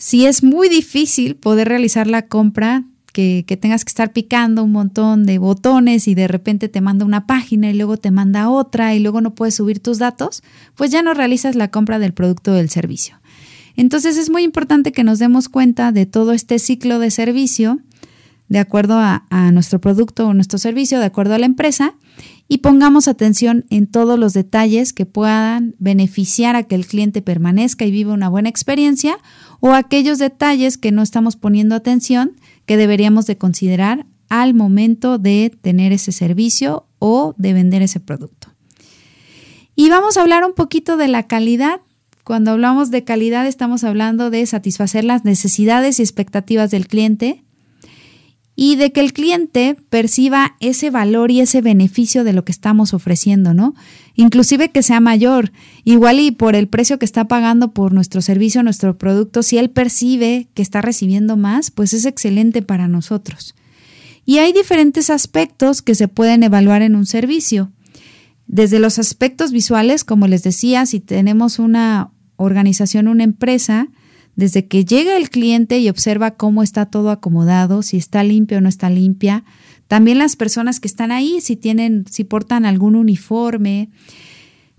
Si 0.02 0.26
es 0.26 0.42
muy 0.42 0.68
difícil 0.68 1.36
poder 1.36 1.68
realizar 1.68 2.08
la 2.08 2.26
compra, 2.26 2.82
que, 3.12 3.44
que, 3.46 3.56
tengas 3.56 3.84
que 3.84 3.90
estar 3.90 4.12
picando 4.12 4.64
un 4.64 4.72
montón 4.72 5.26
de 5.26 5.38
botones 5.38 6.08
y 6.08 6.16
de 6.16 6.26
repente 6.26 6.68
te 6.68 6.80
manda 6.80 7.04
una 7.04 7.28
página 7.28 7.70
y 7.70 7.74
luego 7.74 7.98
te 7.98 8.10
manda 8.10 8.48
otra 8.50 8.96
y 8.96 8.98
luego 8.98 9.20
no 9.20 9.36
puedes 9.36 9.54
subir 9.54 9.78
tus 9.78 9.98
datos, 9.98 10.42
pues 10.74 10.90
ya 10.90 11.02
no 11.02 11.14
realizas 11.14 11.54
la 11.54 11.70
compra 11.70 12.00
del 12.00 12.14
producto 12.14 12.50
o 12.50 12.54
del 12.54 12.68
servicio. 12.68 13.20
Entonces 13.76 14.16
es 14.16 14.28
muy 14.28 14.42
importante 14.42 14.90
que 14.90 15.04
nos 15.04 15.20
demos 15.20 15.48
cuenta 15.48 15.92
de 15.92 16.04
todo 16.04 16.32
este 16.32 16.58
ciclo 16.58 16.98
de 16.98 17.12
servicio 17.12 17.78
de 18.52 18.58
acuerdo 18.58 18.98
a, 18.98 19.24
nuestro 19.50 19.80
producto 19.80 20.26
o 20.26 20.34
nuestro 20.34 20.58
servicio, 20.58 20.98
de 21.00 21.06
acuerdo 21.06 21.32
a 21.32 21.38
la 21.38 21.46
empresa, 21.46 21.94
y 22.48 22.58
pongamos 22.58 23.08
atención 23.08 23.64
en 23.70 23.86
todos 23.86 24.18
los 24.18 24.34
detalles 24.34 24.92
que 24.92 25.06
puedan 25.06 25.74
beneficiar 25.78 26.54
a 26.54 26.64
que 26.64 26.74
el 26.74 26.86
cliente 26.86 27.22
permanezca 27.22 27.86
y 27.86 27.90
viva 27.90 28.12
una 28.12 28.28
buena 28.28 28.50
experiencia 28.50 29.16
o 29.60 29.72
aquellos 29.72 30.18
detalles 30.18 30.76
que 30.76 30.92
no 30.92 31.00
estamos 31.00 31.36
poniendo 31.36 31.74
atención 31.74 32.36
que 32.66 32.76
deberíamos 32.76 33.24
de 33.24 33.38
considerar 33.38 34.04
al 34.28 34.52
momento 34.52 35.16
de 35.16 35.50
tener 35.62 35.94
ese 35.94 36.12
servicio 36.12 36.84
o 36.98 37.34
de 37.38 37.54
vender 37.54 37.80
ese 37.80 38.00
producto. 38.00 38.48
Y 39.74 39.88
vamos 39.88 40.18
a 40.18 40.20
hablar 40.20 40.44
un 40.44 40.52
poquito 40.52 40.98
de 40.98 41.08
la 41.08 41.22
calidad. 41.22 41.80
Cuando 42.22 42.50
hablamos 42.50 42.90
de 42.90 43.02
calidad 43.02 43.46
estamos 43.46 43.82
hablando 43.82 44.28
de 44.28 44.44
satisfacer 44.44 45.04
las 45.04 45.24
necesidades 45.24 46.00
y 46.00 46.02
expectativas 46.02 46.70
del 46.70 46.86
cliente, 46.86 47.42
y 48.54 48.76
de 48.76 48.92
que 48.92 49.00
el 49.00 49.12
cliente 49.12 49.76
perciba 49.88 50.56
ese 50.60 50.90
valor 50.90 51.30
y 51.30 51.40
ese 51.40 51.62
beneficio 51.62 52.22
de 52.22 52.32
lo 52.32 52.44
que 52.44 52.52
estamos 52.52 52.92
ofreciendo, 52.92 53.54
¿no? 53.54 53.74
Inclusive 54.14 54.70
que 54.70 54.82
sea 54.82 55.00
mayor, 55.00 55.52
igual 55.84 56.20
y 56.20 56.32
por 56.32 56.54
el 56.54 56.68
precio 56.68 56.98
que 56.98 57.06
está 57.06 57.28
pagando 57.28 57.72
por 57.72 57.94
nuestro 57.94 58.20
servicio, 58.20 58.62
nuestro 58.62 58.98
producto, 58.98 59.42
si 59.42 59.56
él 59.56 59.70
percibe 59.70 60.48
que 60.52 60.62
está 60.62 60.82
recibiendo 60.82 61.36
más, 61.36 61.70
pues 61.70 61.94
es 61.94 62.04
excelente 62.04 62.60
para 62.60 62.88
nosotros. 62.88 63.54
Y 64.24 64.38
hay 64.38 64.52
diferentes 64.52 65.08
aspectos 65.10 65.82
que 65.82 65.94
se 65.94 66.08
pueden 66.08 66.42
evaluar 66.42 66.82
en 66.82 66.94
un 66.94 67.06
servicio. 67.06 67.72
Desde 68.46 68.78
los 68.78 68.98
aspectos 68.98 69.50
visuales, 69.50 70.04
como 70.04 70.28
les 70.28 70.42
decía, 70.42 70.84
si 70.84 71.00
tenemos 71.00 71.58
una 71.58 72.10
organización, 72.36 73.08
una 73.08 73.24
empresa, 73.24 73.88
desde 74.36 74.66
que 74.66 74.84
llega 74.84 75.16
el 75.16 75.30
cliente 75.30 75.78
y 75.78 75.88
observa 75.88 76.32
cómo 76.32 76.62
está 76.62 76.86
todo 76.86 77.10
acomodado, 77.10 77.82
si 77.82 77.96
está 77.96 78.24
limpio 78.24 78.58
o 78.58 78.60
no 78.60 78.68
está 78.68 78.90
limpia. 78.90 79.44
También 79.88 80.18
las 80.18 80.36
personas 80.36 80.80
que 80.80 80.88
están 80.88 81.12
ahí, 81.12 81.40
si 81.40 81.56
tienen, 81.56 82.06
si 82.10 82.24
portan 82.24 82.64
algún 82.64 82.96
uniforme. 82.96 83.90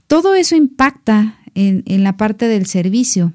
Todo 0.07 0.35
eso 0.35 0.55
impacta 0.55 1.37
en, 1.53 1.83
en 1.85 2.03
la 2.03 2.17
parte 2.17 2.47
del 2.47 2.65
servicio. 2.65 3.33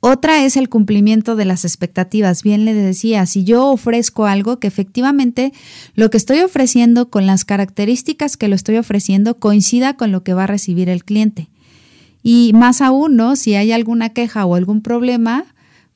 Otra 0.00 0.44
es 0.44 0.56
el 0.56 0.68
cumplimiento 0.68 1.34
de 1.34 1.46
las 1.46 1.64
expectativas. 1.64 2.42
Bien 2.42 2.64
le 2.64 2.74
decía, 2.74 3.24
si 3.26 3.42
yo 3.42 3.66
ofrezco 3.70 4.26
algo 4.26 4.60
que 4.60 4.68
efectivamente 4.68 5.52
lo 5.94 6.10
que 6.10 6.18
estoy 6.18 6.40
ofreciendo 6.40 7.10
con 7.10 7.26
las 7.26 7.44
características 7.44 8.36
que 8.36 8.48
lo 8.48 8.54
estoy 8.54 8.76
ofreciendo 8.76 9.38
coincida 9.38 9.96
con 9.96 10.12
lo 10.12 10.22
que 10.22 10.34
va 10.34 10.44
a 10.44 10.46
recibir 10.46 10.90
el 10.90 11.04
cliente. 11.04 11.48
Y 12.28 12.50
más 12.54 12.80
aún, 12.80 13.14
¿no? 13.14 13.36
Si 13.36 13.54
hay 13.54 13.70
alguna 13.70 14.08
queja 14.08 14.46
o 14.46 14.56
algún 14.56 14.82
problema, 14.82 15.44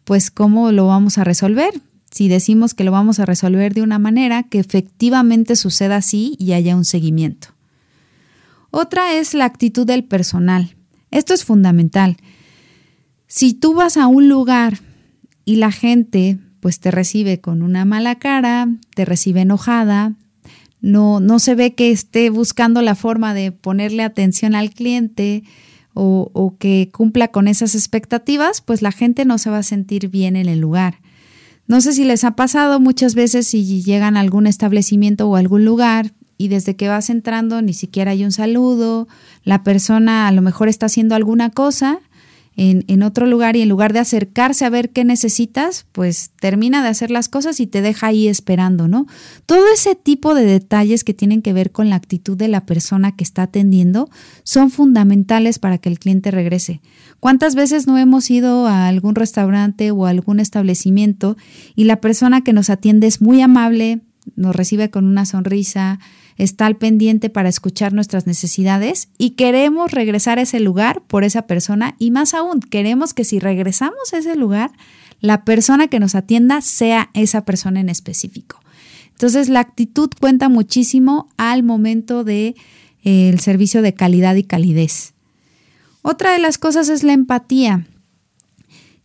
pues 0.04 0.30
cómo 0.30 0.70
lo 0.70 0.86
vamos 0.86 1.18
a 1.18 1.24
resolver. 1.24 1.82
Si 2.12 2.28
decimos 2.28 2.72
que 2.72 2.84
lo 2.84 2.92
vamos 2.92 3.18
a 3.18 3.26
resolver 3.26 3.74
de 3.74 3.82
una 3.82 3.98
manera 3.98 4.44
que 4.44 4.60
efectivamente 4.60 5.56
suceda 5.56 5.96
así 5.96 6.36
y 6.38 6.52
haya 6.52 6.76
un 6.76 6.84
seguimiento. 6.84 7.48
Otra 8.70 9.14
es 9.14 9.34
la 9.34 9.44
actitud 9.44 9.84
del 9.84 10.04
personal. 10.04 10.76
Esto 11.10 11.34
es 11.34 11.44
fundamental. 11.44 12.16
Si 13.26 13.52
tú 13.52 13.74
vas 13.74 13.96
a 13.96 14.06
un 14.06 14.28
lugar 14.28 14.78
y 15.44 15.56
la 15.56 15.72
gente 15.72 16.38
pues 16.60 16.78
te 16.78 16.92
recibe 16.92 17.40
con 17.40 17.60
una 17.60 17.84
mala 17.84 18.20
cara, 18.20 18.68
te 18.94 19.04
recibe 19.04 19.40
enojada, 19.40 20.14
no, 20.80 21.18
no 21.18 21.40
se 21.40 21.56
ve 21.56 21.74
que 21.74 21.90
esté 21.90 22.30
buscando 22.30 22.82
la 22.82 22.94
forma 22.94 23.34
de 23.34 23.50
ponerle 23.50 24.04
atención 24.04 24.54
al 24.54 24.70
cliente 24.70 25.42
o, 25.95 26.55
que 26.59 26.91
cumpla 26.93 27.28
con 27.28 27.49
esas 27.49 27.74
expectativas, 27.74 28.61
pues 28.61 28.82
la 28.82 28.93
gente 28.93 29.24
no 29.24 29.38
se 29.38 29.51
va 29.51 29.59
a 29.59 29.62
sentir 29.62 30.09
bien 30.09 30.36
en 30.36 30.49
el 30.49 30.61
lugar. 30.61 31.01
No 31.66 31.80
sé 31.80 31.93
si 31.93 32.05
les 32.05 32.24
ha 32.24 32.32
pasado 32.32 32.80
muchas 32.80 33.14
veces 33.14 33.47
si 33.47 33.82
llegan 33.82 34.16
a 34.16 34.20
algún 34.20 34.47
establecimiento 34.47 35.28
o 35.28 35.36
algún 35.36 35.64
lugar 35.64 36.12
y 36.36 36.49
desde 36.49 36.74
que 36.74 36.88
vas 36.88 37.11
entrando 37.11 37.62
ni 37.62 37.74
siquiera 37.74 38.12
hay 38.12 38.24
un 38.24 38.32
saludo, 38.32 39.09
la 39.45 39.62
persona 39.62 40.26
a 40.26 40.32
lo 40.32 40.43
mejor 40.43 40.68
está 40.68 40.86
haciendo 40.86 41.14
alguna 41.14 41.51
cosa 41.51 42.01
en, 42.62 43.02
otro 43.02 43.24
lugar 43.24 43.56
y 43.56 43.62
en 43.62 43.70
lugar 43.70 43.94
de 43.94 44.00
acercarse 44.00 44.66
a 44.66 44.70
ver 44.70 44.90
qué 44.90 45.02
necesitas, 45.02 45.86
pues 45.92 46.30
termina 46.40 46.82
de 46.82 46.90
hacer 46.90 47.11
las 47.11 47.30
cosas 47.30 47.58
y 47.58 47.66
te 47.66 47.80
deja 47.80 48.08
ahí 48.08 48.28
esperando, 48.28 48.86
¿no? 48.86 49.06
Todo 49.46 49.64
ese 49.72 49.94
tipo 49.94 50.34
de 50.34 50.44
detalles 50.44 51.02
que 51.02 51.14
tienen 51.14 51.40
que 51.40 51.54
ver 51.54 51.72
con 51.72 51.88
la 51.88 51.96
actitud 51.96 52.36
de 52.36 52.48
la 52.48 52.66
persona 52.66 53.16
que 53.16 53.24
está 53.24 53.44
atendiendo 53.44 54.11
son 54.42 54.70
fundamentales 54.70 55.58
para 55.58 55.78
que 55.78 55.88
el 55.88 55.98
cliente 55.98 56.30
regrese. 56.30 56.82
¿Cuántas 57.18 57.54
veces 57.54 57.86
no 57.86 57.96
hemos 57.96 58.30
ido 58.30 58.66
a 58.66 58.88
algún 58.88 59.14
restaurante 59.14 59.90
o 59.90 60.04
a 60.04 60.11
algún 60.11 60.38
establecimiento 60.38 61.38
y 61.74 61.84
la 61.84 62.02
persona 62.02 62.42
que 62.42 62.52
nos 62.52 62.68
atiende 62.68 63.06
es 63.06 63.22
muy 63.22 63.40
amable, 63.40 64.00
nos 64.36 64.54
recibe 64.54 64.90
con 64.90 65.06
una 65.06 65.24
sonrisa, 65.24 65.98
está 66.43 66.64
al 66.64 66.76
pendiente 66.76 67.28
para 67.28 67.51
escuchar 67.51 67.93
nuestras 67.93 68.26
necesidades 68.26 69.09
y 69.18 69.30
queremos 69.30 69.93
regresar 69.93 70.38
a 70.38 70.43
ese 70.43 70.59
lugar 70.59 71.03
por 71.03 71.22
esa 71.22 71.43
persona 71.43 71.97
y 71.99 72.11
más 72.11 72.32
aún, 72.32 72.61
queremos 72.61 73.12
que 73.12 73.24
si 73.24 73.38
regresamos 73.38 74.14
a 74.14 74.18
ese 74.18 74.36
lugar, 74.36 74.72
la 75.20 75.45
persona 75.45 75.88
que 75.88 76.01
nos 76.01 76.14
atienda 76.14 76.62
sea 76.62 77.11
esa 77.12 77.45
persona 77.45 77.80
en 77.80 77.91
específico. 77.91 78.59
Entonces, 79.11 79.51
la 79.51 79.61
actitud 79.61 80.09
cuenta 80.18 80.49
muchísimo 80.49 81.28
al 81.36 81.62
momento 81.62 82.24
de 82.24 82.55
eh, 83.05 83.36
servicio 83.38 83.82
de 83.82 83.93
calidad 83.93 84.34
y 84.34 84.45
calidez. 84.45 85.12
Otra 86.01 86.32
de 86.32 86.38
las 86.38 86.57
cosas 86.57 86.88
es 86.88 87.03
la 87.03 87.12
empatía 87.12 87.86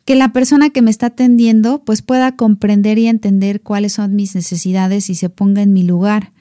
que 0.05 0.15
la 0.15 0.31
persona 0.31 0.69
que 0.69 0.81
me 0.81 0.91
está 0.91 1.07
atendiendo 1.07 1.83
pues 1.83 2.01
pueda 2.01 2.37
comprender 2.37 2.97
y 2.97 3.07
entender 3.07 3.61
cuáles 3.61 3.93
son 3.93 4.15
mis 4.15 4.35
necesidades 4.35 5.09
y 5.09 5.15
se 5.15 5.29
ponga 5.29 5.63
en 5.63 5.73
mi 5.73 5.83
lugar. 5.83 6.31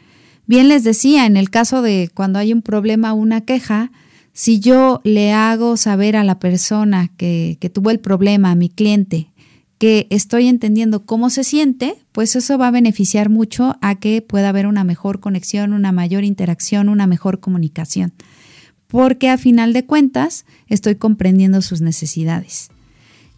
Bien 0.47 0.69
les 0.69 0.85
decía, 0.85 1.27
en 1.27 1.37
el 1.37 1.51
caso 1.51 1.81
de 1.83 2.11
cuando 2.13 2.39
hay 2.39 2.53
un 2.53 2.63
problema 2.63 3.13
o 3.13 3.17
una 3.17 3.43
queja, 3.43 3.91
si 4.33 4.61
yo 4.61 5.01
le 5.05 5.33
hago 5.33 5.77
saber 5.77 6.17
a 6.17 6.25
la 6.25 6.39
persona 6.39 7.09
que, 7.17 7.57
que 7.61 7.71
tuvo 7.71 7.91
el 7.91 8.01
problema, 8.01 8.51
a 8.51 8.55
mi 8.55 8.69
cliente, 8.69 9.31
que 9.79 10.07
estoy 10.11 10.49
entendiendo 10.49 11.07
cómo 11.07 11.31
se 11.31 11.45
siente, 11.45 11.97
pues 12.13 12.37
eso 12.37 12.59
va 12.59 12.69
a 12.69 12.73
beneficiar 12.73 13.29
mucho 13.29 13.77
a 13.81 13.97
que 13.97 14.23
pueda 14.23 14.51
haber 14.51 14.67
una 14.67 14.85
mejor 14.85 15.21
conexión, 15.21 15.73
una 15.73 15.93
mayor 15.93 16.25
interacción, 16.25 16.89
una 16.89 17.07
mejor 17.07 17.41
comunicación. 17.41 18.13
Porque 18.87 19.29
a 19.29 19.39
final 19.39 19.73
de 19.73 19.87
cuentas 19.87 20.47
estoy 20.69 20.97
comprendiendo 20.97 21.63
sus 21.63 21.81
necesidades. 21.81 22.71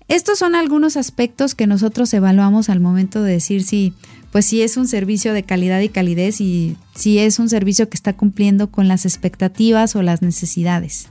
Estos 0.09 0.39
son 0.39 0.55
algunos 0.55 0.97
aspectos 0.97 1.55
que 1.55 1.67
nosotros 1.67 2.15
evaluamos 2.15 2.69
al 2.69 2.79
momento 2.79 3.23
de 3.23 3.33
decir 3.33 3.65
si 3.65 3.93
pues 4.31 4.47
sí 4.47 4.63
es 4.63 4.77
un 4.77 4.87
servicio 4.87 5.33
de 5.33 5.43
calidad 5.43 5.81
y 5.81 5.89
calidez 5.89 6.41
y 6.41 6.77
si 6.95 7.19
es 7.19 7.39
un 7.39 7.49
servicio 7.49 7.89
que 7.89 7.97
está 7.97 8.13
cumpliendo 8.13 8.71
con 8.71 8.87
las 8.87 9.05
expectativas 9.05 9.97
o 9.97 10.03
las 10.03 10.23
necesidades. 10.23 11.09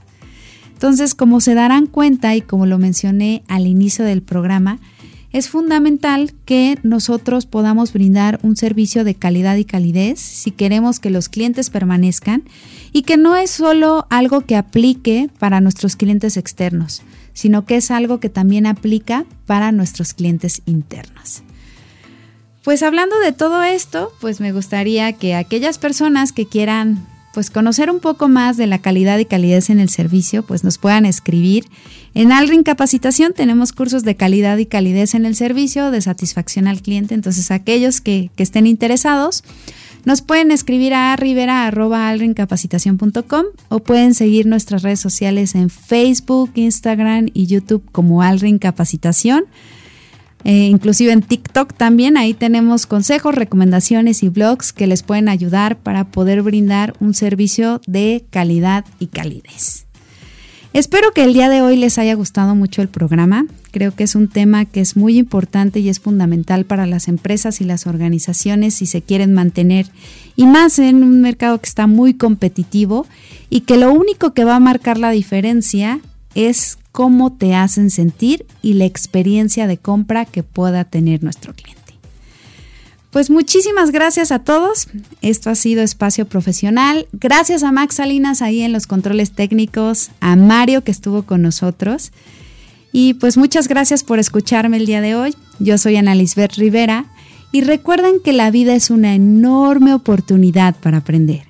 Entonces, 0.72 1.14
como 1.14 1.40
se 1.40 1.54
darán 1.54 1.86
cuenta 1.86 2.36
y 2.36 2.40
como 2.40 2.66
lo 2.66 2.78
mencioné 2.78 3.42
al 3.48 3.66
inicio 3.66 4.04
del 4.04 4.22
programa, 4.22 4.78
es 5.32 5.48
fundamental 5.48 6.32
que 6.44 6.78
nosotros 6.82 7.46
podamos 7.46 7.92
brindar 7.92 8.38
un 8.42 8.56
servicio 8.56 9.04
de 9.04 9.14
calidad 9.14 9.56
y 9.56 9.64
calidez 9.64 10.20
si 10.20 10.50
queremos 10.50 11.00
que 11.00 11.10
los 11.10 11.28
clientes 11.28 11.68
permanezcan 11.68 12.42
y 12.92 13.02
que 13.02 13.16
no 13.16 13.36
es 13.36 13.50
solo 13.50 14.06
algo 14.08 14.42
que 14.42 14.56
aplique 14.56 15.28
para 15.38 15.60
nuestros 15.60 15.96
clientes 15.96 16.36
externos, 16.36 17.02
sino 17.36 17.66
que 17.66 17.76
es 17.76 17.90
algo 17.90 18.18
que 18.18 18.30
también 18.30 18.64
aplica 18.64 19.26
para 19.44 19.70
nuestros 19.70 20.14
clientes 20.14 20.62
internos. 20.64 21.42
Pues 22.64 22.82
hablando 22.82 23.18
de 23.20 23.32
todo 23.32 23.62
esto, 23.62 24.10
pues 24.22 24.40
me 24.40 24.52
gustaría 24.52 25.12
que 25.12 25.34
aquellas 25.34 25.76
personas 25.76 26.32
que 26.32 26.46
quieran 26.46 27.06
pues 27.34 27.50
conocer 27.50 27.90
un 27.90 28.00
poco 28.00 28.28
más 28.28 28.56
de 28.56 28.66
la 28.66 28.78
calidad 28.78 29.18
y 29.18 29.26
calidez 29.26 29.68
en 29.68 29.80
el 29.80 29.90
servicio, 29.90 30.42
pues 30.44 30.64
nos 30.64 30.78
puedan 30.78 31.04
escribir. 31.04 31.66
En 32.14 32.32
Alrin 32.32 32.62
Capacitación 32.62 33.34
tenemos 33.34 33.72
cursos 33.72 34.02
de 34.02 34.16
calidad 34.16 34.56
y 34.56 34.64
calidez 34.64 35.14
en 35.14 35.26
el 35.26 35.36
servicio, 35.36 35.90
de 35.90 36.00
satisfacción 36.00 36.66
al 36.66 36.80
cliente. 36.80 37.14
Entonces, 37.14 37.50
aquellos 37.50 38.00
que, 38.00 38.30
que 38.34 38.42
estén 38.42 38.66
interesados, 38.66 39.44
nos 40.06 40.22
pueden 40.22 40.50
escribir 40.52 40.94
a 40.94 41.14
rivera.alrincapacitación.com 41.16 43.44
o 43.68 43.80
pueden 43.80 44.14
seguir 44.14 44.46
nuestras 44.46 44.82
redes 44.82 45.00
sociales 45.00 45.56
en 45.56 45.68
Facebook, 45.68 46.52
Instagram 46.54 47.26
y 47.34 47.46
YouTube 47.46 47.82
como 47.90 48.22
Alrin 48.22 48.58
Capacitación. 48.58 49.46
Eh, 50.44 50.68
inclusive 50.68 51.10
en 51.10 51.22
TikTok 51.22 51.74
también, 51.74 52.16
ahí 52.16 52.34
tenemos 52.34 52.86
consejos, 52.86 53.34
recomendaciones 53.34 54.22
y 54.22 54.28
blogs 54.28 54.72
que 54.72 54.86
les 54.86 55.02
pueden 55.02 55.28
ayudar 55.28 55.76
para 55.76 56.04
poder 56.04 56.42
brindar 56.42 56.94
un 57.00 57.12
servicio 57.12 57.80
de 57.88 58.24
calidad 58.30 58.84
y 59.00 59.08
calidez. 59.08 59.85
Espero 60.76 61.12
que 61.12 61.24
el 61.24 61.32
día 61.32 61.48
de 61.48 61.62
hoy 61.62 61.74
les 61.76 61.96
haya 61.96 62.12
gustado 62.12 62.54
mucho 62.54 62.82
el 62.82 62.88
programa. 62.88 63.46
Creo 63.70 63.94
que 63.94 64.04
es 64.04 64.14
un 64.14 64.28
tema 64.28 64.66
que 64.66 64.82
es 64.82 64.94
muy 64.94 65.16
importante 65.16 65.80
y 65.80 65.88
es 65.88 66.00
fundamental 66.00 66.66
para 66.66 66.84
las 66.84 67.08
empresas 67.08 67.62
y 67.62 67.64
las 67.64 67.86
organizaciones 67.86 68.74
si 68.74 68.84
se 68.84 69.00
quieren 69.00 69.32
mantener 69.32 69.86
y 70.36 70.44
más 70.44 70.78
en 70.78 71.02
un 71.02 71.22
mercado 71.22 71.58
que 71.58 71.66
está 71.66 71.86
muy 71.86 72.12
competitivo 72.12 73.06
y 73.48 73.62
que 73.62 73.78
lo 73.78 73.90
único 73.90 74.34
que 74.34 74.44
va 74.44 74.56
a 74.56 74.60
marcar 74.60 74.98
la 74.98 75.12
diferencia 75.12 76.00
es 76.34 76.76
cómo 76.92 77.32
te 77.32 77.54
hacen 77.54 77.88
sentir 77.88 78.44
y 78.60 78.74
la 78.74 78.84
experiencia 78.84 79.66
de 79.66 79.78
compra 79.78 80.26
que 80.26 80.42
pueda 80.42 80.84
tener 80.84 81.22
nuestro 81.22 81.54
cliente. 81.54 81.85
Pues 83.10 83.30
muchísimas 83.30 83.92
gracias 83.92 84.30
a 84.32 84.40
todos. 84.40 84.88
Esto 85.22 85.50
ha 85.50 85.54
sido 85.54 85.82
Espacio 85.82 86.26
Profesional. 86.26 87.06
Gracias 87.12 87.62
a 87.62 87.72
Max 87.72 87.96
Salinas 87.96 88.42
ahí 88.42 88.62
en 88.62 88.72
los 88.72 88.86
controles 88.86 89.32
técnicos, 89.32 90.10
a 90.20 90.36
Mario 90.36 90.84
que 90.84 90.90
estuvo 90.90 91.22
con 91.22 91.42
nosotros. 91.42 92.12
Y 92.92 93.14
pues 93.14 93.36
muchas 93.36 93.68
gracias 93.68 94.04
por 94.04 94.18
escucharme 94.18 94.78
el 94.78 94.86
día 94.86 95.00
de 95.00 95.14
hoy. 95.14 95.34
Yo 95.58 95.78
soy 95.78 95.96
Ana 95.96 96.14
Lisbeth 96.14 96.54
Rivera 96.54 97.06
y 97.52 97.62
recuerden 97.62 98.20
que 98.22 98.32
la 98.32 98.50
vida 98.50 98.74
es 98.74 98.90
una 98.90 99.14
enorme 99.14 99.94
oportunidad 99.94 100.74
para 100.76 100.98
aprender. 100.98 101.44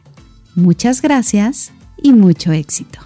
Muchas 0.54 1.02
gracias 1.02 1.72
y 2.02 2.12
mucho 2.12 2.52
éxito. 2.52 3.05